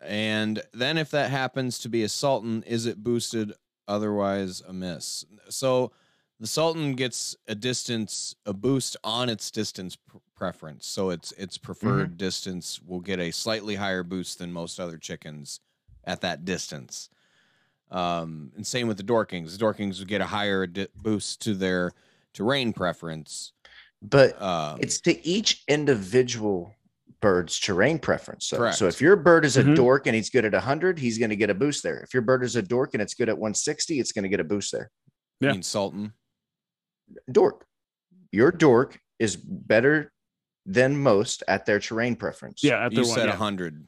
and 0.00 0.62
then 0.72 0.96
if 0.96 1.10
that 1.10 1.30
happens 1.30 1.78
to 1.80 1.88
be 1.88 2.02
a 2.04 2.08
sultan 2.08 2.62
is 2.64 2.86
it 2.86 3.02
boosted 3.02 3.52
otherwise 3.88 4.62
a 4.68 4.72
miss 4.72 5.24
so 5.48 5.90
the 6.38 6.46
sultan 6.46 6.94
gets 6.94 7.34
a 7.48 7.54
distance 7.54 8.36
a 8.46 8.52
boost 8.52 8.96
on 9.02 9.28
its 9.28 9.50
distance 9.50 9.96
pr- 9.96 10.18
preference. 10.36 10.86
So 10.86 11.10
its 11.10 11.32
its 11.32 11.58
preferred 11.58 12.16
distance 12.16 12.80
will 12.80 13.00
get 13.00 13.18
a 13.18 13.32
slightly 13.32 13.74
higher 13.74 14.04
boost 14.04 14.38
than 14.38 14.52
most 14.52 14.78
other 14.78 14.96
chickens 14.96 15.58
at 16.04 16.20
that 16.20 16.44
distance. 16.44 17.10
Um 17.90 18.52
and 18.54 18.64
same 18.66 18.86
with 18.86 18.98
the 18.98 19.02
dorkings. 19.02 19.58
The 19.58 19.64
dorkings 19.64 19.98
would 19.98 20.06
get 20.08 20.20
a 20.20 20.26
higher 20.26 20.66
di- 20.66 20.86
boost 20.94 21.40
to 21.42 21.54
their 21.54 21.90
terrain 22.32 22.72
preference 22.72 23.52
But 24.02 24.40
uh 24.40 24.76
it's 24.80 25.00
to 25.02 25.26
each 25.26 25.64
individual 25.68 26.74
bird's 27.20 27.58
terrain 27.58 27.98
preference. 27.98 28.46
So, 28.46 28.58
Correct. 28.58 28.76
so 28.78 28.86
if 28.86 29.00
your 29.00 29.16
bird 29.16 29.44
is 29.44 29.56
a 29.56 29.64
Mhm. 29.64 29.74
dork 29.74 30.06
and 30.06 30.14
he's 30.14 30.30
good 30.30 30.44
at 30.44 30.54
100, 30.54 31.00
he's 31.00 31.18
going 31.18 31.30
to 31.30 31.36
get 31.36 31.50
a 31.50 31.54
boost 31.54 31.82
there. 31.82 31.98
If 31.98 32.14
your 32.14 32.22
bird 32.22 32.44
is 32.44 32.54
a 32.54 32.62
dork 32.62 32.94
and 32.94 33.02
it's 33.02 33.14
good 33.14 33.28
at 33.28 33.36
160, 33.36 33.98
it's 33.98 34.12
going 34.12 34.22
to 34.22 34.28
get 34.28 34.38
a 34.38 34.44
boost 34.44 34.70
there. 34.72 34.90
Yeah. 35.40 35.50
mean 35.52 35.62
sultan 35.64 36.12
Dork. 37.30 37.64
Your 38.32 38.52
dork 38.52 39.00
is 39.18 39.34
better 39.36 40.12
than 40.66 40.96
most 40.98 41.42
at 41.48 41.64
their 41.66 41.78
terrain 41.80 42.14
preference. 42.14 42.62
Yeah, 42.62 42.84
at 42.86 42.92
you 42.92 43.00
one. 43.02 43.08
said 43.10 43.24
Yeah, 43.26 43.30
100 43.30 43.84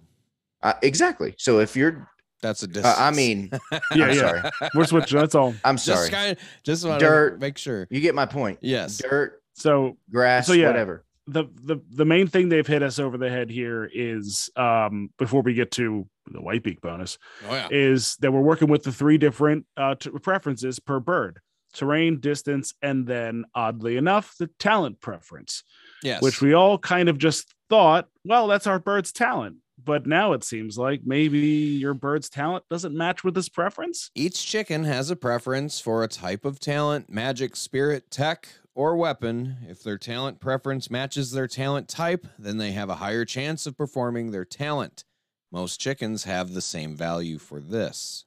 Uh, 0.62 0.73
exactly. 0.83 1.35
So 1.38 1.61
if 1.61 1.77
you're, 1.77 2.09
that's 2.42 2.62
a 2.64 2.68
uh, 2.85 2.94
I 2.99 3.11
mean, 3.12 3.51
yeah, 3.73 3.79
I'm 3.92 3.99
yeah. 4.11 4.14
sorry. 4.14 4.70
We're 4.75 4.85
switching. 4.87 5.18
That's 5.18 5.35
all. 5.35 5.55
I'm 5.64 5.77
just 5.77 5.87
sorry. 5.87 6.09
kind 6.11 6.33
of 6.33 6.38
just 6.64 6.85
want 6.87 6.99
Dirt. 7.01 7.38
make 7.40 7.59
sure 7.59 7.87
You 7.90 8.01
get 8.01 8.14
my 8.14 8.27
point. 8.27 8.59
yes 8.62 8.99
Dirt, 8.99 9.39
So 9.55 9.97
grass, 10.11 10.47
So, 10.47 10.53
yeah. 10.55 10.69
whatever. 10.69 11.05
the 11.27 11.45
the 11.63 11.77
the 11.91 12.05
main 12.05 12.27
thing 12.27 12.49
they've 12.49 12.67
hit 12.67 12.83
us 12.83 12.99
over 12.99 13.17
the 13.19 13.29
head 13.31 13.51
here 13.51 13.89
is 13.93 14.51
um 14.57 15.11
before 15.19 15.43
we 15.43 15.55
get 15.55 15.71
to 15.73 16.07
the 16.33 16.41
white 16.41 16.63
beak 16.63 16.81
bonus 16.81 17.19
oh 17.49 17.55
yeah 17.55 17.69
is 17.71 18.17
that 18.21 18.33
we're 18.33 18.41
working 18.41 18.69
with 18.69 18.83
the 18.85 18.93
three 18.93 19.19
different 19.19 19.67
uh 19.77 19.95
t- 19.97 20.11
preferences 20.23 20.79
per 20.79 20.99
bird 21.01 21.41
terrain 21.75 22.19
distance 22.21 22.73
and 22.83 23.07
then 23.07 23.45
oddly 23.55 23.97
enough 23.97 24.35
the 24.39 24.49
talent 24.59 25.01
preference 25.01 25.63
yes 26.03 26.23
which 26.23 26.41
we 26.41 26.53
all 26.55 26.79
kind 26.79 27.09
of 27.09 27.19
just 27.19 27.55
thought 27.69 28.09
well 28.25 28.47
that's 28.49 28.67
our 28.67 28.79
bird's 28.79 29.13
talent 29.13 29.57
but 29.83 30.07
now 30.07 30.33
it 30.33 30.43
seems 30.45 30.77
like 30.79 31.01
maybe 31.05 31.39
your 31.39 31.95
bird's 31.95 32.29
talent 32.29 32.65
doesn't 32.71 32.97
match 32.97 33.23
with 33.25 33.35
this 33.35 33.49
preference 33.49 34.11
Each 34.15 34.45
chicken 34.47 34.85
has 34.85 35.11
a 35.11 35.17
preference 35.17 35.81
for 35.81 36.03
a 36.05 36.09
type 36.09 36.45
of 36.45 36.59
talent, 36.61 37.09
magic, 37.09 37.57
spirit, 37.57 38.11
tech, 38.11 38.49
or 38.81 38.97
weapon. 38.97 39.59
If 39.69 39.83
their 39.83 39.99
talent 39.99 40.40
preference 40.40 40.90
matches 40.90 41.33
their 41.33 41.47
talent 41.47 41.87
type, 41.87 42.27
then 42.38 42.57
they 42.57 42.73
have 42.73 42.88
a 42.88 42.95
higher 42.95 43.27
chance 43.27 43.66
of 43.66 43.77
performing 43.77 44.31
their 44.31 44.47
talent. 44.47 45.05
Most 45.53 45.79
chickens 45.79 46.25
have 46.25 46.55
the 46.55 46.62
same 46.62 46.97
value 46.97 47.38
for 47.38 47.61
this. 47.61 48.25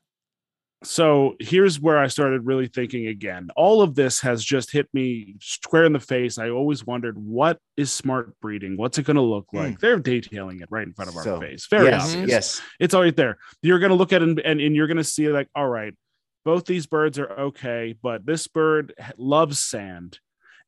so 0.84 1.36
here's 1.40 1.80
where 1.80 1.98
I 1.98 2.06
started 2.06 2.46
really 2.46 2.68
thinking 2.68 3.08
again. 3.08 3.50
All 3.56 3.82
of 3.82 3.96
this 3.96 4.22
has 4.22 4.44
just 4.44 4.72
hit 4.72 4.88
me 4.94 5.38
square 5.40 5.86
in 5.86 5.94
the 5.94 6.00
face. 6.00 6.38
I 6.38 6.52
always 6.52 6.86
wondered 6.86 7.18
what 7.18 7.58
is 7.76 7.92
smart 7.92 8.40
breeding? 8.40 8.78
What's 8.78 9.00
it 9.00 9.06
going 9.06 9.16
to 9.16 9.24
look 9.24 9.48
hmm. 9.50 9.58
like? 9.58 9.80
They're 9.80 9.98
detailing 9.98 10.60
it 10.60 10.68
right 10.70 10.86
in 10.86 10.94
front 10.94 11.10
of 11.10 11.18
our 11.18 11.24
So, 11.24 11.40
face. 11.40 11.66
Very 11.68 11.86
yes, 11.88 12.12
obvious. 12.12 12.30
yes. 12.30 12.62
It's 12.80 12.94
all 12.94 13.02
right 13.02 13.16
there. 13.16 13.40
You're 13.64 13.80
going 13.80 13.90
to 13.90 13.96
look 13.96 14.14
at 14.14 14.22
it 14.22 14.28
and, 14.30 14.40
and, 14.42 14.62
and 14.62 14.76
you're 14.76 14.86
going 14.88 14.98
to 14.98 15.04
see 15.04 15.30
like, 15.30 15.48
all 15.56 15.68
right, 15.68 15.96
both 16.46 16.66
these 16.66 16.86
birds 16.86 17.18
are 17.18 17.32
okay, 17.32 17.96
but 18.04 18.24
this 18.26 18.48
bird 18.48 18.94
loves 19.18 19.60
sand 19.60 20.20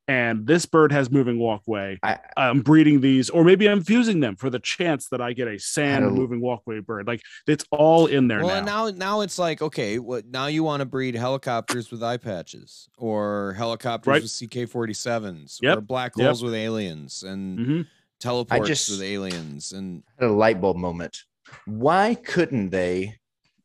and 0.08 0.46
this 0.46 0.66
bird 0.66 0.92
has 0.92 1.10
moving 1.10 1.40
walkway. 1.40 1.98
I- 2.04 2.20
I'm 2.38 2.62
breeding 2.62 3.02
these, 3.02 3.30
or 3.30 3.44
maybe 3.44 3.68
I'm 3.68 3.84
fusing 3.84 4.20
them 4.20 4.36
for 4.36 4.50
the 4.50 4.60
chance 4.60 5.10
that 5.10 5.22
I 5.22 5.34
get 5.34 5.48
a 5.48 5.58
sand 5.58 6.06
moving 6.14 6.42
walkway 6.42 6.80
bird. 6.80 7.08
Like 7.08 7.22
it's 7.48 7.66
all 7.72 8.06
in 8.06 8.28
there 8.28 8.44
well, 8.44 8.64
now. 8.64 8.86
now 8.86 8.92
now 8.98 9.22
it's 9.22 9.40
like 9.40 9.62
okay, 9.62 9.98
what 10.00 10.26
now 10.28 10.48
you 10.48 10.64
want 10.64 10.82
to 10.82 10.86
breed 10.86 11.16
helicopters 11.16 11.90
with 11.92 12.04
eye 12.04 12.18
patches 12.18 12.88
or 12.98 13.54
helicopters 13.58 14.08
Right. 14.12 14.22
with 14.22 14.32
CK47s 14.32 15.60
Yep, 15.62 15.78
or 15.78 15.82
black 15.82 16.14
yep. 16.18 16.26
holes 16.26 16.44
with 16.44 16.54
aliens 16.54 17.24
and 17.24 17.60
Mhm. 17.60 17.88
teleports 18.20 18.68
just- 18.68 18.90
with 18.92 19.02
aliens 19.02 19.72
and 19.72 20.04
had 20.20 20.30
a 20.30 20.32
light 20.34 20.62
bulb 20.62 20.78
moment. 20.78 21.24
Why 21.66 22.16
couldn't 22.16 22.70
they 22.70 23.18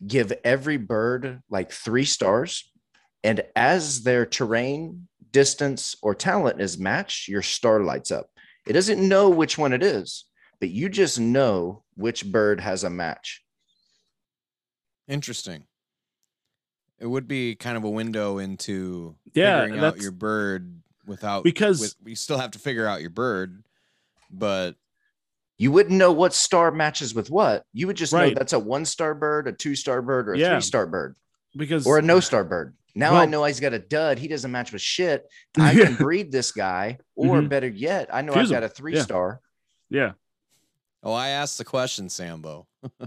give 0.06 0.32
every 0.44 0.76
bird 0.78 1.42
like 1.50 1.70
three 1.70 2.04
stars? 2.04 2.70
And 3.22 3.42
as 3.54 4.02
their 4.04 4.24
terrain, 4.24 5.06
distance, 5.32 5.96
or 6.02 6.14
talent 6.14 6.60
is 6.60 6.78
matched, 6.78 7.28
your 7.28 7.42
star 7.42 7.80
lights 7.80 8.10
up. 8.10 8.30
It 8.66 8.72
doesn't 8.74 9.06
know 9.06 9.28
which 9.30 9.56
one 9.58 9.72
it 9.72 9.82
is, 9.82 10.24
but 10.60 10.70
you 10.70 10.88
just 10.88 11.18
know 11.18 11.82
which 11.96 12.30
bird 12.30 12.60
has 12.60 12.84
a 12.84 12.90
match. 12.90 13.42
Interesting. 15.08 15.64
It 16.98 17.06
would 17.06 17.26
be 17.26 17.54
kind 17.54 17.76
of 17.76 17.84
a 17.84 17.90
window 17.90 18.38
into 18.38 19.16
Yeah, 19.32 19.62
figuring 19.62 19.82
out 19.84 20.00
your 20.00 20.12
bird 20.12 20.82
without 21.06 21.44
Because- 21.44 21.80
with, 21.80 21.94
we 22.02 22.14
still 22.14 22.38
have 22.38 22.50
to 22.52 22.58
figure 22.58 22.86
out 22.86 23.00
your 23.00 23.10
bird, 23.10 23.64
but 24.30 24.76
You 25.58 25.70
wouldn't 25.70 25.98
know 25.98 26.10
what 26.10 26.32
star 26.32 26.70
matches 26.70 27.14
with 27.14 27.28
what. 27.28 27.66
You 27.74 27.86
would 27.86 27.96
just 27.96 28.14
know 28.14 28.32
that's 28.32 28.54
a 28.54 28.58
one 28.58 28.86
star 28.86 29.14
bird, 29.14 29.46
a 29.46 29.52
two 29.52 29.74
star 29.76 30.00
bird, 30.00 30.26
or 30.30 30.32
a 30.32 30.38
Yeah. 30.38 30.54
three 30.54 30.62
star 30.62 30.86
bird, 30.86 31.16
because 31.54 31.86
or 31.86 31.98
a 31.98 32.02
no 32.02 32.18
star 32.20 32.44
bird. 32.44 32.74
Now 32.94 33.14
I 33.14 33.26
know 33.26 33.44
he's 33.44 33.60
got 33.60 33.72
a 33.72 33.78
dud. 33.78 34.18
He 34.18 34.28
doesn't 34.28 34.50
match 34.50 34.72
with 34.72 34.82
shit. 34.82 35.26
I 35.58 35.74
can 35.74 35.94
breed 35.94 36.30
this 36.32 36.52
guy, 36.52 36.98
or 37.14 37.36
Mhm. 37.40 37.48
better 37.48 37.68
yet, 37.68 38.08
I 38.12 38.22
know 38.22 38.32
Fuse 38.32 38.44
I've 38.50 38.56
him. 38.56 38.60
got 38.60 38.62
a 38.64 38.68
three 38.68 38.96
Yeah. 38.96 39.02
star. 39.02 39.40
yeah, 39.88 40.12
oh, 41.02 41.12
I 41.12 41.28
asked 41.30 41.58
the 41.58 41.64
question, 41.64 42.08
Sambo. 42.08 42.66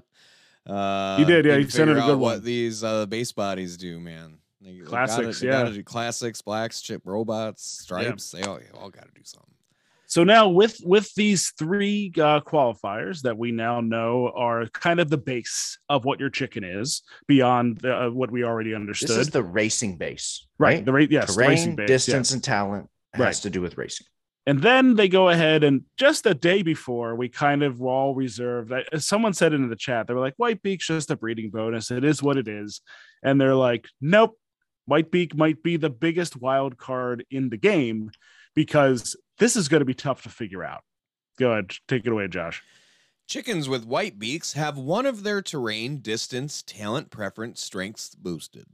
uh, 0.65 1.17
You 1.19 1.25
did, 1.25 1.45
yeah, 1.45 1.53
can 1.53 1.61
you 1.61 1.69
sent 1.69 1.89
it 1.89 1.97
a 1.97 2.01
good 2.01 2.11
out 2.11 2.19
What 2.19 2.35
one. 2.37 2.43
these 2.43 2.83
uh, 2.83 3.05
base 3.05 3.31
bodies 3.31 3.77
do, 3.77 3.99
man. 3.99 4.37
They, 4.61 4.71
they 4.71 4.77
gotta- 4.79 4.89
Classics, 4.89 5.39
they 5.41 5.47
gotta 5.47 5.69
yeah. 5.69 5.75
do 5.75 5.83
classics, 5.83 6.41
blacks, 6.41 6.81
chip 6.81 7.01
robots, 7.05 7.63
stripes. 7.63 8.31
They 8.31 8.43
all, 8.43 8.59
all 8.75 8.89
got 8.89 9.05
to 9.05 9.11
do 9.13 9.21
something. 9.23 9.52
So 10.13 10.23
now 10.23 10.47
with 10.47 10.79
with 10.83 11.11
these 11.15 11.53
three 11.57 12.11
uh, 12.17 12.41
qualifiers 12.41 13.23
that 13.23 13.35
we 13.35 13.51
now 13.51 13.81
know 13.81 14.31
are 14.35 14.67
kind 14.67 14.99
of 14.99 15.09
the 15.09 15.17
base 15.17 15.79
of 15.89 16.05
what 16.05 16.19
your 16.19 16.29
chicken 16.29 16.63
is 16.63 17.01
beyond 17.27 17.79
the, 17.79 17.99
uh, 17.99 18.09
what 18.11 18.29
we 18.29 18.43
already 18.43 18.75
understood. 18.75 19.09
This 19.09 19.17
is 19.17 19.29
the 19.31 19.41
racing 19.41 19.97
base, 19.97 20.45
right. 20.59 20.75
right? 20.75 20.85
The 20.85 20.91
rate, 20.91 21.09
yes, 21.09 21.29
the 21.29 21.41
Terrain, 21.41 21.49
racing 21.49 21.75
base, 21.77 21.87
distance, 21.87 22.29
yes. 22.29 22.33
and 22.35 22.43
talent 22.43 22.89
has 23.15 23.19
Right. 23.19 23.33
to 23.37 23.49
do 23.49 23.59
with 23.59 23.75
racing. 23.75 24.05
And 24.45 24.61
then 24.61 24.93
they 24.93 25.07
go 25.07 25.29
ahead 25.29 25.63
and 25.63 25.81
just 25.97 26.25
the 26.25 26.35
day 26.35 26.61
before, 26.61 27.15
we 27.15 27.27
kind 27.27 27.63
of 27.63 27.79
were 27.79 27.89
all 27.89 28.13
reserved. 28.13 28.71
I, 28.71 28.83
someone 28.99 29.33
said 29.33 29.51
in 29.51 29.67
the 29.67 29.75
chat, 29.75 30.05
they 30.05 30.13
were 30.13 30.19
like, 30.19 30.35
White 30.37 30.61
Beak's 30.61 30.85
just 30.85 31.09
a 31.09 31.15
breeding 31.15 31.49
bonus. 31.49 31.89
It 31.89 32.03
is 32.03 32.21
what 32.21 32.37
it 32.37 32.47
is. 32.47 32.81
And 33.23 33.41
they're 33.41 33.55
like, 33.55 33.87
nope, 33.99 34.37
White 34.85 35.09
Beak 35.09 35.35
might 35.35 35.63
be 35.63 35.77
the 35.77 35.89
biggest 35.89 36.39
wild 36.39 36.77
card 36.77 37.25
in 37.31 37.49
the 37.49 37.57
game 37.57 38.11
because 38.53 39.15
this 39.39 39.55
is 39.55 39.67
going 39.67 39.81
to 39.81 39.85
be 39.85 39.93
tough 39.93 40.23
to 40.23 40.29
figure 40.29 40.63
out. 40.63 40.83
Go 41.39 41.51
ahead, 41.51 41.71
take 41.87 42.05
it 42.05 42.11
away, 42.11 42.27
Josh. 42.27 42.63
Chickens 43.27 43.67
with 43.69 43.85
white 43.85 44.19
beaks 44.19 44.53
have 44.53 44.77
one 44.77 45.05
of 45.05 45.23
their 45.23 45.41
terrain, 45.41 45.97
distance, 45.99 46.61
talent, 46.61 47.09
preference, 47.09 47.61
strengths 47.61 48.13
boosted. 48.15 48.65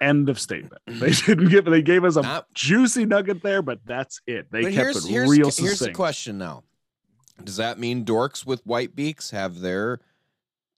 End 0.00 0.28
of 0.28 0.38
statement. 0.38 0.82
They 0.86 1.12
didn't 1.12 1.48
give. 1.48 1.64
They 1.64 1.80
gave 1.80 2.04
us 2.04 2.16
a 2.16 2.22
Not- 2.22 2.52
juicy 2.52 3.06
nugget 3.06 3.42
there, 3.42 3.62
but 3.62 3.78
that's 3.86 4.20
it. 4.26 4.50
They 4.50 4.64
kept 4.64 4.74
here's 4.74 5.04
it 5.06 5.08
here's 5.10 5.30
real 5.30 5.50
here's 5.50 5.78
the 5.78 5.92
question 5.92 6.36
now. 6.38 6.64
Does 7.42 7.56
that 7.56 7.78
mean 7.78 8.04
dorks 8.04 8.44
with 8.44 8.64
white 8.66 8.94
beaks 8.94 9.30
have 9.30 9.60
their 9.60 10.00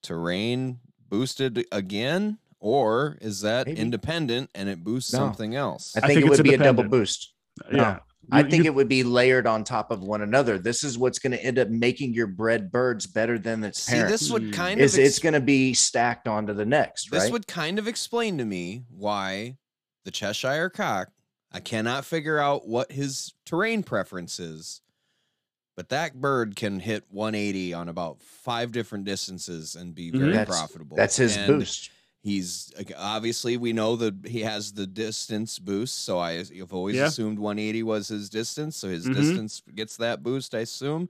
terrain 0.02 0.78
boosted 1.08 1.64
again, 1.72 2.38
or 2.60 3.18
is 3.20 3.40
that 3.40 3.66
Maybe. 3.66 3.80
independent 3.80 4.50
and 4.54 4.68
it 4.68 4.84
boosts 4.84 5.12
No. 5.12 5.18
something 5.20 5.54
else? 5.54 5.94
I 5.96 6.00
I 6.00 6.06
think, 6.06 6.20
think 6.20 6.26
it 6.26 6.36
would 6.36 6.44
be 6.44 6.54
a 6.54 6.58
double 6.58 6.84
boost. 6.84 7.32
Yeah, 7.72 7.98
I 8.32 8.42
think 8.42 8.64
it 8.64 8.74
would 8.74 8.88
be 8.88 9.02
layered 9.04 9.46
on 9.46 9.62
top 9.64 9.90
of 9.90 10.02
one 10.02 10.20
another. 10.22 10.58
This 10.58 10.82
is 10.82 10.98
what's 10.98 11.18
going 11.18 11.32
to 11.32 11.42
end 11.44 11.58
up 11.58 11.68
making 11.68 12.12
your 12.14 12.26
bred 12.26 12.70
birds 12.72 13.06
better 13.06 13.38
than 13.38 13.62
its 13.64 13.82
See, 13.82 13.92
parents. 13.92 14.20
this 14.20 14.30
would 14.30 14.42
Mm. 14.42 14.52
kind 14.52 14.80
is 14.80 14.94
of 14.98 15.04
it's 15.04 15.18
going 15.18 15.34
to 15.34 15.40
be 15.40 15.74
stacked 15.74 16.26
onto 16.26 16.52
the 16.52 16.66
next, 16.66 17.10
this 17.10 17.24
right? 17.24 17.32
would 17.32 17.46
kind 17.46 17.78
of 17.78 17.86
explain 17.86 18.38
to 18.38 18.44
me 18.44 18.84
why 18.90 19.56
the 20.04 20.10
Cheshire 20.10 20.70
cock. 20.70 21.08
I 21.52 21.60
cannot 21.60 22.04
figure 22.04 22.38
out 22.38 22.66
what 22.66 22.90
his 22.92 23.32
terrain 23.44 23.82
preference 23.82 24.38
is, 24.40 24.80
but 25.76 25.88
that 25.90 26.20
bird 26.20 26.56
can 26.56 26.80
hit 26.80 27.04
180 27.10 27.72
on 27.74 27.88
about 27.88 28.20
five 28.20 28.72
different 28.72 29.04
distances 29.04 29.74
and 29.76 29.94
be 29.94 30.10
Mhm. 30.10 30.18
very 30.18 30.32
That's- 30.32 30.48
profitable. 30.58 30.96
That's 30.96 31.16
his 31.16 31.36
And 31.36 31.46
boost. 31.46 31.90
He's 32.26 32.72
obviously 32.96 33.56
we 33.56 33.72
know 33.72 33.94
that 33.96 34.26
he 34.26 34.40
has 34.40 34.72
the 34.72 34.84
distance 34.88 35.60
boost, 35.60 35.98
so 36.02 36.18
I 36.18 36.32
have 36.32 36.72
always 36.72 37.00
Yeah. 37.00 37.10
assumed 37.10 37.38
180 37.38 37.84
was 37.84 38.08
his 38.08 38.28
distance, 38.28 38.76
so 38.76 38.88
his 38.88 39.08
Mhm. 39.08 39.38
distance 39.38 39.62
gets 39.76 39.96
that 39.98 40.24
boost, 40.24 40.52
I 40.52 40.60
assume. 40.60 41.08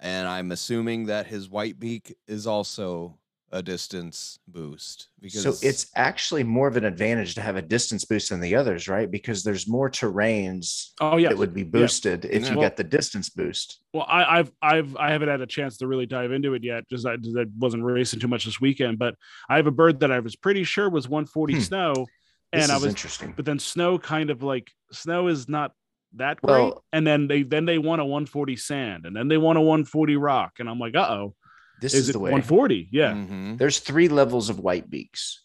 And 0.00 0.28
I'm 0.28 0.52
assuming 0.52 1.06
that 1.06 1.26
his 1.28 1.48
white 1.50 1.78
beak 1.80 2.16
is 2.28 2.46
also 2.46 3.18
a 3.54 3.62
distance 3.62 4.38
boost 4.48 5.08
because 5.20 5.42
So 5.44 5.54
it's 5.66 5.86
actually 5.94 6.42
more 6.42 6.66
of 6.66 6.76
an 6.76 6.84
advantage 6.84 7.36
to 7.36 7.40
have 7.40 7.54
a 7.54 7.62
distance 7.62 8.04
boost 8.04 8.30
than 8.30 8.40
the 8.40 8.56
others, 8.56 8.88
right? 8.88 9.08
Because 9.08 9.44
there's 9.44 9.68
more 9.68 9.88
terrains 9.88 10.90
Oh 11.00 11.16
yeah. 11.18 11.28
that 11.28 11.38
would 11.38 11.54
be 11.54 11.62
boosted 11.62 12.24
if 12.24 12.50
you 12.50 12.56
Well- 12.56 12.66
got 12.68 12.76
the 12.76 12.82
distance 12.84 13.30
boost. 13.30 13.78
Well, 13.92 14.06
I, 14.08 14.40
I've 14.40 14.52
I've 14.60 14.96
I 14.96 15.12
haven't 15.12 15.28
had 15.28 15.40
a 15.40 15.46
chance 15.46 15.76
to 15.78 15.86
really 15.86 16.04
dive 16.06 16.32
into 16.32 16.54
it 16.54 16.64
yet. 16.64 16.88
Just 16.90 17.06
I, 17.06 17.12
I 17.12 17.44
wasn't 17.56 17.84
racing 17.84 18.18
too 18.18 18.26
much 18.28 18.44
this 18.44 18.60
weekend, 18.60 18.98
but 18.98 19.14
I 19.48 19.54
have 19.56 19.68
a 19.68 19.70
bird 19.70 20.00
that 20.00 20.10
I 20.10 20.18
was 20.18 20.34
pretty 20.34 20.64
sure 20.64 20.90
was 20.90 21.08
140 21.08 21.54
Hmm. 21.54 21.60
snow, 21.60 21.92
This 22.52 22.64
and 22.64 22.72
I 22.72 22.76
was, 22.76 22.86
interesting. 22.86 23.34
but 23.36 23.44
then 23.44 23.60
snow 23.60 23.98
kind 24.00 24.30
of 24.30 24.42
like 24.42 24.72
snow 24.90 25.28
is 25.28 25.48
not 25.48 25.70
that 26.16 26.42
great, 26.42 26.54
Well- 26.54 26.84
and 26.92 27.06
then 27.06 27.28
they 27.28 27.44
then 27.44 27.66
they 27.66 27.78
want 27.78 28.00
a 28.00 28.04
140 28.04 28.56
sand, 28.56 29.06
and 29.06 29.14
then 29.14 29.28
they 29.28 29.38
want 29.38 29.58
a 29.58 29.60
140 29.60 30.16
rock, 30.16 30.54
and 30.58 30.68
I'm 30.68 30.80
like, 30.80 30.96
uh 30.96 31.06
oh, 31.08 31.34
This 31.80 31.94
is, 31.94 32.00
is, 32.04 32.08
it 32.10 32.12
the 32.14 32.18
way. 32.20 32.30
140? 32.30 32.88
Yeah, 32.92 33.12
Mhm. 33.12 33.58
There's 33.58 33.78
three 33.78 34.08
levels 34.08 34.48
of 34.48 34.58
white 34.58 34.88
beaks. 34.90 35.42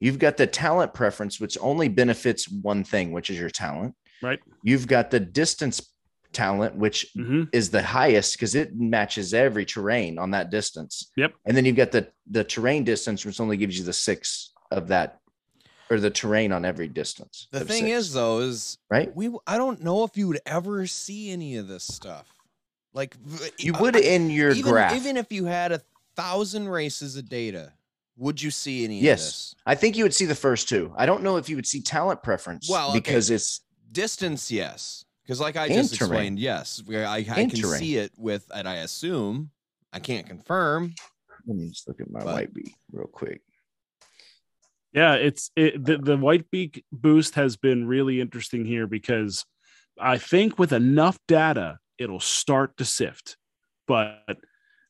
You've 0.00 0.18
got 0.18 0.36
the 0.36 0.46
talent 0.46 0.94
preference, 0.94 1.40
which 1.40 1.56
only 1.60 1.88
benefits 1.88 2.48
one 2.48 2.82
thing, 2.84 3.12
which 3.12 3.30
is 3.30 3.38
your 3.38 3.50
talent. 3.50 3.94
right. 4.22 4.40
You've 4.62 4.86
got 4.86 5.10
the 5.10 5.18
distance 5.20 5.80
talent, 6.32 6.76
which 6.76 7.06
hmm 7.14 7.44
is 7.52 7.70
the 7.70 7.82
highest 7.82 8.34
because 8.34 8.54
it 8.54 8.74
matches 8.74 9.34
every 9.34 9.64
terrain 9.66 10.18
on 10.18 10.30
that 10.30 10.50
distance. 10.50 11.10
Yep. 11.16 11.34
And 11.44 11.56
then 11.56 11.64
you've 11.64 11.76
got 11.76 11.92
the 11.92 12.08
the 12.30 12.44
terrain 12.44 12.84
distance, 12.84 13.24
which 13.24 13.40
only 13.40 13.56
gives 13.56 13.78
you 13.78 13.84
the 13.84 13.92
six 13.92 14.52
of 14.70 14.88
that, 14.88 15.18
or 15.90 16.00
the 16.00 16.10
terrain 16.10 16.52
on 16.52 16.64
every 16.64 16.88
distance. 16.88 17.48
The 17.52 17.64
thing 17.64 17.84
six, 17.86 17.98
is 18.08 18.12
though 18.14 18.38
is 18.40 18.78
right? 18.90 19.14
we 19.14 19.30
I 19.46 19.58
don't 19.58 19.82
know 19.82 20.04
if 20.04 20.16
you 20.16 20.28
would 20.28 20.40
ever 20.46 20.86
see 20.86 21.30
any 21.30 21.56
of 21.56 21.68
this 21.68 21.84
stuff. 21.84 22.32
Like 22.94 23.16
You 23.58 23.74
uh, 23.74 23.80
would 23.80 23.96
I- 23.96 24.00
in 24.00 24.30
your 24.30 24.50
even, 24.50 24.70
graph. 24.72 24.94
even 24.94 25.16
if 25.16 25.32
you 25.32 25.44
had 25.46 25.72
a 25.72 25.80
thousand 26.16 26.68
races 26.68 27.16
of 27.16 27.28
data, 27.28 27.72
would 28.16 28.40
you 28.42 28.50
see 28.50 28.84
any 28.84 28.98
of 28.98 29.02
yes, 29.04 29.20
this? 29.24 29.54
I 29.66 29.74
think 29.74 29.96
you 29.96 30.04
would 30.04 30.14
see 30.14 30.26
the 30.26 30.34
first 30.34 30.68
two. 30.68 30.92
I 30.96 31.06
don't 31.06 31.22
know 31.22 31.38
if 31.38 31.48
you 31.48 31.56
would 31.56 31.66
see 31.66 31.80
talent 31.80 32.22
preference. 32.22 32.68
Well, 32.68 32.90
okay. 32.90 32.98
because 32.98 33.30
it's 33.30 33.60
Distance, 33.90 34.50
yes. 34.50 35.04
Because 35.22 35.38
like 35.40 35.56
I 35.56 35.68
just 35.68 35.94
terrain. 35.94 36.10
explained, 36.10 36.38
yes, 36.38 36.82
where 36.86 37.06
I, 37.06 37.18
I 37.18 37.22
can 37.24 37.50
terrain. 37.50 37.78
see 37.78 37.96
it 37.96 38.10
with, 38.16 38.50
and 38.54 38.66
I 38.68 38.76
assume 38.76 39.50
I 39.92 39.98
can't 40.00 40.26
confirm. 40.26 40.94
let 41.46 41.56
me 41.56 41.68
just 41.68 41.86
look 41.88 42.00
at 42.00 42.10
my 42.10 42.20
But- 42.20 42.32
white 42.34 42.54
bee 42.54 42.74
real 42.90 43.06
quick. 43.06 43.40
Yeah, 44.94 45.14
it's 45.14 45.50
it 45.56 45.82
the, 45.82 45.96
the 45.98 46.16
white 46.18 46.50
beak 46.50 46.84
boost 46.92 47.34
has 47.36 47.56
been 47.56 47.86
really 47.86 48.20
interesting 48.20 48.64
here 48.66 48.86
because 48.86 49.44
I 49.98 50.18
think 50.18 50.58
with 50.58 50.72
enough 50.72 51.18
data, 51.26 51.78
it'll 52.02 52.20
start 52.20 52.76
to 52.78 52.84
sift, 52.84 53.36
but 53.86 54.36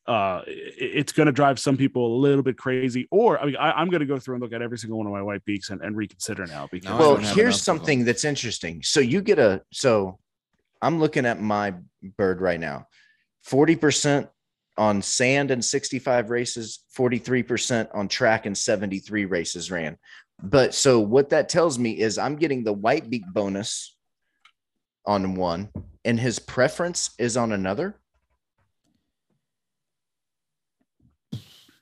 uh 0.05 0.41
it's 0.45 1.13
going 1.13 1.27
to 1.27 1.31
drive 1.31 1.57
some 1.57 1.77
people 1.77 2.17
a 2.17 2.19
little 2.19 2.43
bit 2.43 2.57
crazy 2.57 3.07
or 3.09 3.39
i 3.39 3.45
mean 3.45 3.55
I, 3.55 3.71
i'm 3.71 3.89
going 3.89 4.01
to 4.01 4.05
go 4.05 4.19
through 4.19 4.35
and 4.35 4.43
look 4.43 4.51
at 4.51 4.61
every 4.61 4.77
single 4.77 4.97
one 4.97 5.07
of 5.07 5.13
my 5.13 5.21
white 5.21 5.45
beaks 5.45 5.69
and, 5.69 5.79
and 5.81 5.95
reconsider 5.95 6.45
now 6.45 6.67
because 6.69 6.91
I 6.91 6.97
well 6.99 7.13
don't 7.13 7.15
have 7.19 7.23
enough 7.23 7.35
here's 7.37 7.55
of 7.55 7.65
them. 7.65 7.77
something 7.77 8.05
that's 8.05 8.25
interesting. 8.25 8.83
So 8.83 8.99
you 8.99 9.21
get 9.21 9.39
a 9.39 9.61
so 9.71 10.19
i'm 10.81 10.99
looking 10.99 11.25
at 11.25 11.41
my 11.41 11.75
bird 12.17 12.41
right 12.41 12.59
now. 12.59 12.87
40% 13.49 14.27
on 14.77 15.01
sand 15.01 15.51
and 15.51 15.63
65 15.63 16.29
races 16.29 16.79
43% 16.97 17.87
on 17.93 18.07
track 18.09 18.45
and 18.45 18.57
73 18.57 19.25
races 19.25 19.69
ran. 19.71 19.97
But 20.41 20.73
so 20.73 20.99
what 20.99 21.29
that 21.29 21.47
tells 21.47 21.79
me 21.79 21.91
is 21.99 22.17
i'm 22.17 22.35
getting 22.35 22.65
the 22.65 22.73
white 22.73 23.09
beak 23.09 23.23
bonus 23.31 23.95
on 25.05 25.35
one 25.35 25.69
and 26.05 26.19
his 26.19 26.39
preference 26.39 27.11
is 27.17 27.35
on 27.37 27.51
another 27.51 27.95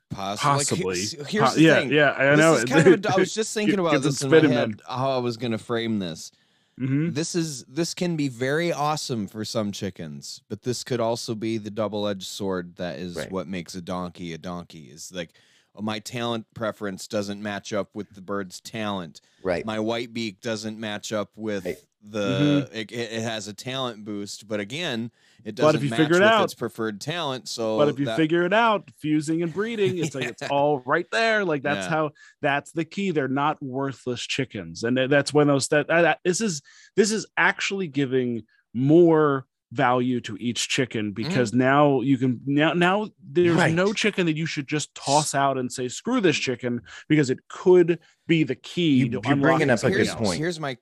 Possibly. 0.09 0.65
possibly 0.65 1.05
Like, 1.19 1.29
here's 1.29 1.49
Po- 1.49 1.55
the 1.55 1.61
yeah 1.61 1.75
thing. 1.79 1.91
yeah 1.91 2.13
i 2.17 2.25
This 2.31 2.39
know 2.39 2.53
is 2.55 2.63
kind 2.65 2.87
of 2.87 3.05
a- 3.05 3.09
I 3.13 3.15
was 3.17 3.33
just 3.33 3.53
thinking 3.53 3.79
about 3.79 4.01
this 4.01 4.21
in 4.21 4.29
my 4.29 4.37
spin 4.39 4.51
head, 4.51 4.81
how 4.87 5.11
I 5.11 5.17
was 5.19 5.37
going 5.37 5.53
to 5.53 5.57
frame 5.57 5.99
this. 5.99 6.31
Mhm. 6.79 7.13
This 7.13 7.33
is 7.35 7.63
this 7.65 7.93
can 7.93 8.15
be 8.17 8.27
very 8.27 8.73
awesome 8.73 9.27
for 9.27 9.45
some 9.45 9.71
chickens, 9.71 10.41
but 10.49 10.63
this 10.63 10.83
could 10.83 10.99
also 10.99 11.33
be 11.35 11.57
the 11.57 11.69
double-edged 11.69 12.25
sword 12.27 12.75
that 12.77 12.97
is 12.99 13.15
Right. 13.15 13.31
what 13.31 13.47
makes 13.47 13.75
a 13.75 13.81
donkey 13.81 14.33
a 14.33 14.37
donkey. 14.37 14.89
Is 14.91 15.11
like 15.13 15.31
oh, 15.75 15.81
my 15.81 15.99
talent 15.99 16.45
preference 16.53 17.07
doesn't 17.07 17.41
match 17.41 17.71
up 17.71 17.89
with 17.93 18.09
the 18.13 18.21
bird's 18.21 18.59
talent. 18.59 19.21
right 19.43 19.65
My 19.65 19.79
white 19.79 20.13
beak 20.13 20.41
doesn't 20.41 20.77
match 20.79 21.13
up 21.13 21.29
with 21.37 21.65
Right. 21.65 21.77
The 22.03 22.67
mm-hmm. 22.67 22.75
it, 22.75 22.91
it 22.91 23.11
it 23.13 23.21
has 23.21 23.47
a 23.47 23.53
talent 23.53 24.03
boost, 24.03 24.47
but 24.47 24.59
again, 24.59 25.11
it 25.43 25.55
doesn't 25.55 25.67
But 25.67 25.75
if 25.75 25.81
doesn't 25.81 25.83
you 25.83 25.89
match 25.89 25.97
figure 25.99 26.17
it 26.17 26.25
with 26.25 26.29
out- 26.29 26.43
its 26.45 26.53
preferred 26.53 27.01
talent. 27.01 27.47
So 27.47 27.77
but 27.77 27.89
if 27.89 27.99
you 27.99 28.05
that- 28.05 28.17
figure 28.17 28.43
it 28.43 28.53
out 28.53 28.89
fusing 28.99 29.43
and 29.43 29.53
breeding 29.53 29.97
it's 29.97 30.15
like 30.15 30.25
it's 30.25 30.41
all 30.49 30.81
right 30.85 31.05
there 31.11 31.43
like 31.45 31.63
that's 31.63 31.85
Yeah. 31.85 31.89
how 31.89 32.11
that's 32.41 32.71
the 32.71 32.85
key 32.85 33.11
they're 33.11 33.27
not 33.27 33.61
worthless 33.61 34.21
chickens 34.21 34.83
and 34.83 34.97
that's 34.97 35.33
when 35.33 35.47
those 35.47 35.67
that, 35.69 35.87
that 35.87 36.19
this 36.23 36.41
is 36.41 36.61
this 36.95 37.11
is 37.11 37.25
actually 37.37 37.87
giving 37.87 38.43
more 38.73 39.45
value 39.71 40.19
to 40.19 40.35
each 40.37 40.67
chicken 40.67 41.13
because 41.13 41.51
mm. 41.51 41.55
now 41.55 42.01
you 42.01 42.17
can 42.17 42.41
now 42.45 42.73
now 42.73 43.09
there's 43.23 43.55
Right. 43.55 43.73
no 43.73 43.93
chicken 43.93 44.25
that 44.25 44.35
you 44.35 44.45
should 44.45 44.67
just 44.67 44.93
toss 44.95 45.33
out 45.33 45.57
and 45.57 45.71
say 45.71 45.87
screw 45.87 46.19
this 46.19 46.35
chicken 46.37 46.81
because 47.07 47.29
it 47.29 47.39
could 47.47 47.99
be 48.27 48.43
the 48.43 48.55
key 48.55 48.97
You- 48.97 49.09
to 49.11 49.21
you're 49.25 49.35
bringing 49.37 49.69
up 49.69 49.75
a 49.75 49.77
something 49.77 49.97
good 49.97 50.07
else. 50.07 50.19
point. 50.19 50.39
Here's 50.39 50.59
my 50.59 50.77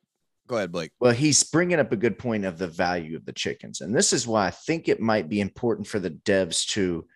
go 0.49 0.57
ahead, 0.57 0.71
Blake. 0.71 0.91
Well, 0.99 1.13
he's 1.13 1.43
bringing 1.43 1.79
up 1.79 1.91
a 1.91 1.97
good 1.97 2.17
point 2.17 2.43
of 2.43 2.57
the 2.57 2.67
value 2.67 3.15
of 3.15 3.25
the 3.25 3.31
chickens. 3.31 3.81
And 3.81 3.95
this 3.95 4.12
is 4.12 4.27
why 4.27 4.47
I 4.47 4.49
think 4.49 4.89
it 4.89 4.99
might 4.99 5.29
be 5.29 5.39
important 5.39 5.88
for 5.88 5.99
the 5.99 6.09
devs 6.09 6.67
to 6.69 7.07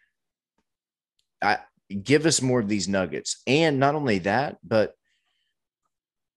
I, 1.41 1.57
give 2.01 2.25
us 2.25 2.41
more 2.41 2.59
of 2.59 2.69
these 2.69 2.87
nuggets. 2.87 3.41
And 3.47 3.79
not 3.79 3.95
only 3.95 4.19
that, 4.19 4.57
but 4.63 4.93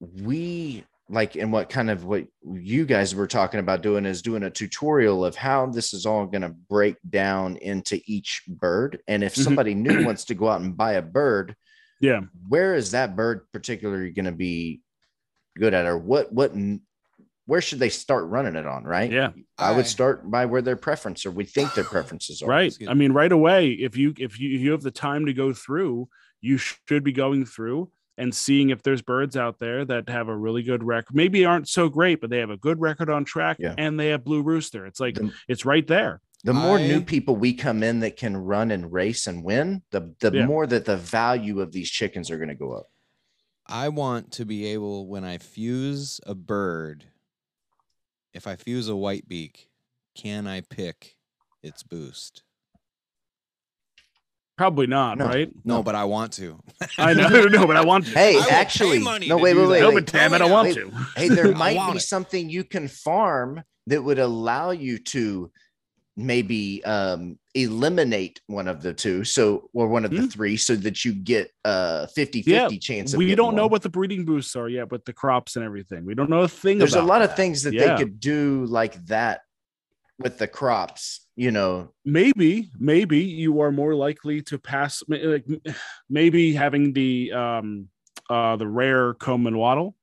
we 0.00 0.84
like, 1.08 1.36
and 1.36 1.52
what 1.52 1.68
kind 1.68 1.90
of 1.90 2.04
what 2.04 2.26
you 2.42 2.84
guys 2.84 3.14
were 3.14 3.28
talking 3.28 3.60
about 3.60 3.82
doing 3.82 4.06
is 4.06 4.22
doing 4.22 4.42
a 4.42 4.50
tutorial 4.50 5.24
of 5.24 5.36
how 5.36 5.66
this 5.66 5.94
is 5.94 6.06
all 6.06 6.26
going 6.26 6.42
to 6.42 6.48
break 6.48 6.96
down 7.08 7.56
into 7.58 8.00
each 8.06 8.42
bird. 8.48 9.00
And 9.06 9.22
if 9.22 9.34
Mhm. 9.34 9.44
somebody 9.44 9.74
new 9.74 10.04
wants 10.04 10.24
to 10.24 10.34
go 10.34 10.48
out 10.48 10.62
and 10.62 10.76
buy 10.76 10.94
a 10.94 11.02
bird, 11.02 11.54
yeah 12.00 12.22
where 12.48 12.74
is 12.74 12.90
that 12.90 13.16
bird 13.16 13.40
particularly 13.52 14.10
going 14.10 14.26
to 14.26 14.32
be 14.32 14.82
good 15.56 15.74
at 15.74 15.86
or 15.86 15.98
what 15.98 16.32
what 16.32 16.52
n- 16.52 16.80
where 17.46 17.60
should 17.60 17.78
they 17.78 17.88
start 17.88 18.24
running 18.26 18.56
it 18.56 18.66
on 18.66 18.84
right 18.84 19.10
yeah 19.10 19.30
i 19.58 19.70
I- 19.72 19.76
would 19.76 19.86
start 19.86 20.30
by 20.30 20.46
where 20.46 20.62
their 20.62 20.76
preference 20.76 21.24
or 21.26 21.30
we 21.30 21.44
think 21.44 21.74
their 21.74 21.84
preferences 21.84 22.42
are 22.42 22.46
right 22.46 22.76
i 22.88 22.94
mean 22.94 23.12
right 23.12 23.32
away 23.32 23.70
if 23.72 23.96
you 23.96 24.14
if 24.18 24.38
you 24.38 24.54
if 24.54 24.60
you 24.60 24.72
have 24.72 24.82
the 24.82 24.90
time 24.90 25.26
to 25.26 25.32
go 25.32 25.52
through 25.52 26.08
you 26.40 26.58
should 26.58 27.02
be 27.04 27.12
going 27.12 27.44
through 27.46 27.90
and 28.18 28.34
seeing 28.34 28.70
if 28.70 28.82
there's 28.82 29.02
birds 29.02 29.36
out 29.36 29.58
there 29.58 29.84
that 29.84 30.08
have 30.08 30.28
a 30.28 30.34
really 30.36 30.62
good 30.62 30.82
record. 30.82 31.14
Maybe 31.14 31.44
aren't 31.44 31.68
so 31.68 31.90
great, 31.90 32.18
but 32.22 32.30
they 32.30 32.38
have 32.38 32.48
a 32.48 32.56
good 32.56 32.80
record 32.80 33.10
on 33.10 33.26
track 33.26 33.58
Yeah. 33.60 33.74
and 33.76 34.00
they 34.00 34.08
have 34.08 34.24
Blue 34.24 34.42
Rooster. 34.42 34.86
It's 34.86 35.00
like 35.00 35.16
The- 35.16 35.32
it's 35.48 35.66
right 35.66 35.86
there. 35.86 36.22
the 36.42 36.54
more 36.54 36.78
I- 36.78 36.86
new 36.86 37.02
people 37.02 37.36
we 37.36 37.52
come 37.52 37.82
in 37.82 38.00
that 38.00 38.16
can 38.16 38.34
run 38.36 38.70
and 38.70 38.90
race 38.90 39.26
and 39.26 39.44
win, 39.44 39.82
the 39.90 40.14
the 40.20 40.30
Yeah. 40.32 40.46
more 40.46 40.66
that 40.66 40.86
the 40.86 40.96
value 40.96 41.60
of 41.60 41.72
these 41.72 41.90
chickens 41.90 42.30
are 42.30 42.36
going 42.38 42.48
to 42.48 42.54
go 42.54 42.72
up. 42.72 42.86
I 43.68 43.88
want 43.88 44.32
to 44.32 44.44
be 44.44 44.66
able 44.66 45.06
when 45.06 45.24
I 45.24 45.38
fuse 45.38 46.20
a 46.26 46.34
bird, 46.34 47.04
if 48.32 48.46
I 48.46 48.56
fuse 48.56 48.88
a 48.88 48.96
white 48.96 49.28
beak, 49.28 49.68
can 50.14 50.46
I 50.46 50.60
pick 50.60 51.16
its 51.62 51.82
boost? 51.82 52.42
Probably 54.56 54.86
not, 54.86 55.18
No. 55.18 55.26
right? 55.26 55.50
No, 55.64 55.82
but 55.82 55.94
I 55.94 56.04
want 56.04 56.32
to. 56.34 56.58
I 56.98 57.12
know, 57.12 57.28
no, 57.28 57.66
but 57.66 57.76
I 57.76 57.84
want 57.84 58.06
to. 58.06 58.12
Hey, 58.12 58.36
I 58.36 58.38
will 58.38 58.44
pay 58.44 58.50
actually, 58.50 58.98
no, 59.00 59.18
to 59.18 59.36
wait, 59.36 59.52
do 59.52 59.60
wait, 59.62 59.68
wait, 59.68 59.80
no, 59.80 59.88
wait. 59.88 59.94
but 59.96 60.06
damn 60.06 60.32
it, 60.32 60.40
I 60.40 60.46
want 60.50 60.68
Wait. 60.68 60.74
to. 60.76 60.90
Hey, 61.14 61.28
there 61.28 61.52
might 61.56 61.92
be 61.92 61.98
it. 61.98 62.00
something 62.00 62.48
you 62.48 62.64
can 62.64 62.88
farm 62.88 63.62
that 63.88 64.02
would 64.02 64.18
allow 64.18 64.70
you 64.70 64.98
to 64.98 65.50
maybe 66.16 66.82
um 66.84 67.38
eliminate 67.54 68.40
one 68.46 68.68
of 68.68 68.82
the 68.82 68.92
two 68.92 69.22
so 69.22 69.68
or 69.74 69.86
one 69.86 70.04
of 70.04 70.10
the 70.10 70.22
Hmm. 70.22 70.28
three 70.28 70.56
so 70.56 70.74
that 70.76 71.04
you 71.04 71.12
get 71.12 71.50
a 71.64 72.08
50 72.08 72.42
Yeah, 72.46 72.60
50 72.68 72.78
chance 72.78 73.12
of 73.12 73.18
We 73.18 73.34
don't 73.34 73.54
know 73.54 73.66
what 73.66 73.82
the 73.82 73.90
breeding 73.90 74.24
boosts 74.24 74.56
are 74.56 74.68
yet 74.68 74.90
with 74.90 75.04
the 75.04 75.12
crops 75.12 75.56
and 75.56 75.64
everything. 75.64 76.04
We 76.06 76.14
don't 76.14 76.30
know 76.30 76.42
a 76.42 76.48
thing 76.48 76.78
there's 76.78 76.94
a 76.94 77.02
lot 77.02 77.22
of 77.22 77.36
things 77.36 77.62
that 77.64 77.74
Yeah. 77.74 77.94
they 77.94 78.04
could 78.04 78.18
do 78.18 78.64
like 78.66 79.04
that 79.06 79.42
with 80.18 80.38
the 80.38 80.48
crops 80.48 81.26
you 81.36 81.50
know 81.50 81.92
maybe 82.06 82.70
maybe 82.78 83.18
you 83.18 83.60
are 83.60 83.70
more 83.70 83.94
likely 83.94 84.40
to 84.40 84.58
pass 84.58 85.02
like 85.08 85.44
maybe 86.08 86.54
having 86.54 86.94
the 86.94 87.30
um 87.32 87.88
uh 88.30 88.56
the 88.56 88.66
rare 88.66 89.12
comb 89.12 89.46
and 89.46 89.58
waddle 89.58 89.94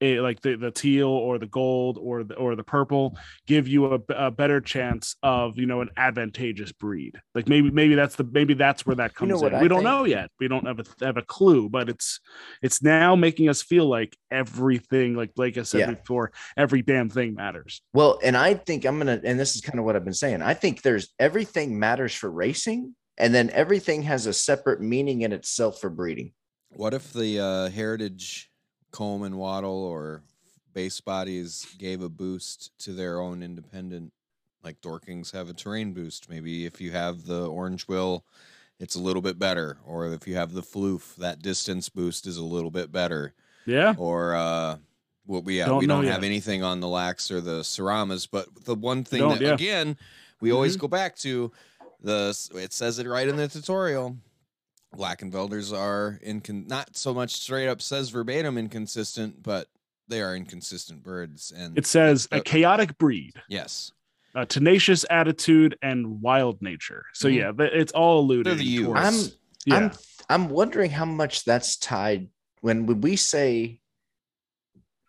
eh, 0.00 0.20
like 0.20 0.40
the, 0.40 0.56
the 0.56 0.70
teal 0.70 1.08
or 1.08 1.38
the 1.38 1.46
gold 1.46 1.98
or 2.00 2.24
the 2.24 2.34
or 2.34 2.56
the 2.56 2.64
purple 2.64 3.16
give 3.46 3.68
you 3.68 3.94
a, 3.94 4.00
a 4.16 4.30
better 4.30 4.60
chance 4.60 5.16
of 5.22 5.58
you 5.58 5.66
know 5.66 5.80
an 5.80 5.90
advantageous 5.96 6.72
breed. 6.72 7.20
Like 7.34 7.48
maybe 7.48 7.70
maybe 7.70 7.94
that's 7.94 8.16
the 8.16 8.24
maybe 8.24 8.54
that's 8.54 8.86
where 8.86 8.96
that 8.96 9.10
You 9.12 9.14
comes 9.16 9.30
know 9.30 9.38
what 9.38 9.52
in. 9.52 9.58
I 9.58 9.62
we 9.62 9.68
don't 9.68 9.78
think? 9.78 9.90
know 9.90 10.04
yet. 10.04 10.30
We 10.40 10.48
don't 10.48 10.66
have 10.66 10.80
a, 10.80 11.04
have 11.04 11.16
a 11.16 11.22
clue 11.22 11.68
but 11.68 11.88
it's 11.88 12.20
it's 12.62 12.82
now 12.82 13.14
making 13.16 13.48
us 13.48 13.62
feel 13.62 13.86
like 13.88 14.16
everything 14.30 15.14
like 15.14 15.34
blake 15.34 15.56
has 15.56 15.68
said 15.68 15.80
Yeah. 15.80 15.90
before 15.94 16.32
every 16.56 16.82
damn 16.82 17.08
thing 17.10 17.34
matters. 17.34 17.82
Well 17.92 18.18
and 18.22 18.36
i 18.36 18.54
think 18.54 18.84
i'm 18.84 18.98
gonna 18.98 19.20
and 19.24 19.38
this 19.38 19.54
is 19.54 19.60
kind 19.60 19.78
of 19.78 19.84
what 19.84 19.96
i've 19.96 20.04
been 20.04 20.14
saying 20.14 20.42
i 20.42 20.54
think 20.54 20.82
there's 20.82 21.08
everything 21.18 21.78
matters 21.78 22.14
for 22.14 22.30
racing 22.30 22.94
and 23.18 23.34
then 23.34 23.50
everything 23.50 24.02
has 24.02 24.26
a 24.26 24.32
separate 24.32 24.80
meaning 24.80 25.22
in 25.22 25.32
itself 25.32 25.80
for 25.80 25.90
breeding. 25.90 26.32
What 26.70 26.94
if 26.94 27.12
the 27.12 27.40
uh, 27.40 27.68
heritage 27.70 28.47
comb 28.90 29.22
and 29.22 29.36
waddle 29.38 29.84
or 29.84 30.22
base 30.72 31.00
bodies 31.00 31.66
gave 31.78 32.02
a 32.02 32.08
boost 32.08 32.70
to 32.80 32.92
their 32.92 33.20
own 33.20 33.42
independent? 33.42 34.12
Like 34.64 34.80
Dorkings 34.80 35.32
have 35.32 35.48
a 35.48 35.54
terrain 35.54 35.92
boost. 35.92 36.28
Maybe 36.28 36.66
if 36.66 36.80
you 36.80 36.90
have 36.90 37.24
the 37.26 37.48
orange 37.48 37.86
will, 37.88 38.24
it's 38.80 38.96
a 38.96 39.00
little 39.00 39.22
bit 39.22 39.38
better. 39.38 39.78
Or 39.86 40.06
if 40.12 40.26
you 40.26 40.34
have 40.34 40.52
the 40.52 40.62
floof, 40.62 41.14
that 41.16 41.40
distance 41.42 41.88
boost 41.88 42.26
is 42.26 42.36
a 42.36 42.44
little 42.44 42.70
bit 42.70 42.90
better. 42.92 43.34
yeah 43.66 43.94
Or 43.96 44.34
uh, 44.34 44.76
well, 45.26 45.42
we 45.42 45.58
yeah, 45.58 45.66
Don't 45.66 45.78
we 45.78 45.86
don't 45.86 46.04
yet. 46.04 46.12
have 46.14 46.24
anything 46.24 46.62
on 46.64 46.80
the 46.80 46.88
lax 46.88 47.30
or 47.30 47.40
the 47.40 47.60
Seramas. 47.62 48.26
But 48.30 48.64
the 48.64 48.74
one 48.74 49.04
thing 49.04 49.20
Don't, 49.20 49.38
that 49.38 49.40
yeah. 49.42 49.54
again 49.54 49.96
we 50.40 50.52
always 50.52 50.76
Mhm. 50.76 50.80
go 50.80 50.88
back 50.88 51.16
to 51.18 51.52
the 52.02 52.36
it 52.54 52.72
says 52.72 52.98
it 52.98 53.06
right 53.06 53.28
in 53.28 53.36
the 53.36 53.48
tutorial. 53.48 54.16
Lakenvelders 54.96 55.76
are 55.76 56.18
incon- 56.26 56.66
not 56.68 56.96
so 56.96 57.12
much 57.14 57.32
straight 57.34 57.68
up 57.68 57.80
says 57.82 58.10
verbatim 58.10 58.56
inconsistent, 58.58 59.42
but 59.42 59.68
they 60.08 60.20
are 60.22 60.34
inconsistent 60.34 61.02
birds. 61.02 61.52
And 61.54 61.76
it 61.76 61.86
says 61.86 62.26
a 62.32 62.36
Uh, 62.36 62.42
chaotic 62.42 62.96
breed 62.98 63.34
yes, 63.48 63.92
a 64.34 64.46
tenacious 64.46 65.04
attitude 65.10 65.76
and 65.82 66.22
wild 66.22 66.62
nature. 66.62 67.04
So 67.12 67.28
Mhm. 67.28 67.34
yeah, 67.36 67.52
th- 67.52 67.72
it's 67.74 67.92
all 67.92 68.20
alluded. 68.20 68.46
They're 68.46 68.64
the 68.64 68.82
towards- 68.84 69.00
I'm 69.00 69.32
yeah. 69.66 69.74
I'm 69.76 69.90
I'm 70.30 70.48
wondering 70.50 70.90
how 70.90 71.04
much 71.04 71.44
that's 71.44 71.76
tied 71.76 72.28
when 72.60 72.86
when 72.86 73.00
we 73.02 73.16
say 73.16 73.80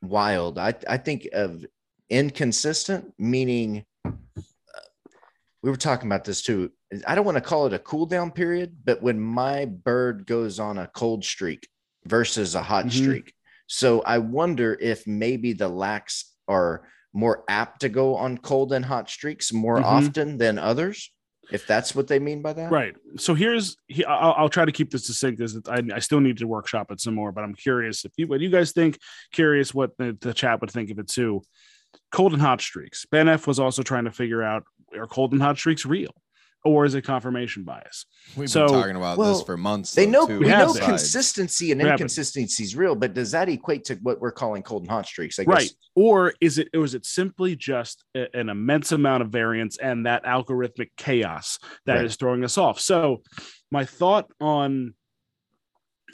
wild. 0.02 0.58
I 0.58 0.74
I 0.88 0.98
think 0.98 1.28
of 1.34 1.66
inconsistent, 2.10 3.14
meaning 3.18 3.86
uh, 4.06 4.12
we 5.62 5.70
were 5.70 5.78
talking 5.78 6.08
about 6.08 6.26
this 6.26 6.42
too. 6.42 6.72
I 7.08 7.16
don't 7.16 7.26
want 7.26 7.36
to 7.38 7.42
call 7.42 7.68
it 7.68 7.74
a 7.74 7.80
cool 7.80 8.06
down 8.06 8.32
period, 8.32 8.78
but 8.84 9.02
when 9.02 9.20
my 9.20 9.66
bird 9.66 10.26
goes 10.26 10.60
on 10.60 10.78
a 10.78 10.88
cold 10.88 11.24
streak 11.24 11.68
versus 12.06 12.56
a 12.56 12.64
hot 12.64 12.86
Mhm. 12.86 12.92
streak. 12.92 13.34
So 13.68 14.02
I 14.02 14.18
wonder 14.18 14.76
if 14.82 15.06
maybe 15.06 15.54
the 15.54 15.70
lax 15.70 16.34
are 16.48 16.88
more 17.14 17.44
apt 17.48 17.82
to 17.82 17.90
go 17.90 18.16
on 18.16 18.38
cold 18.40 18.74
and 18.74 18.84
hot 18.86 19.10
streaks 19.10 19.54
more 19.54 19.78
Mhm. 19.80 19.84
often 19.86 20.38
than 20.38 20.58
others. 20.58 21.12
If 21.52 21.66
that's 21.66 21.96
what 21.96 22.08
they 22.08 22.20
mean 22.20 22.42
by 22.44 22.54
that, 22.54 22.72
Right. 22.72 22.96
So 23.18 23.34
here's 23.34 23.76
he, 23.88 24.06
I'll, 24.06 24.34
I'll 24.38 24.50
try 24.50 24.66
to 24.66 24.72
keep 24.72 24.92
this 24.92 25.06
succinct 25.08 25.38
because 25.40 25.60
I, 25.68 25.82
I 25.96 26.00
still 26.00 26.20
need 26.20 26.38
to 26.38 26.48
workshop 26.48 26.92
it 26.92 27.02
some 27.02 27.16
more, 27.16 27.32
but 27.32 27.44
I'm 27.44 27.56
curious 27.56 28.06
if 28.06 28.12
you 28.18 28.28
what 28.28 28.40
you 28.40 28.50
guys 28.50 28.72
think. 28.72 29.00
Curious 29.32 29.74
what 29.74 29.98
the, 29.98 30.16
the 30.22 30.34
chat 30.34 30.62
would 30.62 30.70
think 30.72 30.92
of 30.92 31.00
it 31.00 31.08
too. 31.08 31.42
Cold 32.12 32.34
and 32.34 32.42
hot 32.42 32.62
streaks. 32.62 33.06
Ben 33.12 33.28
F 33.28 33.48
was 33.48 33.60
also 33.60 33.82
trying 33.82 34.06
to 34.06 34.12
figure 34.12 34.44
out 34.44 34.64
are 34.96 35.08
cold 35.08 35.34
and 35.34 35.42
hot 35.42 35.58
streaks 35.58 35.86
real, 35.88 36.14
or 36.66 36.86
is 36.86 36.94
it 36.96 37.04
confirmation 37.04 37.64
bias? 37.64 38.06
we've 38.36 38.50
So- 38.50 38.66
been 38.68 38.76
talking 38.76 38.96
about 38.96 39.18
well, 39.18 39.34
this 39.34 39.44
for 39.44 39.56
months. 39.58 39.94
They 39.94 40.06
know 40.06 40.28
too, 40.28 40.40
we 40.40 40.48
have 40.50 40.68
know 40.68 40.74
been. 40.74 40.84
consistency 40.84 41.72
and 41.72 41.80
We 41.82 41.88
have 41.88 41.98
been. 41.98 42.04
inconsistency 42.06 42.64
is 42.64 42.76
real, 42.76 42.96
but 42.96 43.14
does 43.14 43.32
that 43.32 43.48
equate 43.50 43.86
to 43.86 43.96
what 43.96 44.20
we're 44.20 44.32
calling 44.32 44.62
cold 44.64 44.84
and 44.84 44.92
hot 44.92 45.06
streaks? 45.06 45.40
I 45.40 45.44
right 45.44 45.72
or 45.96 46.34
is 46.42 46.58
it 46.58 46.70
or 46.76 46.84
is 46.84 46.94
it 46.96 47.06
simply 47.06 47.56
just 47.56 48.04
a- 48.16 48.34
an 48.38 48.50
immense 48.50 48.92
amount 48.92 49.24
of 49.24 49.30
variance 49.30 49.78
and 49.78 50.06
that 50.06 50.24
algorithmic 50.26 50.90
chaos 50.98 51.60
that 51.86 51.98
is 52.04 52.12
Right. 52.14 52.20
throwing 52.20 52.44
us 52.44 52.58
off 52.58 52.80
so 52.80 53.24
my 53.72 53.86
thought 53.86 54.30
on 54.40 54.94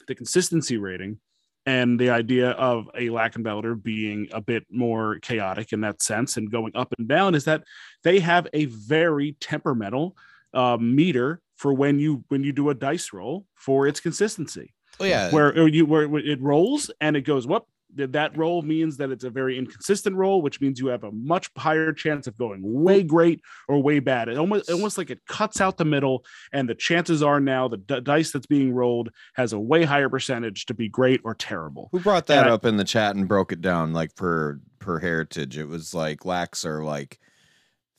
the 0.08 0.16
consistency 0.16 0.78
rating 0.78 1.20
and 1.66 2.00
the 2.00 2.12
idea 2.12 2.52
of 2.52 2.88
a 2.96 3.08
Lakenvelder 3.10 3.82
being 3.82 4.28
a 4.32 4.39
bit 4.41 4.66
more 4.70 5.18
chaotic 5.20 5.74
in 5.74 5.82
that 5.82 6.02
sense 6.02 6.38
and 6.38 6.52
going 6.52 6.72
up 6.76 6.93
and 6.98 7.08
down 7.08 7.34
is 7.34 7.46
that 7.46 7.64
they 8.04 8.20
have 8.20 8.48
a 8.54 8.66
very 8.66 9.36
temperamental 9.39 10.16
uh, 10.56 10.78
meter 10.80 11.41
for 11.58 11.74
when 11.74 11.99
you 11.99 12.24
when 12.30 12.43
you 12.43 12.51
do 12.51 12.70
a 12.70 12.74
dice 12.74 13.14
roll 13.14 13.45
for 13.56 13.86
its 13.88 13.99
consistency. 13.99 14.74
Oh 14.99 15.06
yeah, 15.06 15.30
where 15.32 15.68
you 15.68 15.86
where 15.86 16.03
it 16.18 16.41
rolls 16.41 16.89
and 17.01 17.16
it 17.16 17.22
goes 17.22 17.45
whoop. 17.45 17.66
That 17.97 18.36
roll 18.38 18.62
means 18.62 18.97
that 18.97 19.10
it's 19.10 19.24
a 19.24 19.30
very 19.30 19.58
inconsistent 19.58 20.18
roll 20.18 20.41
which 20.41 20.60
means 20.60 20.80
you 20.82 20.88
have 20.88 21.06
a 21.06 21.12
much 21.14 21.49
higher 21.58 21.93
chance 21.93 22.28
of 22.28 22.38
going 22.38 22.60
way 22.62 23.03
great 23.03 23.39
or 23.70 23.82
way 23.82 23.99
bad. 23.99 24.28
It 24.28 24.38
almost 24.38 24.70
almost 24.70 24.97
like 24.97 25.10
it 25.10 25.20
cuts 25.30 25.62
out 25.62 25.78
the 25.78 25.86
middle 25.86 26.26
and 26.51 26.68
the 26.68 26.76
chances 26.76 27.24
are 27.24 27.39
now 27.39 27.70
the 27.70 27.78
d- 27.78 28.01
dice 28.01 28.32
that's 28.32 28.47
being 28.47 28.74
rolled 28.74 29.12
has 29.36 29.53
a 29.53 29.60
way 29.60 29.86
higher 29.86 30.10
percentage 30.10 30.66
to 30.66 30.74
be 30.74 30.89
great 30.89 31.22
or 31.24 31.34
terrible. 31.36 31.88
Who 31.93 32.01
brought 32.01 32.26
that 32.28 32.39
And 32.39 32.49
I- 32.49 32.53
up 32.53 32.66
in 32.66 32.76
the 32.76 32.84
chat 32.84 33.16
and 33.16 33.30
broke 33.30 33.53
it 33.53 33.62
down 33.62 33.93
like 33.93 34.14
per 34.16 34.60
per 34.80 34.99
heritage? 34.99 35.58
It 35.58 35.70
was 35.70 35.93
like 35.93 36.26
lax 36.26 36.66
or 36.66 36.84
like 36.84 37.18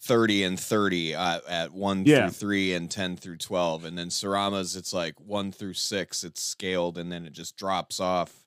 30 0.03 0.45
and 0.45 0.61
30 0.61 1.15
uh, 1.15 1.41
at 1.49 1.73
1 1.73 2.05
Yeah. 2.07 2.29
through 2.29 2.49
3 2.49 2.75
and 2.75 2.91
10 2.91 3.17
through 3.17 3.39
12 3.39 3.85
and 3.85 3.97
then 3.99 4.09
Seramas 4.09 4.77
it's 4.77 4.93
like 4.93 5.15
1 5.21 5.53
through 5.53 5.73
6 5.75 6.25
it's 6.25 6.43
scaled 6.43 6.99
and 6.99 7.11
then 7.11 7.25
it 7.25 7.33
just 7.33 7.57
drops 7.57 7.99
off 7.99 8.45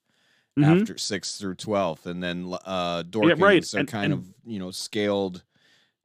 Mhm. 0.58 0.82
after 0.82 0.97
6 0.97 1.38
through 1.38 1.56
12 1.56 2.06
and 2.06 2.22
then 2.24 2.54
uh 2.66 3.04
Yeah, 3.14 3.34
right. 3.38 3.74
are 3.74 3.80
And- 3.80 3.88
kind 3.88 4.14
and- 4.14 4.14
of 4.14 4.26
you 4.45 4.60
know 4.60 4.72
scaled 4.72 5.43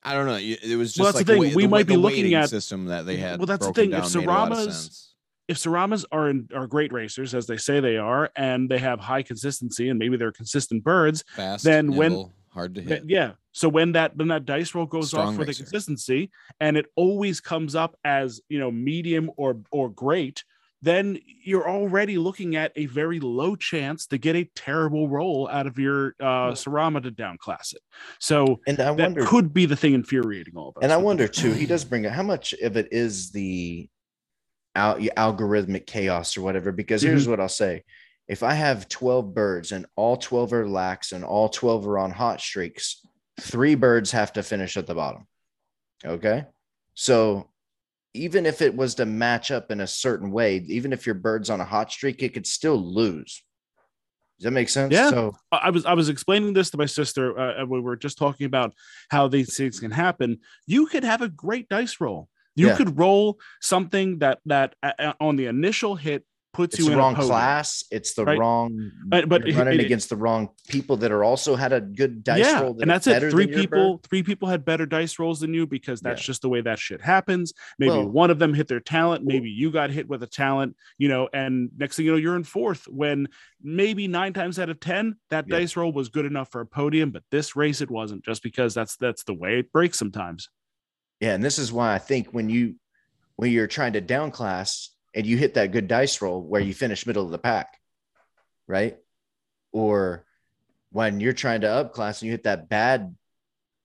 I 0.02 0.14
don't 0.14 0.26
know 0.26 0.36
it 0.36 0.76
was 0.76 0.92
just 0.92 0.98
Well, 0.98 1.06
that's 1.06 1.16
like 1.16 1.26
the 1.26 1.32
thing, 1.34 1.40
way- 1.40 1.54
we 1.54 1.62
the, 1.64 1.68
might 1.68 1.76
way- 1.78 1.82
be 1.84 1.94
the 1.94 2.00
looking 2.00 2.34
at- 2.34 2.50
system 2.50 2.86
that 2.86 3.06
they 3.06 3.16
had 3.16 3.38
Well, 3.38 3.46
that's 3.46 3.66
the 3.66 3.72
thing, 3.72 3.92
if 3.92 4.02
down 4.02 4.12
made 4.22 4.24
a 4.26 4.30
lot 4.30 4.52
of 4.52 4.58
Seramas- 4.58 5.08
if 5.46 5.58
Seramas 5.58 6.04
are 6.10 6.30
in, 6.30 6.48
are 6.54 6.66
great 6.66 6.90
racers 6.92 7.34
as 7.34 7.46
they 7.46 7.58
say 7.58 7.78
they 7.80 7.96
are 7.98 8.30
and 8.34 8.68
they 8.70 8.78
have 8.78 8.98
high 9.00 9.22
consistency 9.22 9.88
and 9.90 9.98
maybe 9.98 10.16
they're 10.16 10.32
consistent 10.32 10.82
birds 10.82 11.22
fast 11.36 11.64
then 11.64 11.94
when- 11.94 12.12
nimble, 12.12 12.32
hard 12.54 12.74
to 12.76 12.80
hit 12.80 13.02
Yeah. 13.06 13.32
So 13.52 13.68
when 13.68 13.92
that 13.92 14.16
when 14.16 14.28
that 14.28 14.46
dice 14.46 14.74
roll 14.74 14.86
goes 14.86 15.08
Strong 15.08 15.28
off 15.28 15.34
for 15.34 15.40
racer. 15.42 15.52
the 15.52 15.58
consistency, 15.70 16.30
and 16.60 16.76
it 16.76 16.86
always 16.96 17.40
comes 17.40 17.74
up 17.74 17.96
as 18.04 18.40
you 18.48 18.58
know 18.58 18.70
medium 18.70 19.30
or 19.36 19.60
or 19.70 19.90
great, 19.90 20.44
then 20.82 21.18
you're 21.44 21.68
already 21.68 22.16
looking 22.18 22.56
at 22.56 22.72
a 22.76 22.86
very 22.86 23.20
low 23.20 23.54
chance 23.56 24.06
to 24.06 24.18
get 24.18 24.34
a 24.36 24.48
terrible 24.56 25.08
roll 25.08 25.48
out 25.48 25.66
of 25.66 25.78
your 25.78 26.14
uh 26.20 26.52
Serama 26.52 27.02
to 27.02 27.10
downclass 27.10 27.72
it. 27.74 27.82
So 28.18 28.60
and 28.66 28.78
I 28.80 28.94
that 28.94 28.98
wonder 29.02 29.24
could 29.26 29.52
be 29.52 29.66
the 29.66 29.76
thing 29.76 29.94
infuriating 29.94 30.54
all 30.56 30.70
of 30.70 30.76
us. 30.78 30.82
and 30.82 30.92
I 30.92 30.96
wonder 30.96 31.28
too, 31.28 31.52
he 31.52 31.66
does 31.66 31.84
bring 31.84 32.04
it 32.04 32.12
how 32.12 32.22
much 32.22 32.52
of 32.54 32.76
it 32.76 32.88
is 32.92 33.30
the 33.30 33.88
al- 34.74 34.98
algorithmic 34.98 35.86
chaos 35.86 36.36
or 36.36 36.42
whatever. 36.42 36.72
Because 36.72 37.02
Mm-hmm. 37.02 37.10
here's 37.10 37.28
what 37.28 37.40
I'll 37.40 37.48
say. 37.48 37.84
If 38.26 38.42
I 38.42 38.54
have 38.54 38.88
12 38.88 39.34
birds 39.34 39.72
and 39.72 39.86
all 39.96 40.16
12 40.16 40.52
are 40.52 40.68
lax 40.68 41.12
and 41.12 41.24
all 41.24 41.48
12 41.48 41.86
are 41.86 41.98
on 41.98 42.10
hot 42.10 42.40
streaks, 42.40 43.06
three 43.40 43.74
birds 43.74 44.12
have 44.12 44.32
to 44.34 44.42
finish 44.42 44.76
at 44.76 44.86
the 44.86 44.94
bottom. 44.94 45.26
Okay. 46.04 46.44
So 46.94 47.50
even 48.14 48.46
if 48.46 48.62
it 48.62 48.74
was 48.74 48.94
to 48.96 49.06
match 49.06 49.50
up 49.50 49.70
in 49.70 49.80
a 49.80 49.86
certain 49.86 50.30
way, 50.30 50.56
even 50.68 50.92
if 50.92 51.04
your 51.04 51.16
bird's 51.16 51.50
on 51.50 51.60
a 51.60 51.64
hot 51.64 51.92
streak, 51.92 52.22
it 52.22 52.32
could 52.32 52.46
still 52.46 52.76
lose. 52.76 53.42
Does 54.38 54.44
that 54.44 54.50
make 54.52 54.68
sense? 54.68 54.92
Yeah. 54.92 55.10
So 55.10 55.36
I 55.52 55.70
was 55.70 55.84
I 55.84 55.94
was 55.94 56.08
explaining 56.08 56.54
this 56.54 56.70
to 56.70 56.76
my 56.76 56.86
sister. 56.86 57.38
Uh, 57.38 57.60
and 57.60 57.70
we 57.70 57.80
were 57.80 57.96
just 57.96 58.18
talking 58.18 58.46
about 58.46 58.72
how 59.10 59.28
these 59.28 59.56
things 59.56 59.80
can 59.80 59.90
happen. 59.90 60.38
You 60.66 60.86
could 60.86 61.04
have 61.04 61.22
a 61.22 61.28
great 61.28 61.68
dice 61.68 62.00
roll. 62.00 62.28
You 62.56 62.68
Yeah. 62.68 62.76
could 62.76 62.98
roll 62.98 63.38
something 63.60 64.18
that 64.20 64.38
that 64.46 64.74
uh, 64.82 64.92
uh, 64.98 65.12
on 65.20 65.36
the 65.36 65.46
initial 65.46 65.94
hit 65.94 66.24
puts 66.54 66.74
it's 66.74 66.78
you 66.80 66.86
the 66.86 66.92
in 66.92 66.98
wrong 66.98 67.14
a 67.16 67.20
class. 67.22 67.84
It's 67.90 68.14
the 68.14 68.24
Right. 68.24 68.38
wrong. 68.38 68.90
But- 69.06 69.28
but 69.28 69.46
it- 69.46 69.54
running 69.54 69.78
it- 69.80 69.84
against 69.84 70.08
the 70.08 70.16
wrong 70.16 70.48
people 70.68 70.96
that 70.98 71.12
are 71.12 71.22
also 71.22 71.54
had 71.56 71.72
a 71.74 71.80
good 71.80 72.24
dice 72.24 72.38
yeah, 72.46 72.60
roll. 72.62 72.74
that 72.74 72.82
and 72.82 72.90
that's 72.90 73.06
it. 73.06 73.30
Three 73.30 73.46
people, 73.46 74.00
three 74.08 74.22
people 74.22 74.48
had 74.48 74.64
better 74.64 74.86
dice 74.86 75.18
rolls 75.18 75.40
than 75.40 75.52
you 75.52 75.66
because 75.66 76.00
that's 76.00 76.22
Yeah. 76.22 76.26
just 76.26 76.42
the 76.42 76.48
way 76.48 76.62
that 76.62 76.78
shit 76.78 77.00
happens. 77.02 77.52
Maybe 77.78 77.90
Well- 77.90 78.08
one 78.08 78.30
of 78.30 78.38
them 78.38 78.54
hit 78.54 78.68
their 78.68 78.80
talent. 78.80 79.24
Maybe 79.24 79.50
you 79.50 79.70
got 79.70 79.90
hit 79.90 80.08
with 80.08 80.22
a 80.22 80.26
talent, 80.26 80.76
you 80.96 81.08
know, 81.08 81.28
and 81.34 81.68
next 81.76 81.96
thing 81.96 82.06
you 82.06 82.12
know, 82.12 82.16
you're 82.18 82.36
in 82.36 82.44
fourth 82.44 82.86
when 82.88 83.28
maybe 83.62 84.08
nine 84.08 84.32
times 84.32 84.58
out 84.58 84.70
of 84.70 84.80
ten 84.80 85.16
that 85.30 85.46
Yeah. 85.48 85.58
dice 85.58 85.76
roll 85.76 85.92
was 85.92 86.08
good 86.08 86.24
enough 86.24 86.50
for 86.50 86.60
a 86.60 86.66
podium, 86.66 87.10
but 87.10 87.24
this 87.30 87.56
race 87.56 87.80
it 87.80 87.90
wasn't. 87.90 88.24
Just 88.24 88.42
because 88.42 88.72
that's 88.74 88.96
that's 88.96 89.24
the 89.24 89.34
way 89.34 89.58
it 89.58 89.72
breaks 89.72 89.98
sometimes. 89.98 90.48
Yeah, 91.20 91.34
and 91.34 91.42
this 91.44 91.58
is 91.58 91.72
why 91.72 91.94
I 91.94 91.98
think 91.98 92.28
when 92.32 92.48
you 92.48 92.76
when 93.36 93.50
you're 93.50 93.66
trying 93.66 93.94
to 93.94 94.00
down 94.00 94.30
class 94.30 94.90
and 95.14 95.24
you 95.26 95.36
hit 95.36 95.54
that 95.54 95.72
good 95.72 95.88
dice 95.88 96.20
roll 96.20 96.42
where 96.42 96.60
you 96.60 96.74
finish 96.74 97.06
middle 97.06 97.24
of 97.24 97.30
the 97.30 97.38
pack, 97.38 97.78
right? 98.66 98.98
Or 99.72 100.24
when 100.90 101.20
you're 101.20 101.32
trying 101.32 101.62
to 101.62 101.68
up 101.68 101.92
class 101.92 102.20
and 102.20 102.26
you 102.26 102.32
hit 102.32 102.44
that 102.44 102.68
bad 102.68 103.14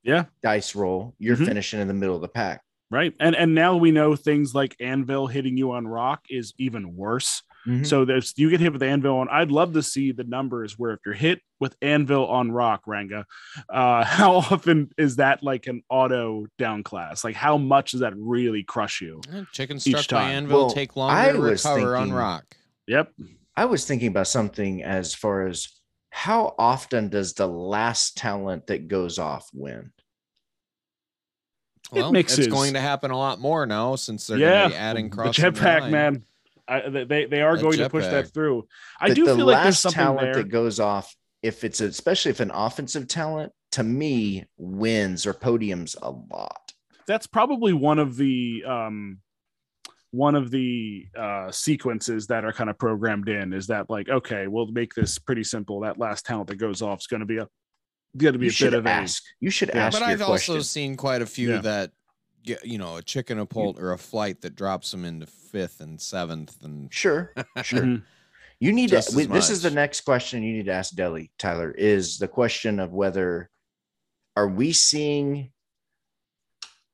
Yeah. 0.03 0.25
dice 0.41 0.75
roll, 0.75 1.15
you're 1.19 1.37
Mhm. 1.37 1.45
finishing 1.45 1.79
in 1.79 1.87
the 1.87 1.93
middle 1.93 2.15
of 2.15 2.21
the 2.21 2.27
pack. 2.27 2.63
Right. 2.91 3.13
And 3.19 3.35
and 3.35 3.53
now 3.53 3.77
we 3.77 3.91
know 3.91 4.15
things 4.15 4.55
like 4.55 4.75
anvil 4.79 5.27
hitting 5.27 5.57
you 5.57 5.71
on 5.73 5.87
rock 5.87 6.25
is 6.29 6.53
even 6.57 6.95
worse. 6.95 7.43
Mhm. 7.67 7.85
So 7.85 8.05
there's 8.05 8.33
you 8.37 8.49
get 8.49 8.59
hit 8.59 8.73
with 8.73 8.83
anvil 8.83 9.17
on. 9.17 9.27
I'd 9.29 9.51
love 9.51 9.73
to 9.73 9.83
see 9.83 10.11
the 10.11 10.23
numbers 10.23 10.79
where 10.79 10.91
if 10.91 10.99
you're 11.05 11.15
hit 11.15 11.41
with 11.59 11.75
anvil 11.81 12.27
on 12.27 12.51
rock, 12.51 12.83
Ranga, 12.87 13.25
uh, 13.69 14.03
how 14.05 14.37
often 14.37 14.91
is 14.97 15.17
that 15.17 15.43
like 15.43 15.67
an 15.67 15.83
auto 15.89 16.45
down 16.57 16.83
class? 16.83 17.23
Like 17.23 17.35
how 17.35 17.57
much 17.57 17.91
does 17.91 17.99
that 18.01 18.13
really 18.15 18.63
crush 18.63 19.01
you? 19.01 19.21
Eh, 19.33 19.43
Chicken 19.51 19.79
struck 19.79 20.07
by 20.07 20.21
time. 20.21 20.31
anvil 20.31 20.65
Well, 20.67 20.69
take 20.71 20.91
I 20.95 20.99
longer 20.99 21.33
to 21.33 21.39
was 21.39 21.65
recover 21.65 21.97
on 21.97 22.11
rock. 22.11 22.45
Yep. 22.87 23.13
I 23.55 23.65
was 23.65 23.85
thinking 23.85 24.07
about 24.07 24.27
something 24.27 24.83
as 24.83 25.13
far 25.13 25.45
as 25.45 25.67
how 26.11 26.55
often 26.57 27.09
does 27.09 27.33
the 27.33 27.47
last 27.47 28.17
talent 28.17 28.67
that 28.67 28.87
goes 28.87 29.19
off 29.19 29.49
win? 29.53 29.91
Well, 31.91 32.11
mixes. 32.11 32.39
it's 32.39 32.47
going 32.47 32.73
to 32.73 32.79
happen 32.79 33.11
a 33.11 33.17
lot 33.17 33.39
more 33.39 33.65
now 33.65 33.95
since 33.95 34.27
they're 34.27 34.37
yeah. 34.37 34.59
going 34.59 34.69
to 34.69 34.75
be 34.75 34.79
adding 34.79 35.09
the 35.09 35.15
crossing 35.15 35.45
jetpack, 35.45 35.89
man. 35.89 36.23
I, 36.69 36.89
they 37.05 37.25
they 37.25 37.41
are 37.41 37.55
That 37.55 37.61
going 37.61 37.77
to 37.79 37.89
push 37.89 38.05
that 38.05 38.33
through. 38.33 38.67
I 38.99 39.09
But 39.09 39.15
do 39.15 39.25
the 39.25 39.35
feel 39.35 39.45
like 39.45 39.63
there's 39.63 39.79
something 39.79 39.97
talent 39.97 40.33
there. 40.33 40.43
that 40.43 40.49
goes 40.49 40.79
off, 40.79 41.15
if 41.41 41.63
it's 41.63 41.81
especially 41.81 42.31
if 42.31 42.39
an 42.39 42.51
offensive 42.51 43.07
talent, 43.07 43.51
to 43.71 43.83
me 43.83 44.45
wins 44.57 45.25
or 45.25 45.33
podiums 45.33 45.95
a 46.01 46.09
lot. 46.09 46.71
that's 47.07 47.27
probably 47.27 47.73
one 47.73 47.99
of 47.99 48.15
the 48.17 48.63
um 48.67 49.19
one 50.11 50.33
of 50.35 50.49
the 50.49 51.05
uh 51.17 51.51
sequences 51.51 52.27
that 52.27 52.43
are 52.43 52.51
kind 52.51 52.69
of 52.69 52.77
programmed 52.79 53.29
in 53.29 53.53
is 53.53 53.67
that 53.67 53.89
like 53.89 54.09
okay 54.09 54.47
we'll 54.47 54.71
make 54.71 54.93
this 54.95 55.19
pretty 55.19 55.43
simple 55.43 55.81
that 55.81 55.99
last 55.99 56.25
talent 56.25 56.47
that 56.47 56.55
goes 56.55 56.81
off 56.81 56.99
is 56.99 57.07
going 57.07 57.19
to 57.19 57.27
be 57.27 57.37
a 57.37 57.47
going 58.17 58.33
to 58.33 58.39
be 58.39 58.47
You 58.47 58.51
a 58.51 58.71
bit 58.71 58.73
of 58.73 58.87
ask. 58.87 59.23
You 59.39 59.51
should 59.51 59.69
Yeah. 59.69 59.85
ask 59.85 59.99
But 59.99 60.07
your 60.07 60.13
I've 60.13 60.23
question. 60.23 60.55
also 60.55 60.63
seen 60.63 60.97
quite 60.97 61.21
a 61.21 61.27
few 61.27 61.51
Yeah. 61.51 61.61
that 61.61 61.91
get, 62.49 62.65
you 62.65 62.77
know, 62.77 62.97
a 62.97 63.01
chicken 63.01 63.39
a 63.39 63.45
pult 63.45 63.79
or 63.79 63.91
a 63.93 63.97
flight 63.97 64.41
that 64.41 64.55
drops 64.55 64.91
them 64.91 65.05
into 65.05 65.25
fifth 65.25 65.79
and 65.81 65.99
seventh 65.99 66.63
and 66.63 66.91
Sure, 66.93 67.33
sure. 67.63 67.81
Mhm. 67.81 68.03
You 68.59 68.73
need 68.73 68.89
Just 68.89 69.11
to. 69.11 69.15
we- 69.17 69.25
This 69.25 69.49
is 69.49 69.61
the 69.61 69.71
next 69.71 70.01
question 70.01 70.43
you 70.43 70.53
need 70.53 70.65
to 70.65 70.73
ask 70.73 70.93
Deli 70.93 71.31
Tyler. 71.37 71.71
Is 71.71 72.17
the 72.17 72.27
question 72.27 72.79
of 72.79 72.91
whether 72.91 73.49
are 74.35 74.47
we 74.49 74.73
seeing 74.73 75.51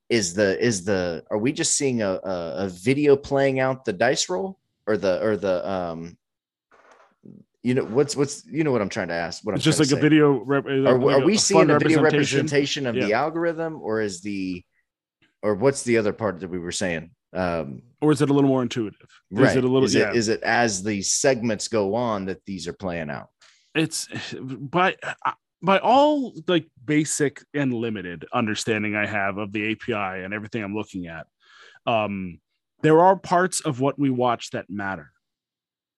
is 0.08 0.34
the 0.34 0.56
is 0.64 0.84
the 0.84 1.24
are 1.30 1.38
we 1.38 1.50
just 1.52 1.76
seeing 1.76 2.02
a, 2.02 2.10
a 2.22 2.54
a 2.66 2.68
video 2.68 3.16
playing 3.16 3.58
out 3.58 3.84
the 3.84 3.92
dice 3.92 4.28
roll 4.28 4.58
or 4.86 4.96
the 4.96 5.20
or 5.20 5.36
the 5.36 5.68
um 5.68 6.16
you 7.64 7.74
know 7.74 7.82
what's 7.84 8.14
what's 8.14 8.46
you 8.46 8.62
know 8.62 8.70
what 8.70 8.80
I'm 8.80 8.88
trying 8.88 9.08
to 9.08 9.14
ask 9.14 9.44
what 9.44 9.52
I'm 9.52 9.56
it's 9.56 9.64
just 9.64 9.80
like 9.80 9.90
a 9.90 10.00
video 10.00 10.44
rep- 10.44 10.66
are, 10.66 10.70
like 10.98 11.16
are 11.16 11.24
we 11.26 11.34
a 11.34 11.38
seeing 11.38 11.66
fun 11.66 11.70
a 11.70 11.78
video 11.80 12.00
representation. 12.02 12.42
representation 12.44 12.86
of 12.86 12.94
the 12.94 13.12
algorithm 13.12 13.80
or 13.82 14.00
is 14.00 14.20
the 14.20 14.62
or 15.42 15.54
what's 15.54 15.82
the 15.82 15.98
other 15.98 16.12
part 16.12 16.40
that 16.40 16.48
we 16.48 16.58
were 16.58 16.72
saying? 16.72 17.10
Um 17.32 17.82
or 18.00 18.12
is 18.12 18.22
it 18.22 18.30
a 18.30 18.32
little 18.32 18.48
more 18.48 18.62
intuitive? 18.62 19.08
Is 19.30 19.38
right. 19.38 19.56
it 19.56 19.64
a 19.64 19.68
little 19.68 19.84
is 19.84 19.94
yeah. 19.94 20.10
it 20.10 20.16
is 20.16 20.28
it 20.28 20.42
as 20.42 20.82
the 20.82 21.02
segments 21.02 21.68
go 21.68 21.94
on 21.94 22.26
that 22.26 22.44
these 22.44 22.68
are 22.68 22.72
playing 22.72 23.10
out? 23.10 23.28
It's 23.74 24.08
by 24.42 24.96
by 25.62 25.78
all 25.78 26.32
like 26.46 26.66
basic 26.84 27.42
and 27.54 27.72
limited 27.72 28.24
understanding 28.32 28.94
I 28.94 29.06
have 29.06 29.38
of 29.38 29.52
the 29.52 29.72
API 29.72 30.22
and 30.22 30.32
everything 30.32 30.62
I'm 30.62 30.74
looking 30.74 31.06
at, 31.06 31.26
um, 31.86 32.40
there 32.82 33.00
are 33.00 33.16
parts 33.16 33.60
of 33.60 33.80
what 33.80 33.98
we 33.98 34.10
watch 34.10 34.50
that 34.50 34.68
matter, 34.68 35.10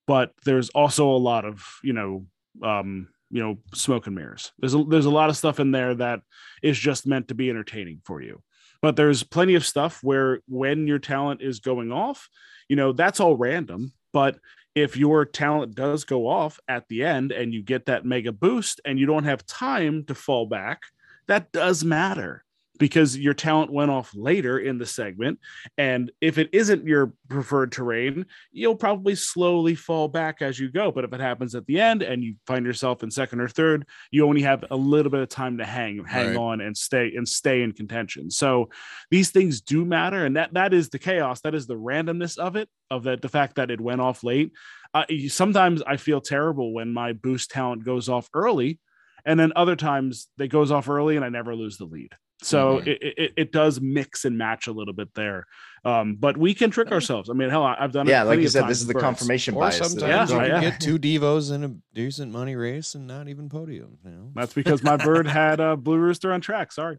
but 0.06 0.32
there's 0.44 0.70
also 0.70 1.10
a 1.10 1.18
lot 1.18 1.44
of 1.44 1.64
you 1.82 1.92
know 1.92 2.26
um, 2.62 3.08
you 3.30 3.42
know 3.42 3.58
smoke 3.74 4.06
and 4.06 4.16
mirrors. 4.16 4.52
There's 4.58 4.74
a, 4.74 4.84
there's 4.84 5.06
a 5.06 5.10
lot 5.10 5.30
of 5.30 5.36
stuff 5.36 5.60
in 5.60 5.70
there 5.70 5.94
that 5.96 6.20
is 6.62 6.78
just 6.78 7.06
meant 7.06 7.28
to 7.28 7.34
be 7.34 7.50
entertaining 7.50 8.00
for 8.04 8.22
you, 8.22 8.42
but 8.82 8.96
there's 8.96 9.22
plenty 9.22 9.54
of 9.54 9.66
stuff 9.66 10.00
where 10.02 10.40
when 10.48 10.86
your 10.86 10.98
talent 10.98 11.42
is 11.42 11.60
going 11.60 11.92
off, 11.92 12.28
you 12.68 12.76
know 12.76 12.92
that's 12.92 13.20
all 13.20 13.36
random, 13.36 13.92
but 14.12 14.38
if 14.74 14.96
your 14.96 15.24
talent 15.24 15.74
does 15.74 16.04
go 16.04 16.28
off 16.28 16.60
at 16.68 16.86
the 16.88 17.04
end 17.04 17.32
and 17.32 17.52
you 17.52 17.62
get 17.62 17.86
that 17.86 18.04
mega 18.04 18.30
boost 18.30 18.80
and 18.84 18.98
you 18.98 19.06
don't 19.06 19.24
have 19.24 19.44
time 19.46 20.04
to 20.04 20.14
fall 20.14 20.46
back, 20.46 20.82
that 21.26 21.50
does 21.50 21.84
matter 21.84 22.44
because 22.78 23.18
your 23.18 23.34
talent 23.34 23.72
went 23.72 23.90
off 23.90 24.12
later 24.14 24.58
in 24.58 24.78
the 24.78 24.86
segment. 24.86 25.38
And 25.76 26.10
if 26.20 26.38
it 26.38 26.48
isn't 26.52 26.86
your 26.86 27.12
preferred 27.28 27.72
terrain, 27.72 28.26
you'll 28.52 28.76
probably 28.76 29.14
slowly 29.14 29.74
fall 29.74 30.08
back 30.08 30.42
as 30.42 30.58
you 30.58 30.70
go. 30.70 30.90
But 30.90 31.04
if 31.04 31.12
it 31.12 31.20
happens 31.20 31.54
at 31.54 31.66
the 31.66 31.80
end 31.80 32.02
and 32.02 32.22
you 32.22 32.36
find 32.46 32.64
yourself 32.64 33.02
in 33.02 33.10
second 33.10 33.40
or 33.40 33.48
third, 33.48 33.86
you 34.10 34.26
only 34.26 34.42
have 34.42 34.64
a 34.70 34.76
little 34.76 35.10
bit 35.10 35.20
of 35.20 35.28
time 35.28 35.58
to 35.58 35.64
hang, 35.64 36.04
hang 36.04 36.28
Right. 36.28 36.36
on 36.36 36.60
and 36.60 36.76
stay 36.76 37.12
and 37.16 37.28
stay 37.28 37.62
in 37.62 37.72
contention. 37.72 38.30
So 38.30 38.70
these 39.10 39.30
things 39.30 39.60
do 39.60 39.84
matter. 39.84 40.24
And 40.24 40.36
that 40.36 40.54
that 40.54 40.72
is 40.72 40.88
the 40.88 40.98
chaos. 40.98 41.40
That 41.42 41.54
is 41.54 41.66
the 41.66 41.74
randomness 41.76 42.38
of 42.38 42.56
it, 42.56 42.68
of 42.90 43.04
that 43.04 43.22
the 43.22 43.28
fact 43.28 43.56
that 43.56 43.70
it 43.70 43.80
went 43.80 44.00
off 44.00 44.22
late. 44.22 44.52
Uh, 44.94 45.04
sometimes 45.28 45.82
I 45.82 45.96
feel 45.98 46.20
terrible 46.20 46.72
when 46.72 46.92
my 46.92 47.12
boost 47.12 47.50
talent 47.50 47.84
goes 47.84 48.08
off 48.08 48.28
early, 48.32 48.78
and 49.24 49.38
then 49.38 49.52
other 49.54 49.76
times 49.76 50.28
it 50.38 50.48
goes 50.48 50.70
off 50.70 50.88
early 50.88 51.16
and 51.16 51.24
I 51.24 51.28
never 51.28 51.54
lose 51.54 51.76
the 51.76 51.84
lead. 51.84 52.14
So 52.40 52.78
Mhm. 52.78 52.86
it, 52.86 52.98
it 53.18 53.32
it 53.36 53.52
does 53.52 53.80
mix 53.80 54.24
and 54.24 54.38
match 54.38 54.68
a 54.68 54.72
little 54.72 54.94
bit 54.94 55.12
there, 55.14 55.44
um, 55.84 56.14
but 56.14 56.36
we 56.36 56.54
can 56.54 56.70
trick 56.70 56.92
ourselves. 56.92 57.28
I 57.28 57.32
mean, 57.32 57.50
hell, 57.50 57.64
I- 57.64 57.76
I've 57.80 57.90
done 57.90 58.06
it. 58.06 58.10
yeah 58.12 58.22
like 58.22 58.38
you 58.38 58.46
said 58.48 58.68
this 58.68 58.80
is 58.80 58.86
the 58.86 58.94
with 58.94 59.02
confirmation 59.02 59.54
or 59.56 59.62
bias 59.62 59.78
that 59.80 59.88
sometimes 59.90 60.30
Yeah, 60.30 60.36
you 60.36 60.52
can 60.52 60.62
yeah. 60.62 60.70
get 60.70 60.80
two 60.80 61.00
devos 61.00 61.52
in 61.52 61.64
a 61.64 61.74
decent 61.94 62.30
money 62.30 62.54
race 62.54 62.94
and 62.94 63.08
not 63.08 63.26
even 63.28 63.48
podium. 63.48 63.98
You 64.04 64.10
know, 64.12 64.30
That's 64.36 64.54
because 64.54 64.84
my 64.84 64.96
bird 64.96 65.26
had 65.42 65.58
a 65.58 65.76
blue 65.76 65.98
rooster 65.98 66.32
on 66.32 66.40
track. 66.40 66.70
Sorry, 66.70 66.98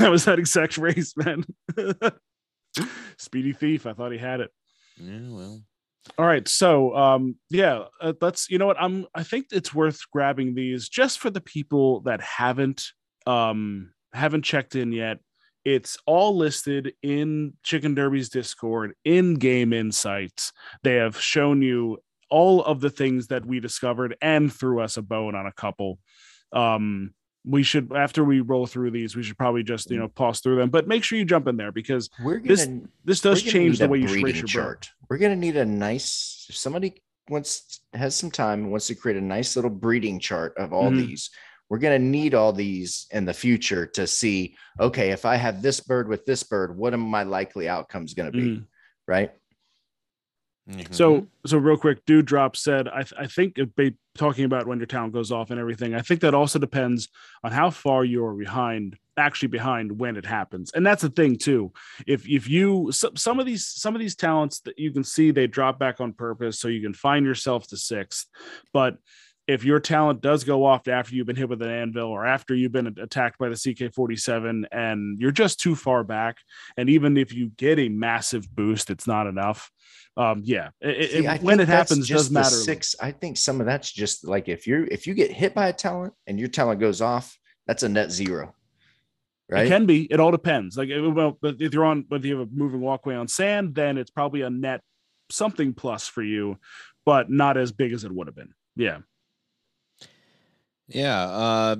that 0.00 0.10
was 0.10 0.26
that 0.26 0.38
exact 0.38 0.76
race, 0.76 1.14
man. 1.16 1.44
Speedy 3.18 3.52
thief. 3.52 3.86
I 3.86 3.92
thought 3.92 4.12
he 4.12 4.18
had 4.18 4.40
it. 4.40 4.50
yeah, 4.98 5.18
well, 5.28 5.62
All 6.18 6.26
right, 6.26 6.46
so 6.48 6.94
um, 6.96 7.36
yeah, 7.50 7.84
uh, 8.00 8.12
let's. 8.20 8.50
You 8.50 8.58
know 8.58 8.66
what? 8.66 8.80
I'm. 8.80 9.06
I 9.14 9.22
think 9.22 9.46
it's 9.52 9.74
worth 9.74 10.00
grabbing 10.10 10.54
these 10.54 10.88
just 10.88 11.18
for 11.20 11.30
the 11.30 11.40
people 11.40 12.00
that 12.02 12.20
haven't 12.20 12.88
um 13.26 13.92
haven't 14.12 14.42
checked 14.44 14.74
in 14.76 14.92
yet. 14.92 15.18
It's 15.64 15.96
all 16.06 16.36
listed 16.36 16.94
in 17.02 17.54
Chicken 17.62 17.94
Derby's 17.94 18.28
Discord, 18.28 18.94
in 19.04 19.34
Game 19.34 19.72
Insights. 19.72 20.52
They 20.82 20.96
have 20.96 21.20
shown 21.20 21.62
you 21.62 21.98
all 22.30 22.64
of 22.64 22.80
the 22.80 22.90
things 22.90 23.28
that 23.28 23.44
we 23.46 23.60
discovered 23.60 24.16
and 24.20 24.52
threw 24.52 24.80
us 24.80 24.96
a 24.96 25.02
bone 25.02 25.34
on 25.34 25.46
a 25.46 25.52
couple. 25.52 25.98
Um, 26.52 27.14
we 27.44 27.62
should 27.62 27.92
after 27.94 28.22
we 28.24 28.40
roll 28.40 28.66
through 28.66 28.90
these, 28.92 29.16
we 29.16 29.22
should 29.22 29.36
probably 29.38 29.62
just 29.64 29.90
you 29.90 29.98
know 29.98 30.08
pause 30.08 30.40
through 30.40 30.56
them, 30.56 30.70
but 30.70 30.86
make 30.86 31.02
sure 31.04 31.18
you 31.18 31.24
jump 31.24 31.48
in 31.48 31.56
there 31.56 31.72
because 31.72 32.08
we're 32.24 32.38
gonna 32.38 32.48
This 32.48 32.68
this 33.04 33.20
does 33.20 33.42
change 33.42 33.78
the 33.78 33.88
way 33.88 33.98
you 33.98 34.06
race 34.06 34.34
your 34.36 34.42
bird. 34.42 34.48
chart 34.48 34.90
we're 35.10 35.18
gonna 35.18 35.34
need 35.36 35.56
a 35.56 35.64
nice 35.64 36.46
if 36.48 36.56
somebody 36.56 37.02
wants 37.28 37.80
has 37.94 38.14
some 38.14 38.30
time 38.30 38.60
and 38.62 38.70
wants 38.70 38.86
to 38.88 38.94
create 38.94 39.16
a 39.16 39.20
nice 39.20 39.56
little 39.56 39.70
breeding 39.72 40.20
chart 40.20 40.54
of 40.56 40.72
all 40.72 40.90
Mhm. 40.90 41.06
these 41.06 41.30
we're 41.72 41.78
going 41.78 41.98
to 41.98 42.06
need 42.06 42.34
all 42.34 42.52
these 42.52 43.06
in 43.12 43.24
the 43.24 43.32
future 43.32 43.86
to 43.86 44.06
see 44.06 44.54
okay 44.78 45.08
if 45.10 45.24
i 45.24 45.36
have 45.36 45.62
this 45.62 45.80
bird 45.80 46.06
with 46.06 46.26
this 46.26 46.42
bird 46.42 46.76
what 46.76 46.92
are 46.92 46.98
my 46.98 47.22
likely 47.22 47.66
outcomes 47.66 48.12
going 48.12 48.30
to 48.30 48.38
be 48.38 48.48
Mhm. 48.50 48.66
right 49.08 49.32
mhm. 50.70 50.94
So, 50.94 51.26
so 51.46 51.56
real 51.58 51.76
quick, 51.76 52.04
Dude 52.04 52.26
Drop 52.26 52.56
said, 52.56 52.86
I, 52.88 53.02
th- 53.02 53.18
I 53.18 53.26
think 53.26 53.58
it 53.58 53.74
be 53.74 53.96
talking 54.16 54.44
about 54.44 54.66
when 54.66 54.78
your 54.78 54.86
talent 54.86 55.12
goes 55.12 55.32
off 55.32 55.50
and 55.50 55.58
everything. 55.58 55.94
I 55.94 56.02
think 56.02 56.20
that 56.20 56.34
also 56.34 56.58
depends 56.60 57.08
on 57.42 57.50
how 57.50 57.70
far 57.70 58.04
you're 58.04 58.34
behind, 58.34 58.96
actually 59.16 59.48
behind 59.48 59.98
when 59.98 60.16
it 60.16 60.24
happens. 60.26 60.70
And 60.72 60.86
that's 60.86 61.02
the 61.02 61.10
thing 61.10 61.36
too. 61.36 61.72
If 62.06 62.28
if 62.28 62.48
you 62.48 62.92
some, 62.92 63.16
some 63.16 63.40
of 63.40 63.46
these 63.46 63.66
some 63.66 63.96
of 63.96 64.00
these 64.00 64.14
talents 64.14 64.60
that 64.60 64.78
you 64.78 64.92
can 64.92 65.04
see 65.04 65.30
they 65.32 65.46
drop 65.48 65.78
back 65.80 66.00
on 66.00 66.12
purpose, 66.12 66.60
so 66.60 66.68
you 66.68 66.80
can 66.82 66.94
find 66.94 67.26
yourself 67.26 67.66
to 67.68 67.76
sixth. 67.76 68.26
But 68.72 68.98
if 69.52 69.64
your 69.64 69.80
talent 69.80 70.20
does 70.20 70.44
go 70.44 70.64
off 70.64 70.88
after 70.88 71.14
you've 71.14 71.26
been 71.26 71.36
hit 71.36 71.48
with 71.48 71.62
an 71.62 71.70
anvil 71.70 72.08
or 72.08 72.26
after 72.26 72.54
you've 72.54 72.72
been 72.72 72.86
attacked 72.98 73.38
by 73.38 73.48
the 73.48 73.54
CK47 73.54 74.64
and 74.72 75.20
you're 75.20 75.30
just 75.30 75.60
too 75.60 75.74
far 75.74 76.02
back, 76.04 76.38
and 76.76 76.88
even 76.88 77.16
if 77.16 77.32
you 77.34 77.50
get 77.56 77.78
a 77.78 77.88
massive 77.88 78.52
boost, 78.54 78.90
it's 78.90 79.06
not 79.06 79.26
enough. 79.26 79.70
Um, 80.16 80.42
yeah, 80.44 80.70
it, 80.80 81.10
See, 81.10 81.26
it- 81.26 81.42
when 81.42 81.60
it 81.60 81.68
happens, 81.68 82.06
just 82.06 82.24
does 82.24 82.30
matter. 82.30 82.48
Six. 82.56 82.94
I 83.00 83.12
think 83.12 83.36
some 83.36 83.60
of 83.60 83.66
that's 83.66 83.90
just 83.90 84.26
like 84.26 84.48
if 84.48 84.66
you 84.66 84.86
if 84.90 85.06
you 85.06 85.14
get 85.14 85.30
hit 85.32 85.54
by 85.54 85.68
a 85.68 85.72
talent 85.72 86.12
and 86.26 86.38
your 86.38 86.48
talent 86.48 86.80
goes 86.80 87.00
off, 87.00 87.38
that's 87.66 87.82
a 87.82 87.88
net 87.88 88.10
zero, 88.12 88.54
right? 89.48 89.66
It 89.66 89.68
can 89.68 89.86
be. 89.86 90.04
It 90.12 90.20
all 90.20 90.30
depends. 90.30 90.76
Like, 90.76 90.90
well, 90.90 91.38
but 91.40 91.56
if 91.60 91.72
you're 91.72 91.84
on, 91.86 92.02
but 92.02 92.16
if 92.20 92.24
you 92.26 92.38
have 92.38 92.48
a 92.48 92.50
moving 92.52 92.80
walkway 92.80 93.14
on 93.14 93.26
sand, 93.28 93.74
then 93.74 93.96
it's 93.96 94.10
probably 94.10 94.42
a 94.42 94.50
net 94.50 94.82
something 95.30 95.72
plus 95.72 96.06
for 96.08 96.22
you, 96.22 96.58
but 97.06 97.30
not 97.30 97.56
as 97.56 97.72
big 97.72 97.92
as 97.94 98.04
it 98.04 98.12
would 98.12 98.26
have 98.26 98.36
been. 98.36 98.52
Yeah. 98.76 98.98
Yeah. 100.88 101.22
Uh, 101.22 101.76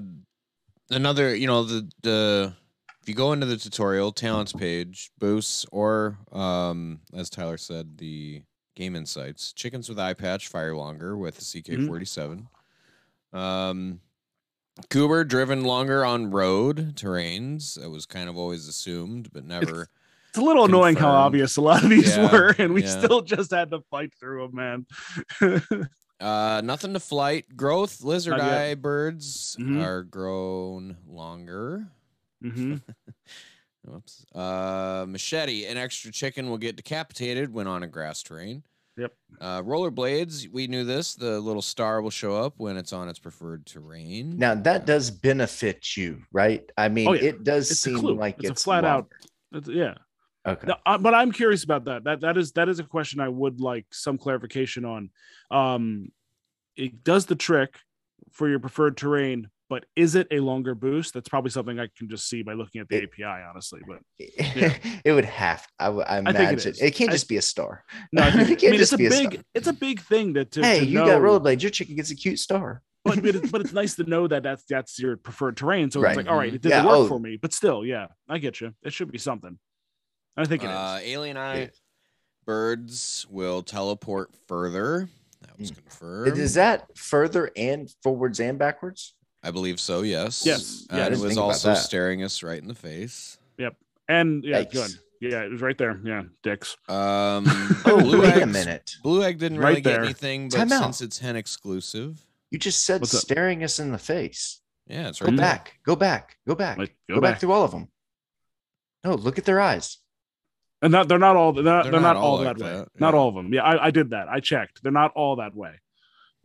another, 0.90 1.34
you 1.34 1.46
know, 1.46 1.64
the 1.64 1.90
the 2.02 2.54
if 3.02 3.08
you 3.08 3.14
go 3.14 3.32
into 3.32 3.46
the 3.46 3.56
tutorial 3.56 4.12
talents 4.12 4.52
page, 4.52 5.10
boosts, 5.18 5.66
or 5.72 6.18
um, 6.30 7.00
as 7.14 7.28
Tyler 7.30 7.56
said, 7.58 7.98
the 7.98 8.42
game 8.76 8.94
insights, 8.96 9.52
chickens 9.52 9.88
with 9.88 9.98
eye 9.98 10.14
patch 10.14 10.48
fire 10.48 10.74
longer 10.76 11.16
with 11.16 11.36
the 11.36 11.42
CK47. 11.42 12.46
Um, 13.32 14.00
Cougar 14.88 15.24
driven 15.24 15.64
longer 15.64 16.04
on 16.04 16.30
road 16.30 16.94
terrains. 16.94 17.78
That 17.80 17.90
was 17.90 18.06
kind 18.06 18.28
of 18.28 18.36
always 18.38 18.68
assumed, 18.68 19.32
but 19.32 19.44
never. 19.44 19.88
It's 20.28 20.38
a 20.38 20.42
little 20.42 20.64
annoying 20.64 20.96
how 20.96 21.10
obvious 21.10 21.58
a 21.58 21.60
lot 21.60 21.84
of 21.84 21.90
these 21.90 22.16
Yeah, 22.16 22.32
were, 22.32 22.54
and 22.58 22.72
we 22.72 22.82
yeah. 22.82 22.98
still 23.02 23.20
just 23.20 23.50
had 23.50 23.70
to 23.72 23.80
fight 23.90 24.14
through 24.18 24.48
them, 24.48 24.86
man. 25.40 25.88
Uh, 26.22 26.60
nothing 26.62 26.92
to 26.92 27.00
flight 27.00 27.56
growth. 27.56 28.02
Lizard 28.02 28.38
Not 28.38 28.46
yet. 28.46 28.58
eye 28.60 28.74
birds 28.74 29.56
Mhm. 29.58 29.82
are 29.84 30.02
grown 30.04 30.96
longer. 31.06 31.88
hmm 32.40 32.76
Whoops. 33.84 34.24
Uh, 34.32 35.04
machete. 35.08 35.66
An 35.66 35.76
extra 35.76 36.12
chicken 36.12 36.48
will 36.48 36.58
get 36.58 36.76
decapitated 36.76 37.52
when 37.52 37.66
on 37.66 37.82
a 37.82 37.88
grass 37.88 38.22
terrain. 38.22 38.62
Yep. 38.96 39.12
Uh, 39.40 39.62
rollerblades. 39.62 40.48
We 40.52 40.66
knew 40.68 40.84
this. 40.84 41.14
The 41.14 41.40
little 41.40 41.62
star 41.62 42.00
will 42.02 42.10
show 42.10 42.36
up 42.36 42.54
when 42.58 42.76
it's 42.76 42.92
on 42.92 43.08
its 43.08 43.18
preferred 43.18 43.66
terrain. 43.66 44.36
Now 44.38 44.54
that 44.54 44.86
does 44.86 45.10
benefit 45.10 45.96
you, 45.96 46.22
right? 46.30 46.62
I 46.76 46.88
mean, 46.90 47.08
Oh, 47.08 47.12
yeah. 47.14 47.30
it 47.30 47.42
does 47.42 47.70
It's 47.70 47.80
seem 47.80 47.96
like 48.02 48.36
It's 48.40 48.50
it's, 48.50 48.60
a 48.60 48.64
flat 48.64 48.84
out- 48.84 49.10
longer. 49.10 49.16
That's- 49.50 49.74
yeah. 49.76 49.94
Okay. 50.46 50.66
No, 50.66 50.74
uh, 50.86 50.98
but 50.98 51.14
I'm 51.14 51.30
curious 51.32 51.62
about 51.64 51.84
that. 51.84 52.04
That 52.04 52.20
that 52.22 52.36
is 52.36 52.52
that 52.52 52.68
is 52.68 52.78
a 52.80 52.84
question 52.84 53.20
I 53.20 53.28
would 53.28 53.60
like 53.60 53.86
some 53.92 54.18
clarification 54.18 54.84
on. 54.84 55.10
Um, 55.50 56.10
it 56.76 57.04
does 57.04 57.26
the 57.26 57.36
trick 57.36 57.76
for 58.32 58.48
your 58.48 58.58
preferred 58.58 58.96
terrain, 58.96 59.50
but 59.68 59.84
is 59.94 60.14
it 60.16 60.26
a 60.32 60.40
longer 60.40 60.74
boost? 60.74 61.14
That's 61.14 61.28
probably 61.28 61.50
something 61.50 61.78
I 61.78 61.88
can 61.96 62.08
just 62.08 62.28
see 62.28 62.42
by 62.42 62.54
looking 62.54 62.80
at 62.80 62.88
the 62.88 62.96
It- 63.02 63.10
API, 63.12 63.24
honestly. 63.48 63.82
But 63.86 63.98
it 64.18 65.12
would 65.12 65.26
have. 65.26 65.64
I, 65.78 65.88
imagine 65.90 66.26
I 66.26 66.32
think 66.32 66.50
it 66.52 66.66
imagine 66.66 66.90
can't 66.92 67.10
I- 67.10 67.12
just 67.12 67.28
be 67.28 67.36
a 67.36 67.42
star. 67.42 67.84
no, 68.12 68.22
I, 68.22 68.30
think, 68.32 68.50
It 68.50 68.58
can't 68.58 68.72
mean, 68.72 68.80
it's 68.80 68.90
just 68.90 68.94
a 68.94 68.96
be 68.96 69.06
a 69.06 69.10
big 69.10 69.32
star. 69.34 69.44
it's 69.54 69.66
a 69.68 69.72
big 69.72 70.00
thing 70.00 70.32
that 70.32 70.50
to, 70.52 70.62
hey, 70.62 70.80
to 70.80 70.84
you 70.86 70.98
know, 70.98 71.06
got 71.06 71.20
rollerblades. 71.20 71.62
Your 71.62 71.70
chicken 71.70 71.94
gets 71.94 72.10
a 72.10 72.16
cute 72.16 72.38
star. 72.40 72.82
but, 73.04 73.22
but, 73.22 73.34
it's, 73.36 73.50
but 73.50 73.60
it's 73.60 73.72
nice 73.72 73.94
to 73.96 74.04
know 74.04 74.26
that 74.28 74.42
that's 74.42 74.64
that's 74.68 74.98
your 74.98 75.16
preferred 75.16 75.56
terrain. 75.56 75.90
So 75.90 76.00
Right. 76.00 76.10
it's 76.10 76.16
like, 76.16 76.28
all 76.28 76.36
right, 76.36 76.52
it 76.54 76.62
did 76.62 76.70
Yeah, 76.70 76.84
work 76.86 76.94
oh. 76.96 77.06
for 77.08 77.20
me, 77.20 77.36
but 77.36 77.52
still, 77.52 77.84
yeah, 77.84 78.06
I 78.28 78.38
get 78.38 78.60
you. 78.60 78.74
It 78.82 78.92
should 78.92 79.12
be 79.12 79.18
something. 79.18 79.58
I 80.36 80.44
think 80.46 80.62
it 80.62 80.66
is. 80.70 80.72
Uh, 80.72 81.00
alien 81.02 81.36
eye 81.36 81.60
Yeah. 81.60 81.66
birds 82.46 83.26
will 83.30 83.62
teleport 83.62 84.30
further. 84.48 85.08
That 85.42 85.58
was 85.58 85.70
Mm. 85.70 85.76
confirmed. 85.76 86.38
Is 86.38 86.54
that 86.54 86.96
further 86.96 87.50
and 87.56 87.92
forwards 88.02 88.40
and 88.40 88.58
backwards? 88.58 89.14
I 89.42 89.50
believe 89.50 89.80
so. 89.80 90.02
Yes. 90.02 90.44
Yes. 90.46 90.86
Yeah, 90.90 90.96
I 90.96 90.98
and 90.98 91.06
it 91.06 91.10
didn't 91.10 91.22
was 91.22 91.30
think 91.30 91.38
about 91.38 91.44
also 91.46 91.68
that. 91.70 91.76
staring 91.76 92.22
us 92.22 92.42
right 92.42 92.60
in 92.60 92.68
the 92.68 92.74
face. 92.74 93.38
Yep. 93.58 93.76
And 94.08 94.44
yeah, 94.44 94.62
Yikes. 94.62 94.72
good. 94.72 94.90
Yeah, 95.20 95.42
it 95.44 95.50
was 95.52 95.60
right 95.60 95.76
there. 95.78 96.00
Yeah, 96.04 96.22
dicks. 96.42 96.76
Um, 96.88 97.44
Oh, 97.86 98.00
blue 98.00 98.22
wait 98.22 98.34
a 98.34 98.42
eggs- 98.42 98.52
minute. 98.52 98.96
Blue 99.02 99.22
egg 99.22 99.38
didn't 99.38 99.58
Right 99.58 99.68
really 99.70 99.80
get 99.80 99.90
there. 99.92 100.04
anything, 100.04 100.48
but 100.48 100.56
Time 100.56 100.72
out. 100.72 100.82
since 100.82 101.00
it's 101.00 101.18
hen 101.18 101.36
exclusive, 101.36 102.24
You 102.50 102.58
just 102.58 102.84
said 102.84 103.00
What's 103.00 103.14
up? 103.14 103.20
staring 103.20 103.62
us 103.64 103.78
in 103.78 103.92
the 103.92 103.98
face. 103.98 104.60
yeah, 104.86 105.08
it's 105.08 105.20
Go 105.20 105.26
right 105.26 105.36
there. 105.36 105.44
back. 105.46 105.78
Go 105.84 105.94
back. 105.96 106.38
Go 106.46 106.54
back. 106.54 106.76
Like, 106.78 106.96
go, 107.08 107.20
back. 107.20 107.38
through 107.40 107.52
all 107.52 107.64
of 107.64 107.70
them. 107.70 107.88
No, 109.04 109.14
look 109.14 109.38
at 109.38 109.44
their 109.44 109.60
eyes. 109.60 109.98
And 110.82 110.90
not, 110.92 111.08
they're 111.08 111.18
not 111.18 111.36
all 111.36 111.52
they're 111.52 111.62
not, 111.62 111.84
They're 111.84 111.92
they're 111.92 112.00
not 112.00 112.14
not, 112.14 112.16
all 112.16 112.36
all 112.38 112.42
like 112.44 112.56
that, 112.58 112.64
way. 112.64 112.72
that, 112.78 112.88
Not 112.98 113.14
all 113.14 113.28
of 113.28 113.34
them. 113.36 113.54
Yeah, 113.54 113.62
I, 113.62 113.86
I 113.86 113.90
did 113.92 114.10
that. 114.10 114.28
I 114.28 114.40
checked. 114.40 114.82
They're 114.82 114.90
not 114.92 115.12
all 115.14 115.36
that 115.36 115.54
way. 115.54 115.74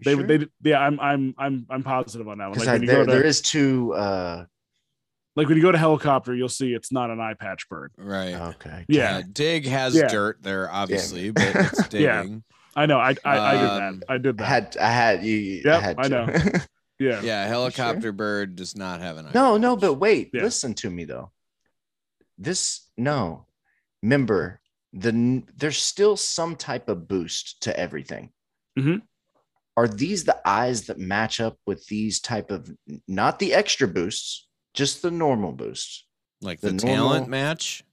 They 0.05 0.13
sure? 0.13 0.23
they 0.23 0.45
yeah, 0.63 0.79
I'm 0.79 0.99
I'm 0.99 1.33
I'm 1.39 1.65
I'm 1.71 1.81
positive 1.83 2.27
on 2.27 2.38
that 2.38 2.49
one. 2.51 2.59
Like 2.59 2.67
I- 2.67 2.73
when 2.73 2.81
you 2.83 2.88
there, 2.88 3.05
go 3.05 3.19
to 3.19 3.25
is 3.25 3.41
two. 3.41 3.93
Uh, 3.95 4.45
like 5.35 5.47
when 5.47 5.57
you 5.57 5.63
go 5.63 5.71
to 5.71 5.77
helicopter, 5.77 6.35
you'll 6.35 6.49
see 6.49 6.73
it's 6.73 6.91
not 6.91 7.09
an 7.09 7.19
eye 7.19 7.33
patch 7.33 7.67
bird. 7.67 7.91
Right. 7.97 8.33
okay. 8.33 8.85
Yeah, 8.88 9.17
Uh, 9.17 9.23
dig 9.33 9.65
has 9.65 9.95
Yeah. 9.95 10.07
dirt 10.07 10.38
there, 10.43 10.69
obviously, 10.71 11.31
but 11.31 11.43
it's 11.55 11.79
Yeah. 11.93 12.21
digging. 12.21 12.43
I 12.75 12.85
know. 12.85 12.99
I 12.99 13.15
I, 13.25 13.39
I 13.39 13.53
did 13.53 13.69
Um, 13.69 13.99
that. 13.99 14.05
I 14.09 14.17
did 14.19 14.41
I 14.41 14.43
that. 14.43 14.47
had 14.47 14.77
I 14.79 14.91
had 14.91 15.23
you. 15.23 15.61
Yep, 15.65 15.81
had 15.81 15.95
I 15.99 16.07
know. 16.09 16.27
yeah. 16.99 17.21
yeah. 17.23 17.47
helicopter 17.47 18.11
bird 18.11 18.55
does 18.55 18.75
not 18.75 19.01
have 19.01 19.17
an 19.17 19.25
eye. 19.25 19.31
no, 19.33 19.57
no, 19.57 19.75
but 19.75 19.95
wait. 19.95 20.29
Yeah. 20.31 20.43
Listen 20.43 20.75
to 20.75 20.91
me 20.91 21.05
though. 21.05 21.31
This 22.38 22.81
no. 22.97 23.46
Remember, 24.03 24.59
the 24.93 25.43
there's 25.55 25.77
still 25.77 26.17
some 26.17 26.55
type 26.55 26.89
of 26.89 27.07
boost 27.07 27.61
to 27.63 27.77
everything. 27.79 28.31
Mhm. 28.77 29.01
Are 29.75 29.87
these 29.87 30.23
the 30.23 30.39
eyes 30.47 30.87
that 30.87 30.97
match 30.97 31.39
up 31.39 31.57
with 31.65 31.85
these 31.87 32.19
type 32.19 32.49
of 32.51 32.71
not 33.07 33.39
the 33.39 33.53
extra 33.53 33.87
boosts, 33.87 34.47
just 34.73 35.01
the 35.01 35.11
normal 35.11 35.51
boosts? 35.51 36.03
like 36.41 36.59
the 36.61 36.69
the, 36.71 36.77
talent 36.77 37.11
normal- 37.27 37.29
match. 37.29 37.83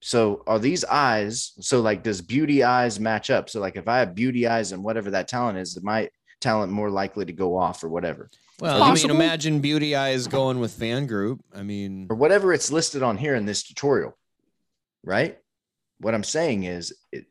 So 0.00 0.42
are 0.48 0.58
these 0.58 0.84
eyes? 0.84 1.52
So 1.60 1.80
like, 1.80 2.02
does 2.02 2.20
beauty 2.20 2.64
eyes 2.64 2.98
match 2.98 3.30
up? 3.30 3.48
So 3.48 3.60
like, 3.60 3.76
if 3.76 3.86
I 3.86 4.00
have 4.00 4.16
beauty 4.16 4.48
eyes 4.48 4.72
and 4.72 4.82
whatever 4.82 5.12
that 5.12 5.28
talent 5.28 5.58
is, 5.58 5.76
is 5.76 5.82
my 5.84 6.10
talent 6.40 6.72
more 6.72 6.90
likely 6.90 7.24
to 7.24 7.32
go 7.32 7.56
off 7.56 7.84
or 7.84 7.88
whatever, 7.88 8.28
Well, 8.58 8.82
I 8.82 8.92
mean, 8.92 9.10
imagine 9.10 9.60
Beauty 9.60 9.94
Eyes 9.94 10.26
going 10.26 10.58
with 10.58 10.72
fan 10.72 11.06
group. 11.06 11.40
I 11.54 11.62
mean, 11.62 12.08
or 12.10 12.16
whatever 12.16 12.52
it's 12.52 12.72
listed 12.72 13.02
on 13.04 13.16
here 13.16 13.36
in 13.36 13.46
this 13.46 13.62
tutorial, 13.62 14.18
right? 15.04 15.38
What 15.98 16.14
I'm 16.14 16.24
saying 16.24 16.64
is, 16.64 16.92
it, 17.12 17.26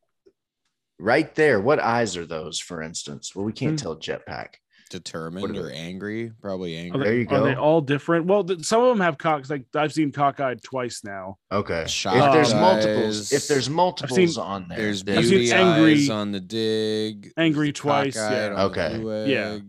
right 1.00 1.34
there. 1.36 1.60
What 1.60 1.80
eyes 1.80 2.16
are 2.18 2.26
those, 2.26 2.60
for 2.60 2.82
instance? 2.82 3.36
Well, 3.36 3.46
we 3.46 3.54
can't 3.54 3.80
Hmm. 3.80 3.84
tell 3.84 3.96
jetpack. 3.98 4.56
determined 4.90 5.42
What 5.42 5.56
are 5.56 5.68
or 5.70 5.72
angry, 5.72 6.34
probably 6.42 6.76
Are 6.76 6.82
angry. 6.82 7.00
they, 7.00 7.06
There 7.06 7.18
you 7.20 7.26
go. 7.26 7.36
Are 7.38 7.48
they 7.48 7.56
all 7.56 7.80
different? 7.80 8.26
Well, 8.26 8.44
th- 8.44 8.66
some 8.66 8.82
of 8.82 8.90
them 8.90 9.00
have 9.00 9.18
cocks. 9.18 9.50
Like 9.50 9.64
I've 9.74 9.94
seen 9.94 10.12
cockeyed 10.12 10.62
twice 10.64 11.02
now. 11.06 11.38
Okay. 11.50 11.86
Shock 11.88 12.16
if 12.16 12.34
there's 12.34 12.52
eyes. 12.52 12.60
multiples, 12.60 13.32
if 13.32 13.48
there's 13.48 13.70
multiples 13.70 14.34
seen- 14.36 14.44
on 14.44 14.68
there, 14.68 14.78
There's 14.78 15.02
then- 15.06 15.20
I've 15.20 15.24
seen 15.28 15.38
Beauty 15.40 15.54
angry- 15.54 15.94
Eyes 15.94 16.10
on 16.10 16.34
the 16.34 16.42
dig. 16.42 17.32
Angry 17.38 17.72
twice. 17.72 18.18
Yeah. 18.18 18.64
Okay. 18.66 19.32
Yeah. 19.32 19.60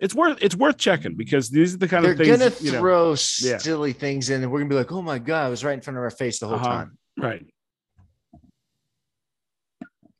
It's 0.00 0.16
worth 0.16 0.38
it's 0.42 0.56
worth 0.56 0.78
checking 0.78 1.14
because 1.14 1.48
these 1.48 1.74
are 1.74 1.78
the 1.78 1.86
kind 1.86 2.04
of 2.04 2.16
they're 2.18 2.34
of 2.34 2.38
things 2.40 2.50
gonna 2.58 2.64
you 2.66 2.72
know, 2.72 2.78
throw 2.80 3.10
yeah. 3.10 3.58
silly 3.58 3.92
things 3.92 4.30
in, 4.30 4.42
and 4.42 4.50
we're 4.50 4.58
gonna 4.58 4.68
be 4.70 4.74
like, 4.74 4.90
"Oh 4.90 5.00
my 5.02 5.20
god, 5.20 5.46
it 5.46 5.50
was 5.50 5.62
right 5.62 5.74
in 5.74 5.80
front 5.80 5.96
of 5.96 6.02
our 6.02 6.10
face 6.10 6.40
the 6.40 6.48
whole 6.48 6.56
Uh-huh. 6.56 6.66
time." 6.66 6.98
Right. 7.18 7.46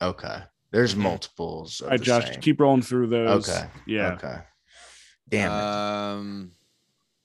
Okay. 0.03 0.39
There's 0.71 0.95
multiples. 0.97 1.81
Of 1.81 1.85
All 1.87 1.91
right, 1.91 1.99
the 1.99 2.05
Josh, 2.05 2.27
same. 2.31 2.41
keep 2.41 2.61
rolling 2.61 2.83
through 2.83 3.09
those. 3.09 3.49
Okay. 3.49 3.67
Yeah. 3.87 4.13
Okay. 4.13 4.37
Damn 5.29 5.51
it. 5.51 5.55
Um, 5.63 6.53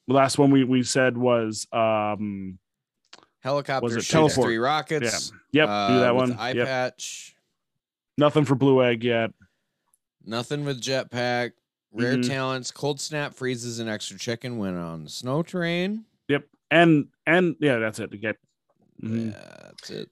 The 0.08 0.14
last 0.14 0.38
one 0.38 0.52
we, 0.52 0.64
we 0.64 0.84
said 0.84 1.18
was 1.18 1.68
um 1.72 2.60
helicopter 3.42 3.84
Was 3.86 3.94
it 3.96 4.00
shoots 4.00 4.10
teleport? 4.12 4.46
three 4.48 4.58
rockets. 4.58 5.32
Yeah. 5.52 5.64
yep, 5.64 5.70
uh, 5.70 5.88
do 5.90 6.00
that 6.00 6.16
one. 6.16 6.34
Eye 6.34 6.52
Yep. 6.54 6.68
patch. 6.68 7.36
Nothing 8.18 8.46
for 8.46 8.56
blue 8.56 8.84
egg 8.84 9.04
yet. 9.04 9.32
Nothing 10.26 10.66
with 10.66 10.82
jetpack. 10.82 11.52
Rare 11.92 12.16
Mhm. 12.18 12.28
talents. 12.28 12.72
Cold 12.72 13.00
snap 13.00 13.34
freezes 13.36 13.80
an 13.80 13.88
extra 13.88 14.18
chicken 14.18 14.58
when 14.58 14.76
on 14.76 15.08
snow 15.08 15.44
terrain. 15.44 16.06
Yep. 16.28 16.48
And 16.72 17.08
and 17.28 17.56
yeah, 17.60 17.78
that's 17.78 18.00
it 18.00 18.12
to 18.12 18.18
get 18.18 18.38
Mhm. 19.02 19.34
Yeah, 19.34 19.58
that's 19.64 19.90
it. 19.90 20.12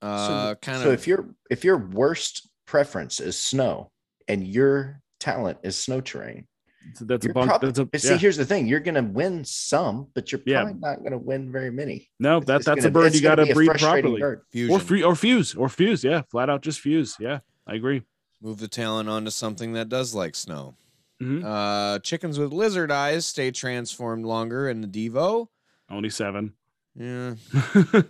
Uh, 0.00 0.54
kind 0.56 0.82
so 0.82 0.88
of. 0.88 0.94
if 0.94 1.06
your 1.06 1.34
if 1.50 1.64
your 1.64 1.78
worst 1.78 2.48
preference 2.66 3.20
is 3.20 3.38
snow 3.38 3.90
and 4.28 4.46
your 4.46 5.00
talent 5.20 5.58
is 5.62 5.78
snow 5.78 6.00
terrain, 6.00 6.46
So 6.94 7.04
that's 7.04 7.24
a 7.24 7.28
you're 7.28 7.34
bunk. 7.34 7.48
prob- 7.50 7.60
that's 7.62 7.78
a 7.78 7.84
but 7.84 8.00
see, 8.00 8.08
yeah. 8.10 8.16
here's 8.16 8.36
the 8.36 8.44
thing: 8.44 8.66
you're 8.66 8.80
gonna 8.80 9.02
win 9.02 9.44
some, 9.44 10.08
but 10.14 10.32
you're 10.32 10.40
Yeah. 10.44 10.62
probably 10.62 10.80
not 10.80 11.04
gonna 11.04 11.18
win 11.18 11.52
very 11.52 11.70
many. 11.70 12.10
no, 12.18 12.38
It's- 12.38 12.46
that 12.48 12.56
it's 12.56 12.64
that's 12.66 12.78
a 12.84 12.90
gonna- 12.90 13.04
bird 13.10 13.14
you 13.14 13.20
got 13.22 13.36
to 13.36 13.54
breed 13.54 13.70
properly, 13.70 14.20
fusion. 14.50 14.74
or 14.74 14.78
free 14.80 15.02
or 15.04 15.14
fuse 15.14 15.54
or 15.54 15.68
fuse. 15.68 16.02
Yeah, 16.02 16.22
flat 16.30 16.50
out 16.50 16.62
just 16.62 16.80
fuse. 16.80 17.16
Yeah, 17.20 17.40
I 17.66 17.74
agree. 17.76 18.02
Move 18.40 18.58
the 18.58 18.66
talent 18.68 19.08
onto 19.08 19.30
something 19.30 19.74
that 19.74 19.88
does 19.88 20.14
like 20.16 20.34
snow. 20.34 20.74
Mhm. 21.22 21.44
Uh, 21.44 22.00
chickens 22.00 22.40
with 22.40 22.52
lizard 22.52 22.90
eyes 22.90 23.24
stay 23.24 23.52
transformed 23.52 24.24
longer 24.26 24.68
in 24.68 24.80
the 24.80 24.88
Devo. 24.88 25.46
Only 25.88 26.10
seven. 26.10 26.54
Yeah. 26.94 27.34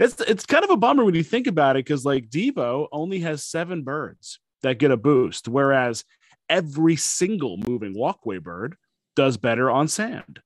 it's 0.00 0.20
it's 0.20 0.46
kind 0.46 0.64
of 0.64 0.70
a 0.70 0.76
bummer 0.76 1.04
when 1.04 1.14
you 1.14 1.22
think 1.22 1.46
about 1.46 1.76
it 1.76 1.84
because 1.84 2.04
like 2.04 2.28
Devo 2.28 2.88
only 2.92 3.20
has 3.20 3.44
seven 3.44 3.82
birds 3.82 4.38
that 4.62 4.78
get 4.78 4.90
a 4.90 4.96
boost, 4.96 5.48
whereas 5.48 6.04
every 6.48 6.96
single 6.96 7.56
moving 7.56 7.94
walkway 7.96 8.38
bird 8.38 8.76
does 9.14 9.36
better 9.36 9.70
on 9.70 9.88
sand. 9.88 10.40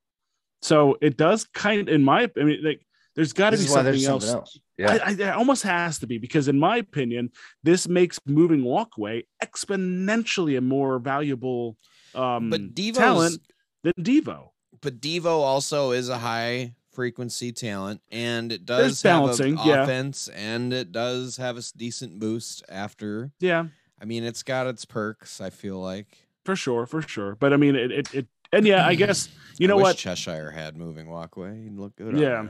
So 0.63 0.99
it 1.01 1.17
does 1.17 1.47
kind 1.55 1.89
in 1.89 2.05
my 2.05 2.31
I 2.39 2.43
mean 2.43 2.61
like 2.63 2.85
there's 3.17 3.33
got 3.33 3.51
to 3.51 3.57
be 3.57 3.65
something 3.65 4.05
else. 4.05 4.25
something 4.25 4.29
else. 4.31 4.59
Yeah, 4.79 4.99
I, 5.05 5.09
I, 5.09 5.11
it 5.11 5.37
almost 5.37 5.63
has 5.65 5.99
to 5.99 6.07
be 6.07 6.19
because, 6.19 6.49
in 6.49 6.59
my 6.59 6.77
opinion, 6.79 7.31
this 7.63 7.89
makes 7.89 8.19
moving 8.25 8.65
walkway 8.65 9.25
exponentially 9.45 10.57
a 10.57 10.61
more 10.61 10.99
valuable 10.99 11.77
um, 12.15 12.51
but 12.51 12.75
Devo's, 12.75 12.97
talent 12.97 13.41
than 13.83 13.93
Devo. 14.01 14.51
But 14.81 15.01
Devo 15.01 15.27
also 15.27 15.91
is 15.91 16.09
a 16.09 16.19
high 16.19 16.75
frequency 16.93 17.53
talent, 17.53 18.01
and 18.11 18.53
it 18.53 18.67
does 18.67 19.03
There's 19.03 19.39
have 19.39 19.57
yeah. 19.65 19.83
offense, 19.83 20.29
and 20.29 20.73
it 20.73 20.93
does 20.93 21.37
have 21.37 21.57
a 21.57 21.63
decent 21.77 22.19
boost 22.19 22.63
after. 22.69 23.33
Yeah, 23.41 23.67
I 24.01 24.05
mean, 24.05 24.25
it's 24.25 24.43
got 24.43 24.67
its 24.67 24.85
perks. 24.85 25.41
I 25.41 25.51
feel 25.51 25.79
like 25.79 26.29
for 26.45 26.57
sure, 26.57 26.87
for 26.87 27.03
sure. 27.03 27.37
But 27.37 27.53
I 27.53 27.57
mean, 27.57 27.77
it, 27.77 27.91
it, 27.91 28.15
it 28.15 28.27
and 28.53 28.67
yeah, 28.67 28.87
I 28.87 28.95
guess 28.95 29.29
you 29.59 29.69
know 29.69 29.77
what 29.77 29.97
Cheshire 29.97 30.51
had 30.51 30.77
moving 30.77 31.09
walkway. 31.09 31.63
He'd 31.63 31.77
look 31.77 31.97
good. 31.97 32.19
Yeah, 32.19 32.49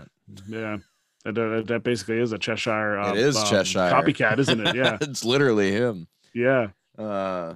yeah. 0.48 0.78
That, 1.24 1.34
that, 1.34 1.64
that, 1.66 1.82
basically 1.82 2.18
is 2.18 2.32
a 2.32 2.38
Cheshire. 2.38 2.98
Uh, 2.98 3.12
it 3.12 3.18
is 3.18 3.36
um, 3.36 3.46
Cheshire 3.46 3.78
copycat, 3.78 4.38
isn't 4.38 4.66
it? 4.66 4.74
Yeah, 4.74 4.96
it's 5.02 5.24
literally 5.24 5.70
him. 5.70 6.08
Yeah. 6.34 6.68
Uh, 6.96 7.54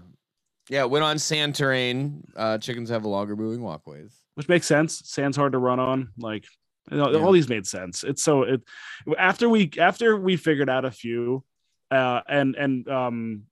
yeah. 0.69 0.85
When 0.85 1.03
on 1.03 1.19
sand 1.19 1.55
terrain, 1.55 2.25
uh, 2.37 2.59
chickens 2.59 2.91
have 2.91 3.07
longer 3.07 3.37
moving 3.37 3.63
walkways, 3.63 4.15
which 4.35 4.49
makes 4.49 4.67
sense. 4.67 5.01
Sand's 5.07 5.37
hard 5.37 5.53
to 5.53 5.59
run 5.59 5.81
on. 5.81 6.11
Like, 6.19 6.45
you 6.91 6.97
know, 6.97 7.11
yeah. 7.11 7.19
all 7.19 7.33
these 7.33 7.49
made 7.49 7.67
sense. 7.67 8.05
It's 8.05 8.23
so 8.23 8.43
it 8.43 8.63
after 9.19 9.49
we 9.49 9.71
after 9.79 10.17
we 10.17 10.37
figured 10.37 10.69
out 10.69 10.85
a 10.85 10.91
few, 10.91 11.45
uh, 11.91 12.21
and 12.29 12.55
and 12.57 12.89
um, 12.89 13.43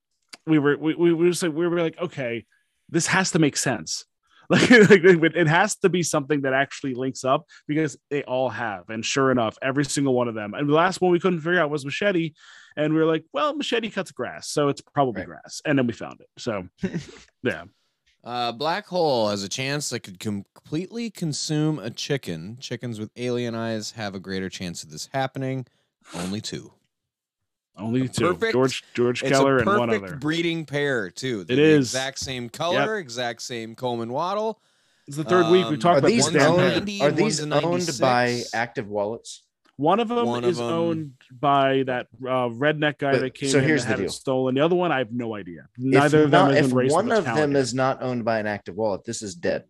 we 0.45 0.59
were 0.59 0.77
we 0.77 0.95
we, 0.95 1.13
we 1.13 1.25
were 1.25 1.33
like 1.33 1.53
we 1.53 1.67
were 1.67 1.81
like 1.81 1.97
okay, 1.99 2.45
this 2.89 3.07
has 3.07 3.31
to 3.31 3.39
make 3.39 3.57
sense 3.57 4.05
like, 4.49 4.69
it 5.03 5.47
has 5.47 5.75
to 5.77 5.89
be 5.89 6.03
something 6.03 6.41
that 6.41 6.53
actually 6.53 6.93
links 6.93 7.23
up 7.23 7.47
because 7.67 7.97
they 8.09 8.23
all 8.23 8.49
have. 8.49 8.89
And 8.89 9.03
sure 9.05 9.31
enough, 9.31 9.57
every 9.61 9.85
single 9.85 10.13
one 10.13 10.27
of 10.27 10.35
them. 10.35 10.53
And 10.53 10.67
the 10.67 10.73
last 10.73 11.01
one 11.01 11.11
we 11.11 11.19
couldn't 11.19 11.39
figure 11.39 11.59
out 11.59 11.69
was 11.69 11.85
machete. 11.85 12.33
And 12.75 12.93
we 12.93 12.99
were 12.99 13.05
like, 13.05 13.23
well, 13.33 13.55
machete 13.55 13.89
cuts 13.89 14.11
grass. 14.11 14.49
So 14.49 14.67
it's 14.67 14.81
probably 14.81 15.21
right. 15.21 15.27
grass. 15.27 15.61
And 15.65 15.77
then 15.77 15.87
we 15.87 15.93
found 15.93 16.19
it. 16.19 16.27
So 16.37 16.67
yeah. 17.43 17.63
Uh, 18.23 18.51
black 18.51 18.87
hole 18.87 19.29
has 19.29 19.43
a 19.43 19.49
chance 19.49 19.89
that 19.89 19.99
could 19.99 20.19
com- 20.19 20.45
completely 20.53 21.09
consume 21.09 21.77
a 21.77 21.89
chicken. 21.89 22.57
Chickens 22.59 22.99
with 22.99 23.11
alien 23.17 23.53
eyes 23.53 23.91
have 23.91 24.15
a 24.15 24.19
greater 24.19 24.49
chance 24.49 24.83
of 24.83 24.89
this 24.89 25.09
happening. 25.13 25.65
Only 26.15 26.41
two. 26.41 26.71
Only 27.77 28.07
two. 28.07 28.33
Perfect, 28.33 28.53
George 28.53 28.83
George 28.93 29.21
Keller 29.21 29.57
and 29.57 29.67
one 29.67 29.89
other. 29.89 30.15
breeding 30.15 30.65
pair 30.65 31.09
too. 31.09 31.43
They're 31.43 31.57
it 31.57 31.59
is 31.59 31.87
exact 31.87 32.19
same 32.19 32.49
color, 32.49 32.95
yep. 32.97 33.01
exact 33.01 33.41
same 33.41 33.75
comb 33.75 34.01
and 34.01 34.11
waddle. 34.11 34.61
It's 35.07 35.17
the 35.17 35.23
third 35.23 35.45
um, 35.45 35.51
week 35.51 35.69
we 35.69 35.77
talked 35.77 35.99
about 35.99 36.07
these 36.07 36.27
owned, 36.35 37.01
Are 37.01 37.11
these 37.11 37.41
owned 37.41 37.97
by 37.99 38.41
Active 38.53 38.87
Wallets? 38.87 39.43
One 39.77 39.99
of 39.99 40.07
them 40.07 40.27
one 40.27 40.43
is 40.43 40.59
of 40.59 40.67
them, 40.67 40.75
owned 40.75 41.11
by 41.31 41.83
that 41.87 42.07
uh, 42.21 42.49
redneck 42.49 42.99
guy 42.99 43.13
but, 43.13 43.21
that 43.21 43.33
came 43.33 43.49
so 43.49 43.57
in 43.57 43.63
here's 43.63 43.81
and 43.81 43.89
had 43.89 43.97
the 43.97 44.03
deal. 44.03 44.09
it 44.09 44.13
stolen. 44.13 44.55
The 44.55 44.61
other 44.61 44.75
one, 44.75 44.91
I 44.91 44.99
have 44.99 45.11
no 45.11 45.35
idea. 45.35 45.67
Neither 45.77 46.19
if 46.19 46.25
of 46.25 46.31
them. 46.31 46.47
Not, 46.49 46.57
if 46.57 46.71
one 46.91 47.11
of 47.11 47.25
them 47.25 47.53
yet. 47.53 47.59
is 47.59 47.73
not 47.73 48.01
owned 48.03 48.23
by 48.23 48.39
an 48.39 48.45
Active 48.45 48.75
Wallet, 48.75 49.03
this 49.03 49.21
is 49.23 49.33
dead. 49.33 49.63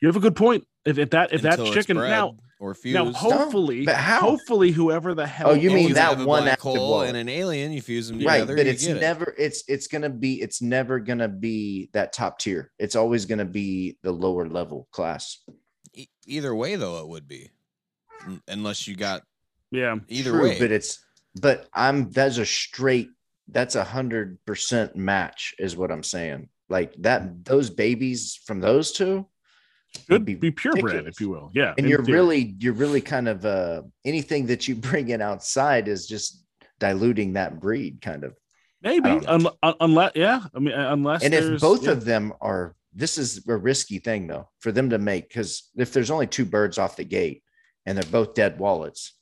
You 0.00 0.08
have 0.08 0.16
a 0.16 0.20
good 0.20 0.36
point. 0.36 0.66
If, 0.86 0.98
if 0.98 1.10
that 1.10 1.32
if 1.32 1.44
Until 1.44 1.66
that 1.66 1.74
chicken 1.74 1.96
now 1.96 2.36
or 2.58 2.74
fused. 2.74 2.94
Now, 2.94 3.12
hopefully, 3.12 3.80
no, 3.80 3.86
but 3.86 3.96
how? 3.96 4.20
hopefully, 4.20 4.70
whoever 4.70 5.14
the 5.14 5.26
hell. 5.26 5.50
Oh, 5.50 5.54
you 5.54 5.70
mean 5.70 5.92
that 5.94 6.18
one 6.18 6.48
active 6.48 6.72
hole 6.72 7.02
and 7.02 7.16
an 7.16 7.28
alien? 7.28 7.72
You 7.72 7.82
fuse 7.82 8.08
them 8.08 8.18
together, 8.18 8.54
right? 8.54 8.56
But 8.56 8.66
it's 8.66 8.86
never. 8.86 9.24
It. 9.24 9.34
It's 9.38 9.64
it's 9.68 9.86
gonna 9.86 10.10
be. 10.10 10.40
It's 10.40 10.62
never 10.62 10.98
gonna 10.98 11.28
be 11.28 11.90
that 11.92 12.12
top 12.12 12.38
tier. 12.38 12.72
It's 12.78 12.96
always 12.96 13.26
gonna 13.26 13.44
be 13.44 13.98
the 14.02 14.12
lower 14.12 14.48
level 14.48 14.88
class. 14.90 15.38
E- 15.92 16.08
either 16.26 16.54
way, 16.54 16.76
though, 16.76 17.00
it 17.00 17.08
would 17.08 17.28
be, 17.28 17.50
unless 18.48 18.86
you 18.86 18.96
got. 18.96 19.22
Yeah. 19.70 19.96
Either 20.08 20.30
True, 20.30 20.42
way, 20.42 20.58
but 20.58 20.70
it's. 20.70 21.04
But 21.40 21.68
I'm. 21.72 22.10
That's 22.10 22.38
a 22.38 22.46
straight. 22.46 23.10
That's 23.48 23.74
a 23.74 23.84
hundred 23.84 24.38
percent 24.46 24.96
match, 24.96 25.54
is 25.58 25.76
what 25.76 25.90
I'm 25.90 26.02
saying. 26.02 26.48
Like 26.68 26.94
that. 27.00 27.44
Those 27.44 27.70
babies 27.70 28.40
from 28.46 28.60
those 28.60 28.92
two 28.92 29.26
should 30.08 30.24
be, 30.24 30.34
be 30.34 30.50
purebred, 30.50 31.06
if 31.06 31.20
you 31.20 31.30
will. 31.30 31.50
Yeah. 31.54 31.74
And 31.76 31.88
you're 31.88 32.04
theory. 32.04 32.18
really, 32.18 32.54
you're 32.58 32.74
really 32.74 33.00
kind 33.00 33.28
of 33.28 33.44
uh 33.44 33.82
anything 34.04 34.46
that 34.46 34.68
you 34.68 34.74
bring 34.90 35.08
in 35.08 35.20
outside 35.20 35.88
is 35.88 36.06
just 36.06 36.44
diluting 36.78 37.34
that 37.34 37.60
breed, 37.60 38.00
kind 38.00 38.24
of. 38.24 38.36
Maybe 38.82 39.08
un- 39.08 39.48
unless, 39.80 40.12
yeah. 40.14 40.42
I 40.54 40.58
mean, 40.58 40.74
uh, 40.74 40.92
unless 40.92 41.24
and 41.24 41.34
if 41.34 41.60
both 41.60 41.84
yeah. 41.84 41.92
of 41.92 42.04
them 42.04 42.32
are, 42.40 42.76
this 42.94 43.18
is 43.18 43.46
a 43.48 43.56
risky 43.56 43.98
thing 43.98 44.26
though 44.26 44.48
for 44.60 44.70
them 44.70 44.90
to 44.90 44.98
make 44.98 45.28
because 45.28 45.70
if 45.76 45.92
there's 45.92 46.10
only 46.10 46.26
two 46.26 46.44
birds 46.44 46.78
off 46.78 46.96
the 46.96 47.04
gate 47.04 47.42
and 47.86 47.96
they're 47.96 48.10
both 48.10 48.34
dead 48.34 48.58
wallets, 48.58 49.14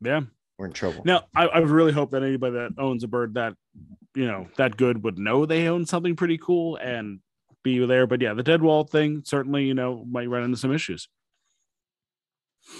yeah, 0.00 0.20
we're 0.58 0.66
in 0.66 0.72
trouble. 0.72 1.02
Now, 1.04 1.24
I, 1.34 1.46
I 1.46 1.58
really 1.58 1.92
hope 1.92 2.10
that 2.10 2.22
anybody 2.22 2.54
that 2.54 2.74
owns 2.78 3.02
a 3.02 3.08
bird 3.08 3.34
that 3.34 3.54
you 4.14 4.26
know 4.26 4.48
that 4.56 4.76
good 4.76 5.02
would 5.02 5.18
know 5.18 5.46
they 5.46 5.68
own 5.68 5.86
something 5.86 6.16
pretty 6.16 6.38
cool 6.38 6.76
and 6.76 7.20
be 7.62 7.84
there. 7.84 8.06
But 8.06 8.20
yeah, 8.20 8.34
the 8.34 8.42
dead 8.42 8.62
wall 8.62 8.84
thing 8.84 9.22
certainly, 9.24 9.64
you 9.64 9.74
know, 9.74 10.04
might 10.08 10.28
run 10.28 10.42
into 10.44 10.56
some 10.56 10.72
issues. 10.72 11.08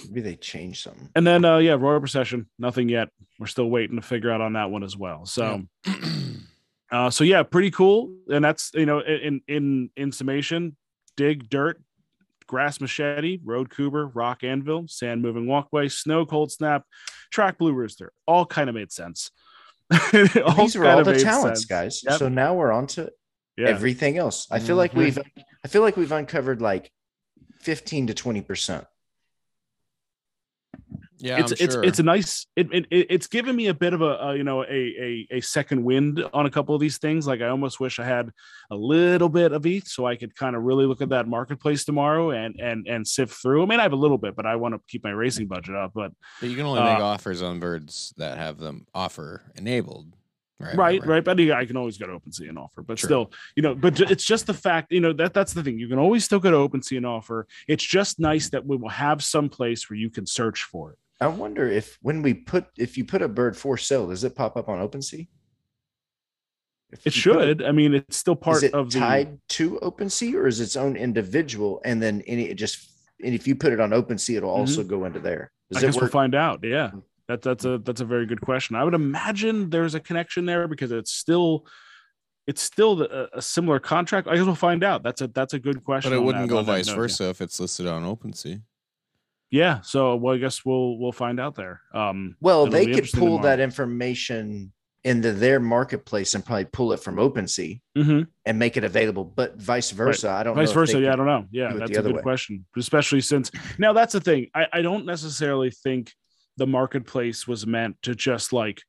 Maybe 0.05 0.21
they 0.21 0.35
change 0.35 0.83
something. 0.83 1.09
And 1.15 1.25
then 1.25 1.45
uh 1.45 1.57
yeah, 1.57 1.73
Royal 1.73 1.99
Procession, 1.99 2.47
nothing 2.59 2.89
yet. 2.89 3.09
We're 3.39 3.47
still 3.47 3.69
waiting 3.69 3.95
to 3.95 4.01
figure 4.01 4.31
out 4.31 4.41
on 4.41 4.53
that 4.53 4.69
one 4.69 4.83
as 4.83 4.95
well. 4.95 5.25
So 5.25 5.63
uh 6.91 7.09
so 7.09 7.23
yeah, 7.23 7.43
pretty 7.43 7.71
cool. 7.71 8.13
And 8.31 8.43
that's 8.43 8.71
you 8.73 8.85
know, 8.85 8.99
in 8.99 9.41
in 9.47 9.89
in 9.95 10.11
summation, 10.11 10.75
dig 11.17 11.49
dirt, 11.49 11.81
grass 12.49 12.81
machete, 12.81 13.39
road 13.45 13.69
cougar, 13.69 14.07
rock 14.07 14.43
anvil, 14.43 14.87
sand 14.87 15.21
moving 15.21 15.45
walkway, 15.45 15.87
snow 15.87 16.25
cold 16.25 16.51
snap, 16.51 16.83
track 17.31 17.59
blue 17.59 17.71
rooster. 17.71 18.11
All 18.25 18.43
kind 18.43 18.69
of 18.69 18.75
made 18.75 18.91
sense. 18.91 19.29
These 20.11 20.35
are 20.75 20.85
all 20.85 21.03
the 21.03 21.19
talents, 21.19 21.61
sense. 21.61 21.65
guys. 21.65 22.03
Yep. 22.03 22.17
So 22.17 22.27
now 22.27 22.55
we're 22.55 22.71
on 22.71 22.87
to 22.87 23.11
yeah. 23.55 23.67
everything 23.67 24.17
else. 24.17 24.47
I 24.49 24.57
feel 24.57 24.75
like 24.75 24.91
mm-hmm. 24.91 24.99
we've 24.99 25.19
I 25.63 25.67
feel 25.67 25.83
like 25.83 25.95
we've 25.95 26.11
uncovered 26.11 26.59
like 26.59 26.91
15 27.61 28.07
to 28.07 28.13
20 28.15 28.41
percent. 28.41 28.85
Yeah, 31.21 31.39
it's 31.39 31.51
it's 31.53 31.75
it's 31.75 31.99
a 31.99 32.03
nice 32.03 32.47
it, 32.55 32.67
it 32.71 32.87
it's 32.89 33.27
given 33.27 33.55
me 33.55 33.67
a 33.67 33.73
bit 33.73 33.93
of 33.93 34.01
a, 34.01 34.17
a, 34.17 34.35
you 34.37 34.43
know 34.43 34.63
a, 34.63 34.67
a 34.67 35.27
a 35.31 35.41
second 35.41 35.83
wind 35.83 36.23
on 36.33 36.45
a 36.45 36.49
couple 36.49 36.73
of 36.73 36.81
these 36.81 36.97
things. 36.97 37.27
Like 37.27 37.41
I 37.41 37.49
almost 37.49 37.79
wish 37.79 37.99
I 37.99 38.05
had 38.05 38.31
a 38.71 38.75
little 38.75 39.29
bit 39.29 39.51
of 39.51 39.65
ETH 39.65 39.87
so 39.87 40.05
I 40.05 40.15
could 40.15 40.35
kind 40.35 40.55
of 40.55 40.63
really 40.63 40.85
look 40.85 41.01
at 41.01 41.09
that 41.09 41.27
marketplace 41.27 41.83
tomorrow 41.83 42.31
and 42.31 42.59
and 42.59 42.87
and 42.87 43.07
sift 43.07 43.33
through. 43.33 43.63
I 43.63 43.65
mean, 43.65 43.79
I 43.79 43.83
have 43.83 43.93
a 43.93 43.97
little 43.97 44.17
bit, 44.17 44.35
but 44.35 44.45
I 44.45 44.55
want 44.55 44.75
to 44.75 44.81
keep 44.87 45.03
my 45.03 45.11
racing 45.11 45.47
budget 45.47 45.75
up. 45.75 45.91
But, 45.93 46.11
but 46.39 46.49
you 46.49 46.55
can 46.55 46.65
only 46.65 46.81
make 46.81 46.99
uh, 46.99 47.03
offers 47.03 47.41
on 47.41 47.59
birds 47.59 48.13
that 48.17 48.37
have 48.37 48.57
them 48.57 48.87
offer 48.93 49.43
enabled. 49.55 50.15
Right, 50.59 50.75
right, 50.75 51.05
right, 51.05 51.23
But 51.23 51.39
I 51.39 51.65
can 51.65 51.77
always 51.77 51.97
go 51.97 52.07
to 52.07 52.19
OpenSea 52.19 52.49
and 52.49 52.59
offer, 52.59 52.81
but 52.81 52.99
still, 52.99 53.31
you 53.55 53.63
know, 53.63 53.75
but 53.75 53.97
it's 54.01 54.25
just 54.25 54.45
the 54.45 54.53
fact, 54.53 54.91
you 54.91 54.99
know, 54.99 55.13
that 55.13 55.33
that's 55.33 55.53
the 55.53 55.63
thing. 55.63 55.79
You 55.79 55.87
can 55.87 55.99
always 55.99 56.25
still 56.25 56.39
go 56.39 56.51
to 56.51 56.57
OpenSea 56.57 56.97
and 56.97 57.05
offer. 57.05 57.47
It's 57.69 57.83
just 57.83 58.19
nice 58.19 58.49
that 58.49 58.65
we 58.65 58.75
will 58.75 58.89
have 58.89 59.23
some 59.23 59.47
place 59.47 59.89
where 59.89 59.95
you 59.95 60.09
can 60.09 60.25
search 60.25 60.63
for 60.63 60.91
it. 60.91 60.97
I 61.21 61.27
wonder 61.27 61.69
if 61.69 61.97
when 62.01 62.21
we 62.21 62.33
put 62.33 62.67
if 62.77 62.97
you 62.97 63.05
put 63.05 63.21
a 63.21 63.27
bird 63.27 63.57
for 63.57 63.77
sale, 63.77 64.07
does 64.07 64.23
it 64.23 64.35
pop 64.35 64.55
up 64.55 64.69
on 64.69 64.79
OpenSea? 64.79 65.27
If 66.91 67.05
it 67.05 67.13
should. 67.13 67.61
It, 67.61 67.67
I 67.67 67.71
mean, 67.71 67.93
it's 67.93 68.17
still 68.17 68.35
part 68.35 68.63
it 68.63 68.73
of 68.73 68.89
tied 68.89 69.33
the... 69.33 69.39
to 69.49 69.79
OpenSea, 69.83 70.33
or 70.33 70.47
is 70.47 70.59
its 70.59 70.75
own 70.75 70.95
individual? 70.95 71.81
And 71.85 72.01
then 72.01 72.23
any 72.25 72.45
it 72.45 72.55
just 72.55 72.89
and 73.23 73.35
if 73.35 73.47
you 73.47 73.55
put 73.55 73.73
it 73.73 73.79
on 73.79 73.91
OpenSea, 73.91 74.37
it'll 74.37 74.49
mm-hmm. 74.49 74.61
also 74.61 74.83
go 74.83 75.05
into 75.05 75.19
there. 75.19 75.51
Does 75.71 75.83
I 75.83 75.87
guess 75.87 75.95
work? 75.95 76.03
we'll 76.03 76.11
find 76.11 76.35
out. 76.35 76.63
Yeah. 76.63 76.91
That, 77.27 77.43
that's 77.43 77.63
a 77.63 77.77
that's 77.77 78.01
a 78.01 78.05
very 78.05 78.25
good 78.25 78.41
question. 78.41 78.75
I 78.75 78.83
would 78.83 78.95
imagine 78.95 79.69
there's 79.69 79.93
a 79.93 79.99
connection 79.99 80.45
there 80.45 80.67
because 80.67 80.91
it's 80.91 81.11
still 81.11 81.67
it's 82.47 82.61
still 82.63 83.03
a, 83.03 83.27
a 83.33 83.41
similar 83.41 83.79
contract. 83.79 84.27
I 84.27 84.35
guess 84.35 84.45
we'll 84.45 84.55
find 84.55 84.83
out. 84.83 85.03
That's 85.03 85.21
a 85.21 85.27
that's 85.27 85.53
a 85.53 85.59
good 85.59 85.83
question. 85.83 86.09
But 86.09 86.17
it 86.17 86.23
wouldn't 86.23 86.47
that, 86.47 86.53
go 86.55 86.63
vice 86.63 86.89
versa 86.89 87.25
yeah. 87.25 87.29
if 87.29 87.41
it's 87.41 87.59
listed 87.59 87.85
on 87.85 88.03
OpenSea. 88.03 88.63
Yeah, 89.51 89.81
so 89.81 90.15
well, 90.15 90.35
I 90.35 90.37
guess 90.37 90.63
we'll 90.63 90.97
we'll 90.97 91.11
find 91.11 91.39
out 91.39 91.55
there. 91.55 91.81
Um, 91.93 92.35
well, 92.39 92.67
they 92.67 92.85
could 92.85 93.09
pull 93.11 93.39
that 93.39 93.59
information 93.59 94.71
into 95.03 95.31
their 95.31 95.59
marketplace 95.59 96.35
and 96.35 96.45
probably 96.45 96.65
pull 96.65 96.91
it 96.91 96.99
from 96.99 97.15
OpenSea 97.15 97.79
mm-hmm. 97.97 98.23
and 98.45 98.59
make 98.59 98.75
it 98.75 98.83
available, 98.83 99.23
but 99.23 99.55
vice 99.55 99.91
versa. 99.91 100.27
Right. 100.27 100.39
I 100.39 100.43
don't 100.43 100.55
vice 100.55 100.71
versa. 100.71 100.99
Yeah, 100.99 101.13
I 101.13 101.15
don't 101.15 101.25
know. 101.25 101.45
Yeah, 101.51 101.73
that's 101.73 101.97
a 101.97 102.01
good 102.01 102.15
way. 102.17 102.21
question, 102.21 102.65
especially 102.77 103.21
since 103.21 103.49
now 103.77 103.93
that's 103.93 104.13
the 104.13 104.21
thing. 104.21 104.47
I, 104.53 104.67
I 104.73 104.81
don't 104.81 105.05
necessarily 105.05 105.71
think 105.71 106.13
the 106.57 106.67
marketplace 106.67 107.47
was 107.47 107.65
meant 107.65 107.95
to 108.03 108.13
just 108.13 108.51
like 108.51 108.81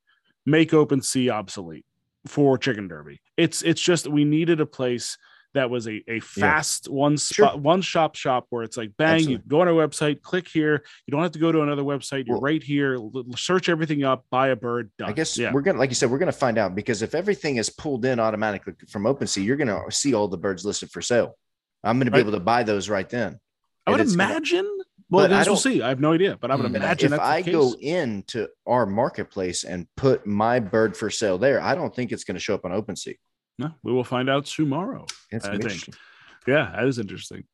make 0.44 0.72
OpenSea 0.72 1.30
obsolete 1.30 1.86
for 2.26 2.58
Chicken 2.58 2.88
Derby. 2.88 3.20
It's 3.36 3.62
it's 3.62 3.80
just 3.80 4.08
we 4.08 4.24
needed 4.24 4.60
a 4.60 4.66
place 4.66 5.16
that 5.54 5.68
was 5.70 5.88
a, 5.88 6.02
a 6.08 6.20
fast 6.20 6.88
one 6.88 7.16
Sure. 7.16 7.46
spot 7.48 7.60
one 7.60 7.82
shop 7.82 8.14
shop 8.14 8.46
where 8.50 8.62
it's 8.62 8.76
like 8.76 8.92
bang 8.96 9.28
you 9.28 9.38
go 9.48 9.60
on 9.60 9.68
our 9.68 9.74
website 9.74 10.22
click 10.22 10.46
here 10.48 10.84
you 11.06 11.10
don't 11.12 11.22
have 11.22 11.32
to 11.32 11.38
go 11.38 11.50
to 11.50 11.62
another 11.62 11.82
website 11.82 12.26
you're 12.26 12.36
Well- 12.36 12.42
right 12.42 12.62
here 12.62 12.98
search 13.36 13.68
everything 13.68 14.04
up 14.04 14.24
buy 14.30 14.48
a 14.48 14.56
bird 14.56 14.90
done. 14.98 15.08
I 15.08 15.12
guess 15.12 15.36
yeah 15.36 15.52
we're 15.52 15.62
gonna, 15.62 15.78
like 15.78 15.90
you 15.90 15.94
said, 15.96 16.10
we're 16.10 16.18
gonna 16.18 16.32
find 16.32 16.56
out 16.58 16.74
because 16.74 17.02
if 17.02 17.14
everything 17.14 17.56
is 17.56 17.68
pulled 17.70 18.04
in 18.04 18.20
automatically 18.20 18.74
from 18.88 19.04
OpenSea, 19.04 19.44
you're 19.44 19.56
gonna 19.56 19.80
see 19.90 20.14
all 20.14 20.28
the 20.28 20.38
birds 20.38 20.64
listed 20.64 20.90
for 20.90 21.02
sale. 21.02 21.36
I'm 21.82 21.98
gonna 21.98 22.10
be 22.10 22.16
Right. 22.16 22.20
able 22.20 22.32
to 22.32 22.40
buy 22.40 22.62
those 22.62 22.88
right 22.88 23.08
then. 23.08 23.38
I 23.86 23.90
would 23.92 24.00
it's 24.00 24.14
gonna- 24.14 24.30
imagine 24.32 24.78
well 25.10 25.32
I 25.32 25.42
we'll 25.42 25.56
see 25.56 25.82
I 25.82 25.88
have 25.88 25.98
no 26.00 26.12
idea 26.12 26.36
but 26.40 26.52
I 26.52 26.54
would 26.54 26.66
Hmm. 26.66 26.76
Imagine 26.76 27.12
if 27.12 27.18
I 27.20 27.42
case. 27.42 27.52
go 27.52 27.74
into 27.80 28.46
our 28.66 28.86
marketplace 28.86 29.64
and 29.64 29.88
put 29.96 30.26
my 30.26 30.60
bird 30.60 30.96
for 30.96 31.10
sale 31.10 31.38
there, 31.38 31.60
I 31.60 31.74
don't 31.74 31.92
think 31.94 32.12
it's 32.12 32.22
gonna 32.24 32.38
show 32.38 32.54
up 32.54 32.64
on 32.64 32.70
OpenSea. 32.70 33.16
No, 33.60 33.70
we 33.82 33.92
will 33.92 34.04
find 34.04 34.28
out 34.28 34.46
tomorrow 34.46 35.06
It's 35.30 35.46
I 35.46 35.58
think. 35.58 35.94
yeah 36.46 36.72
that 36.74 36.86
is 36.86 36.98
interesting 36.98 37.44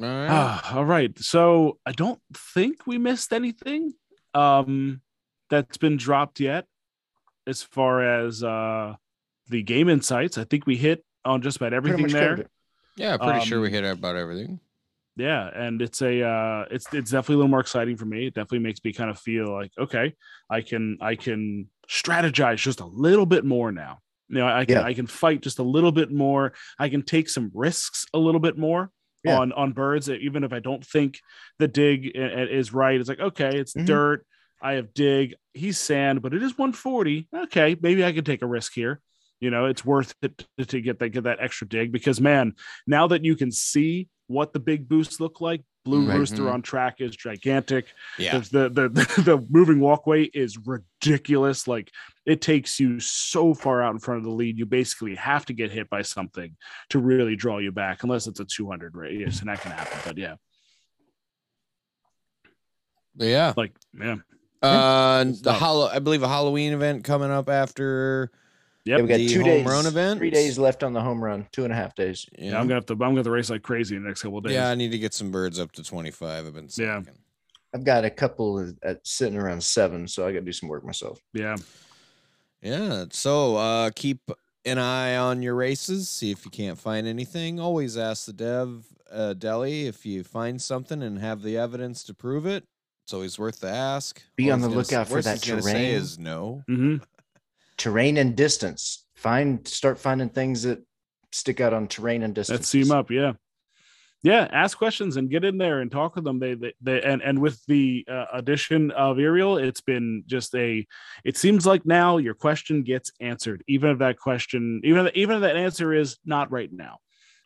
All 0.00 0.04
right. 0.04 0.28
Ah, 0.30 0.76
all 0.76 0.84
right. 0.84 1.18
So 1.18 1.78
I 1.84 1.92
don't 1.92 2.20
think 2.54 2.86
we 2.86 2.98
missed 2.98 3.32
anything 3.32 3.94
um 4.34 5.00
that's 5.50 5.78
been 5.78 5.96
dropped 5.96 6.38
yet 6.40 6.66
as 7.46 7.62
far 7.62 8.02
as 8.24 8.44
uh 8.44 8.94
the 9.48 9.62
game 9.62 9.88
insights. 9.88 10.38
I 10.38 10.44
think 10.44 10.66
we 10.66 10.76
hit 10.76 11.04
on 11.24 11.42
just 11.42 11.56
about 11.56 11.72
everything 11.72 12.06
there. 12.08 12.46
yeah, 12.96 13.16
pretty 13.16 13.40
sure 13.46 13.60
we 13.60 13.68
um, 13.68 13.74
hit 13.74 13.84
about 13.84 14.16
everything. 14.16 14.60
Yeah, 15.16 15.50
and 15.52 15.82
it's 15.82 16.00
a 16.00 16.22
uh 16.22 16.64
it's 16.70 16.86
it's 16.92 17.10
definitely 17.10 17.34
a 17.34 17.38
little 17.38 17.50
more 17.50 17.60
exciting 17.60 17.96
for 17.96 18.04
me. 18.04 18.26
It 18.28 18.34
definitely 18.34 18.60
makes 18.60 18.80
me 18.84 18.92
kind 18.92 19.10
of 19.10 19.18
feel 19.18 19.52
like 19.52 19.72
okay, 19.76 20.14
I 20.48 20.60
can 20.60 20.98
I 21.00 21.16
can 21.16 21.68
strategize 21.88 22.58
just 22.58 22.80
a 22.80 22.86
little 22.86 23.26
bit 23.26 23.44
more 23.44 23.72
now. 23.72 23.98
You 24.28 24.38
know, 24.38 24.46
I 24.46 24.64
can 24.64 24.76
Yeah. 24.76 24.82
I 24.82 24.94
can 24.94 25.06
fight 25.06 25.40
just 25.42 25.58
a 25.58 25.62
little 25.62 25.92
bit 25.92 26.10
more. 26.12 26.52
I 26.78 26.88
can 26.88 27.02
take 27.02 27.28
some 27.28 27.50
risks 27.54 28.06
a 28.12 28.18
little 28.18 28.40
bit 28.40 28.58
more 28.58 28.90
Yeah. 29.24 29.38
on 29.38 29.52
on 29.52 29.72
birds 29.72 30.08
even 30.10 30.44
if 30.44 30.52
I 30.52 30.60
don't 30.60 30.84
think 30.84 31.20
the 31.58 31.68
dig 31.68 32.10
is 32.14 32.72
right. 32.72 32.98
It's 33.00 33.08
like 33.08 33.20
okay, 33.20 33.58
it's 33.58 33.74
Mhm. 33.74 33.86
dirt. 33.86 34.26
I 34.60 34.72
have 34.74 34.92
dig. 34.92 35.34
He's 35.54 35.78
sand, 35.78 36.20
but 36.20 36.34
it 36.34 36.42
is 36.42 36.58
140. 36.58 37.28
Okay, 37.34 37.76
maybe 37.80 38.04
I 38.04 38.12
can 38.12 38.24
take 38.24 38.42
a 38.42 38.46
risk 38.46 38.72
here. 38.74 39.00
You 39.40 39.50
know, 39.50 39.66
it's 39.66 39.84
worth 39.84 40.14
it 40.20 40.44
to, 40.58 40.64
to 40.66 40.80
get 40.80 40.98
that 40.98 41.10
get 41.10 41.24
that 41.24 41.38
extra 41.40 41.66
dig 41.68 41.92
because 41.92 42.20
man, 42.20 42.54
now 42.86 43.06
that 43.06 43.24
you 43.24 43.36
can 43.36 43.52
see 43.52 44.08
what 44.26 44.52
the 44.52 44.60
big 44.60 44.88
boosts 44.88 45.20
look 45.20 45.40
like, 45.40 45.62
Blue 45.88 46.06
Right. 46.06 46.18
Rooster 46.18 46.50
on 46.50 46.60
track 46.60 47.00
is 47.00 47.16
gigantic. 47.16 47.86
Yeah. 48.18 48.38
The, 48.38 48.68
the, 48.68 48.88
the 48.90 49.22
the 49.22 49.46
moving 49.48 49.80
walkway 49.80 50.24
is 50.24 50.58
ridiculous. 50.58 51.66
Like 51.66 51.90
it 52.26 52.42
takes 52.42 52.78
you 52.78 53.00
so 53.00 53.54
far 53.54 53.82
out 53.82 53.94
in 53.94 53.98
front 53.98 54.18
of 54.18 54.24
the 54.24 54.30
lead. 54.30 54.58
You 54.58 54.66
basically 54.66 55.14
have 55.14 55.46
to 55.46 55.54
get 55.54 55.70
hit 55.70 55.88
by 55.88 56.02
something 56.02 56.54
to 56.90 56.98
really 56.98 57.36
draw 57.36 57.56
you 57.56 57.72
back, 57.72 58.02
unless 58.02 58.26
it's 58.26 58.38
a 58.38 58.44
200 58.44 58.94
radius, 58.94 59.40
and 59.40 59.48
that 59.48 59.62
can 59.62 59.72
happen. 59.72 59.98
But 60.04 60.18
yeah, 60.18 60.34
yeah. 63.16 63.54
like 63.56 63.72
yeah, 63.98 64.16
Uh, 64.60 65.24
the 65.40 65.54
hollow, 65.54 65.88
I 65.88 66.00
believe 66.00 66.22
a 66.22 66.28
Halloween 66.28 66.74
event 66.74 67.04
coming 67.04 67.30
up 67.30 67.48
after. 67.48 68.30
Yep. 68.84 68.98
Yeah, 68.98 69.02
we 69.02 69.08
got 69.08 69.16
The 69.16 69.28
two 69.28 69.40
home 69.40 69.48
days, 69.48 69.66
run 69.66 69.86
event? 69.86 70.18
three 70.18 70.30
days 70.30 70.58
left 70.58 70.82
on 70.82 70.92
the 70.92 71.00
home 71.00 71.22
run, 71.22 71.46
two 71.52 71.64
and 71.64 71.72
a 71.72 71.76
half 71.76 71.94
days. 71.94 72.26
You 72.38 72.50
Yeah, 72.50 72.60
I'm 72.60 72.64
gonna 72.66 72.74
have 72.76 72.86
to. 72.86 72.92
I'm 72.94 72.98
gonna 72.98 73.16
have 73.16 73.24
to 73.24 73.30
race 73.30 73.50
like 73.50 73.62
crazy 73.62 73.96
in 73.96 74.02
the 74.02 74.08
next 74.08 74.22
couple 74.22 74.38
of 74.38 74.44
days. 74.44 74.54
Yeah, 74.54 74.70
I 74.70 74.74
need 74.74 74.90
to 74.92 74.98
get 74.98 75.14
some 75.14 75.30
birds 75.30 75.58
up 75.58 75.72
to 75.72 75.82
25. 75.82 76.46
I've 76.46 76.54
been 76.54 76.68
Yeah. 76.76 77.02
I've 77.74 77.84
got 77.84 78.04
a 78.04 78.10
couple 78.10 78.72
at 78.82 79.06
sitting 79.06 79.36
around 79.38 79.62
seven, 79.62 80.08
so 80.08 80.26
I 80.26 80.32
got 80.32 80.38
to 80.40 80.44
do 80.46 80.52
some 80.52 80.68
work 80.70 80.84
myself. 80.84 81.20
yeah. 81.34 81.56
Yeah. 82.62 83.04
So 83.10 83.56
uh, 83.56 83.90
keep 83.94 84.30
an 84.64 84.78
eye 84.78 85.16
on 85.16 85.42
your 85.42 85.54
races. 85.54 86.08
See 86.08 86.30
if 86.30 86.44
you 86.44 86.50
can't 86.50 86.78
find 86.78 87.06
anything. 87.06 87.60
Always 87.60 87.96
ask 87.96 88.26
the 88.26 88.32
dev 88.32 88.84
uh, 89.10 89.34
deli 89.34 89.86
if 89.86 90.04
you 90.04 90.24
find 90.24 90.60
something 90.60 91.02
and 91.02 91.18
have 91.18 91.42
the 91.42 91.56
evidence 91.56 92.02
to 92.04 92.14
prove 92.14 92.46
it. 92.46 92.64
It's 93.04 93.14
always 93.14 93.38
worth 93.38 93.60
the 93.60 93.68
ask. 93.70 94.22
Be 94.36 94.48
All 94.48 94.54
on 94.54 94.60
the 94.60 94.68
lookout 94.68 95.08
for 95.08 95.22
that 95.22 95.42
he's 95.42 95.50
gonna 95.50 95.62
Say 95.62 95.90
is 95.90 96.18
no. 96.18 96.62
hmm 96.66 96.96
Terrain 97.78 98.18
and 98.18 98.36
distance. 98.36 99.06
Find, 99.16 99.66
start 99.66 99.98
finding 99.98 100.28
things 100.28 100.64
that 100.64 100.80
stick 101.32 101.60
out 101.60 101.72
on 101.72 101.88
terrain 101.88 102.22
and 102.22 102.34
distance. 102.34 102.58
Let's 102.58 102.68
see 102.68 102.82
them 102.82 102.96
up. 102.96 103.10
Yeah. 103.10 103.32
Yeah. 104.24 104.48
Ask 104.50 104.76
questions 104.76 105.16
and 105.16 105.30
get 105.30 105.44
in 105.44 105.58
there 105.58 105.80
and 105.80 105.90
talk 105.90 106.16
with 106.16 106.24
them. 106.24 106.40
They, 106.40 106.54
they, 106.54 106.74
they 106.80 107.00
and, 107.02 107.22
and 107.22 107.40
with 107.40 107.64
the 107.66 108.04
uh, 108.10 108.24
addition 108.32 108.90
of 108.90 109.18
Ariel, 109.18 109.58
it's 109.58 109.80
been 109.80 110.24
just 110.26 110.54
a, 110.56 110.84
it 111.24 111.36
seems 111.36 111.64
like 111.66 111.86
now 111.86 112.16
your 112.16 112.34
question 112.34 112.82
gets 112.82 113.12
answered, 113.20 113.62
even 113.68 113.90
if 113.90 113.98
that 113.98 114.18
question, 114.18 114.80
even 114.84 115.06
if, 115.06 115.14
even 115.14 115.36
if 115.36 115.42
that 115.42 115.56
answer 115.56 115.94
is 115.94 116.18
not 116.24 116.50
right 116.50 116.70
now, 116.72 116.98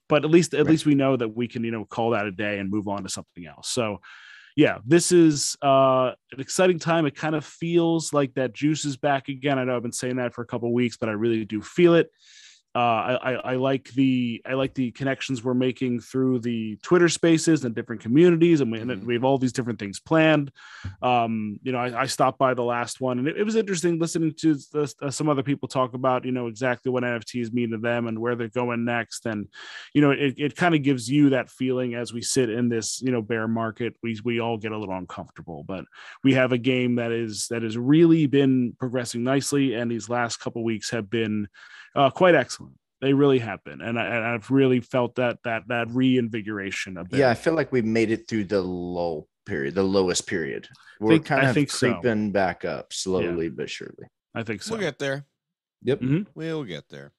but 0.09 0.25
at 0.25 0.31
least, 0.31 0.55
at 0.55 0.65
Right. 0.65 0.71
least 0.71 0.87
we 0.87 0.95
know 0.95 1.17
that 1.17 1.37
we 1.37 1.47
can, 1.47 1.63
you 1.63 1.71
know, 1.71 1.85
call 1.85 2.11
that 2.11 2.27
a 2.27 2.33
day 2.33 2.59
and 2.59 2.71
move 2.71 2.89
on 2.89 3.03
to 3.03 3.09
something 3.11 3.47
else. 3.47 3.69
So, 3.69 4.01
yeah, 4.57 4.79
this 4.85 5.13
is 5.13 5.57
uh, 5.63 6.13
an 6.33 6.41
exciting 6.41 6.79
time. 6.79 7.07
It 7.07 7.17
kind 7.17 7.35
of 7.35 7.45
feels 7.45 8.13
like 8.13 8.35
that 8.35 8.53
juice 8.53 8.85
is 8.85 8.97
back 8.97 9.29
again. 9.29 9.59
I 9.59 9.65
know 9.65 9.77
I've 9.77 9.83
been 9.83 9.93
saying 9.93 10.17
that 10.17 10.35
for 10.35 10.43
a 10.43 10.47
couple 10.47 10.73
weeks, 10.73 10.97
but 10.97 11.09
I 11.09 11.13
really 11.13 11.45
do 11.45 11.63
feel 11.63 11.95
it. 11.95 12.11
Uh, 12.75 12.79
I, 12.79 13.15
I, 13.15 13.33
I 13.33 13.55
like 13.57 13.91
the 13.91 14.41
I 14.47 14.55
like 14.55 14.73
the 14.73 14.93
connections 14.93 15.45
we're 15.45 15.53
making 15.53 16.01
through 16.01 16.41
the 16.41 16.77
Twitter 16.83 17.09
Spaces 17.09 17.65
and 17.65 17.75
different 17.75 18.01
communities, 18.01 18.63
and 18.63 18.73
we, 18.73 18.81
and 18.81 18.91
Mhm. 18.91 19.05
we 19.05 19.13
have 19.15 19.25
all 19.25 19.37
these 19.37 19.53
different 19.53 19.79
things 19.79 20.01
planned. 20.01 20.51
Um, 21.03 21.59
you 21.63 21.73
know, 21.73 21.79
I, 21.79 22.03
I 22.03 22.07
stopped 22.07 22.39
by 22.39 22.55
the 22.55 22.63
last 22.65 22.99
one, 23.01 23.19
and 23.19 23.29
it, 23.29 23.37
it 23.37 23.45
was 23.45 23.57
interesting 23.57 23.99
listening 23.99 24.33
to 24.39 24.55
the, 24.73 24.95
uh, 25.03 25.11
some 25.11 25.29
other 25.29 25.43
people 25.43 25.69
talk 25.69 25.93
about 25.93 26.25
you 26.25 26.33
know 26.33 26.47
exactly 26.47 26.91
what 26.91 27.03
NFTs 27.03 27.53
mean 27.53 27.73
to 27.73 27.79
them 27.79 28.07
and 28.07 28.19
where 28.19 28.37
they're 28.37 28.49
going 28.49 28.87
next, 28.87 29.27
and 29.27 29.49
you 29.93 30.01
know, 30.01 30.11
it, 30.13 30.35
it 30.39 30.57
kind 30.57 30.75
of 30.75 30.83
gives 30.83 31.11
you 31.11 31.29
that 31.31 31.51
feeling 31.51 31.95
as 31.95 32.15
we 32.15 32.23
sit 32.23 32.49
in 32.49 32.71
this 32.71 33.03
you 33.03 33.13
know 33.13 33.21
bear 33.21 33.47
market. 33.49 33.95
We 34.03 34.19
we 34.25 34.41
all 34.41 34.57
get 34.57 34.73
a 34.73 34.79
little 34.79 34.97
uncomfortable, 34.97 35.63
but 35.63 35.85
we 36.25 36.33
have 36.35 36.53
a 36.53 36.59
game 36.59 36.95
that 36.97 37.13
is 37.13 37.49
that 37.49 37.63
has 37.63 37.77
really 37.77 38.27
been 38.27 38.75
progressing 38.79 39.23
nicely, 39.25 39.75
and 39.75 39.91
these 39.91 40.09
last 40.09 40.39
couple 40.39 40.65
weeks 40.65 40.89
have 40.91 41.11
been 41.11 41.49
uh, 41.95 42.11
quite 42.11 42.35
excellent. 42.35 42.75
They 43.01 43.13
really 43.13 43.41
have 43.41 43.63
been, 43.65 43.81
and, 43.81 43.99
I, 43.99 44.05
and 44.07 44.25
I've 44.25 44.49
really 44.51 44.79
felt 44.81 45.17
that 45.17 45.39
that 45.45 45.65
that 45.69 45.89
reinvigoration 45.91 46.97
of. 46.97 47.09
bit. 47.09 47.19
Yeah, 47.19 47.31
I 47.31 47.35
feel 47.35 47.55
like 47.55 47.73
we 47.73 47.83
made 47.83 48.11
it 48.13 48.29
through 48.29 48.45
the 48.45 48.63
lull 48.63 49.27
period, 49.45 49.75
the 49.75 49.83
lowest 49.83 50.27
period. 50.29 50.69
We're 51.01 51.15
Think- 51.15 51.27
kind 51.27 51.47
I 51.47 51.49
of 51.49 51.55
think 51.55 51.71
so. 51.71 51.93
creeping 51.95 52.31
back 52.31 52.65
up 52.65 52.93
slowly 52.93 53.49
but 53.49 53.69
surely. 53.69 54.07
I 54.35 54.45
think 54.45 54.63
so. 54.63 54.75
We'll 54.75 54.81
get 54.83 54.99
there. 55.01 55.27
Yep. 55.83 56.01
Mhm. 56.01 56.27
We'll 56.37 56.63
get 56.65 56.89
there. 56.91 57.13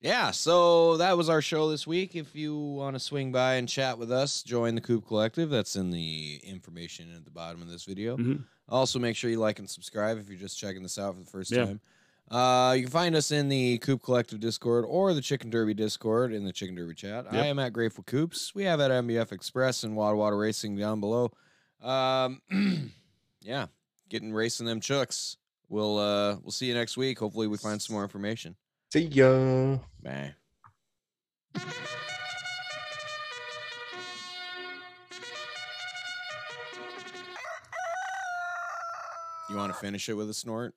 Yeah, 0.00 0.32
so 0.32 0.96
that 0.96 1.16
was 1.16 1.28
our 1.28 1.40
show 1.40 1.70
this 1.70 1.86
week. 1.86 2.16
If 2.16 2.34
you 2.34 2.56
want 2.58 2.96
to 2.96 3.00
swing 3.00 3.30
by 3.30 3.54
and 3.54 3.68
chat 3.68 3.98
with 3.98 4.10
us, 4.10 4.42
join 4.42 4.74
the 4.74 4.80
Coop 4.80 5.06
Collective. 5.06 5.48
That's 5.48 5.76
in 5.76 5.90
the 5.90 6.40
information 6.42 7.14
at 7.14 7.24
the 7.24 7.30
bottom 7.30 7.62
of 7.62 7.68
this 7.68 7.84
video. 7.84 8.16
Mhm. 8.16 8.44
Also, 8.68 8.98
make 8.98 9.14
sure 9.14 9.30
you 9.30 9.38
like 9.38 9.60
and 9.60 9.70
subscribe 9.70 10.18
if 10.18 10.28
you're 10.28 10.38
just 10.40 10.58
checking 10.58 10.82
this 10.82 10.98
out 10.98 11.14
for 11.14 11.20
the 11.20 11.30
first 11.30 11.52
Yeah. 11.52 11.66
time. 11.66 11.80
Uh, 12.30 12.72
you 12.76 12.82
can 12.82 12.90
find 12.90 13.14
us 13.14 13.30
in 13.30 13.48
the 13.48 13.78
Coop 13.78 14.02
Collective 14.02 14.40
Discord 14.40 14.84
or 14.88 15.12
the 15.12 15.20
Chicken 15.20 15.50
Derby 15.50 15.74
Discord 15.74 16.32
in 16.32 16.44
the 16.44 16.52
Chicken 16.52 16.74
Derby 16.74 16.94
chat. 16.94 17.26
I 17.30 17.46
am 17.46 17.58
at 17.58 17.72
Grateful 17.74 18.04
Coops. 18.04 18.54
We 18.54 18.64
have 18.64 18.80
at 18.80 18.90
MBF 18.90 19.32
Express 19.32 19.84
and 19.84 19.94
Water 19.94 20.16
Water 20.16 20.38
Racing 20.38 20.76
down 20.76 21.00
below. 21.00 21.30
Um, 21.82 22.40
yeah, 23.42 23.66
getting 24.08 24.32
racing 24.32 24.66
them 24.66 24.80
chooks. 24.80 25.36
We'll 25.68 25.98
uh, 25.98 26.36
we'll 26.42 26.52
see 26.52 26.66
you 26.66 26.74
next 26.74 26.96
week. 26.96 27.18
Hopefully, 27.18 27.48
we 27.48 27.58
find 27.58 27.80
some 27.82 27.94
more 27.94 28.02
information. 28.02 28.56
See 28.92 29.00
ya. 29.00 29.78
Bye. 30.02 30.34
You 39.50 39.58
want 39.58 39.70
to 39.70 39.78
finish 39.78 40.08
it 40.08 40.14
with 40.14 40.30
a 40.30 40.34
snort? 40.34 40.74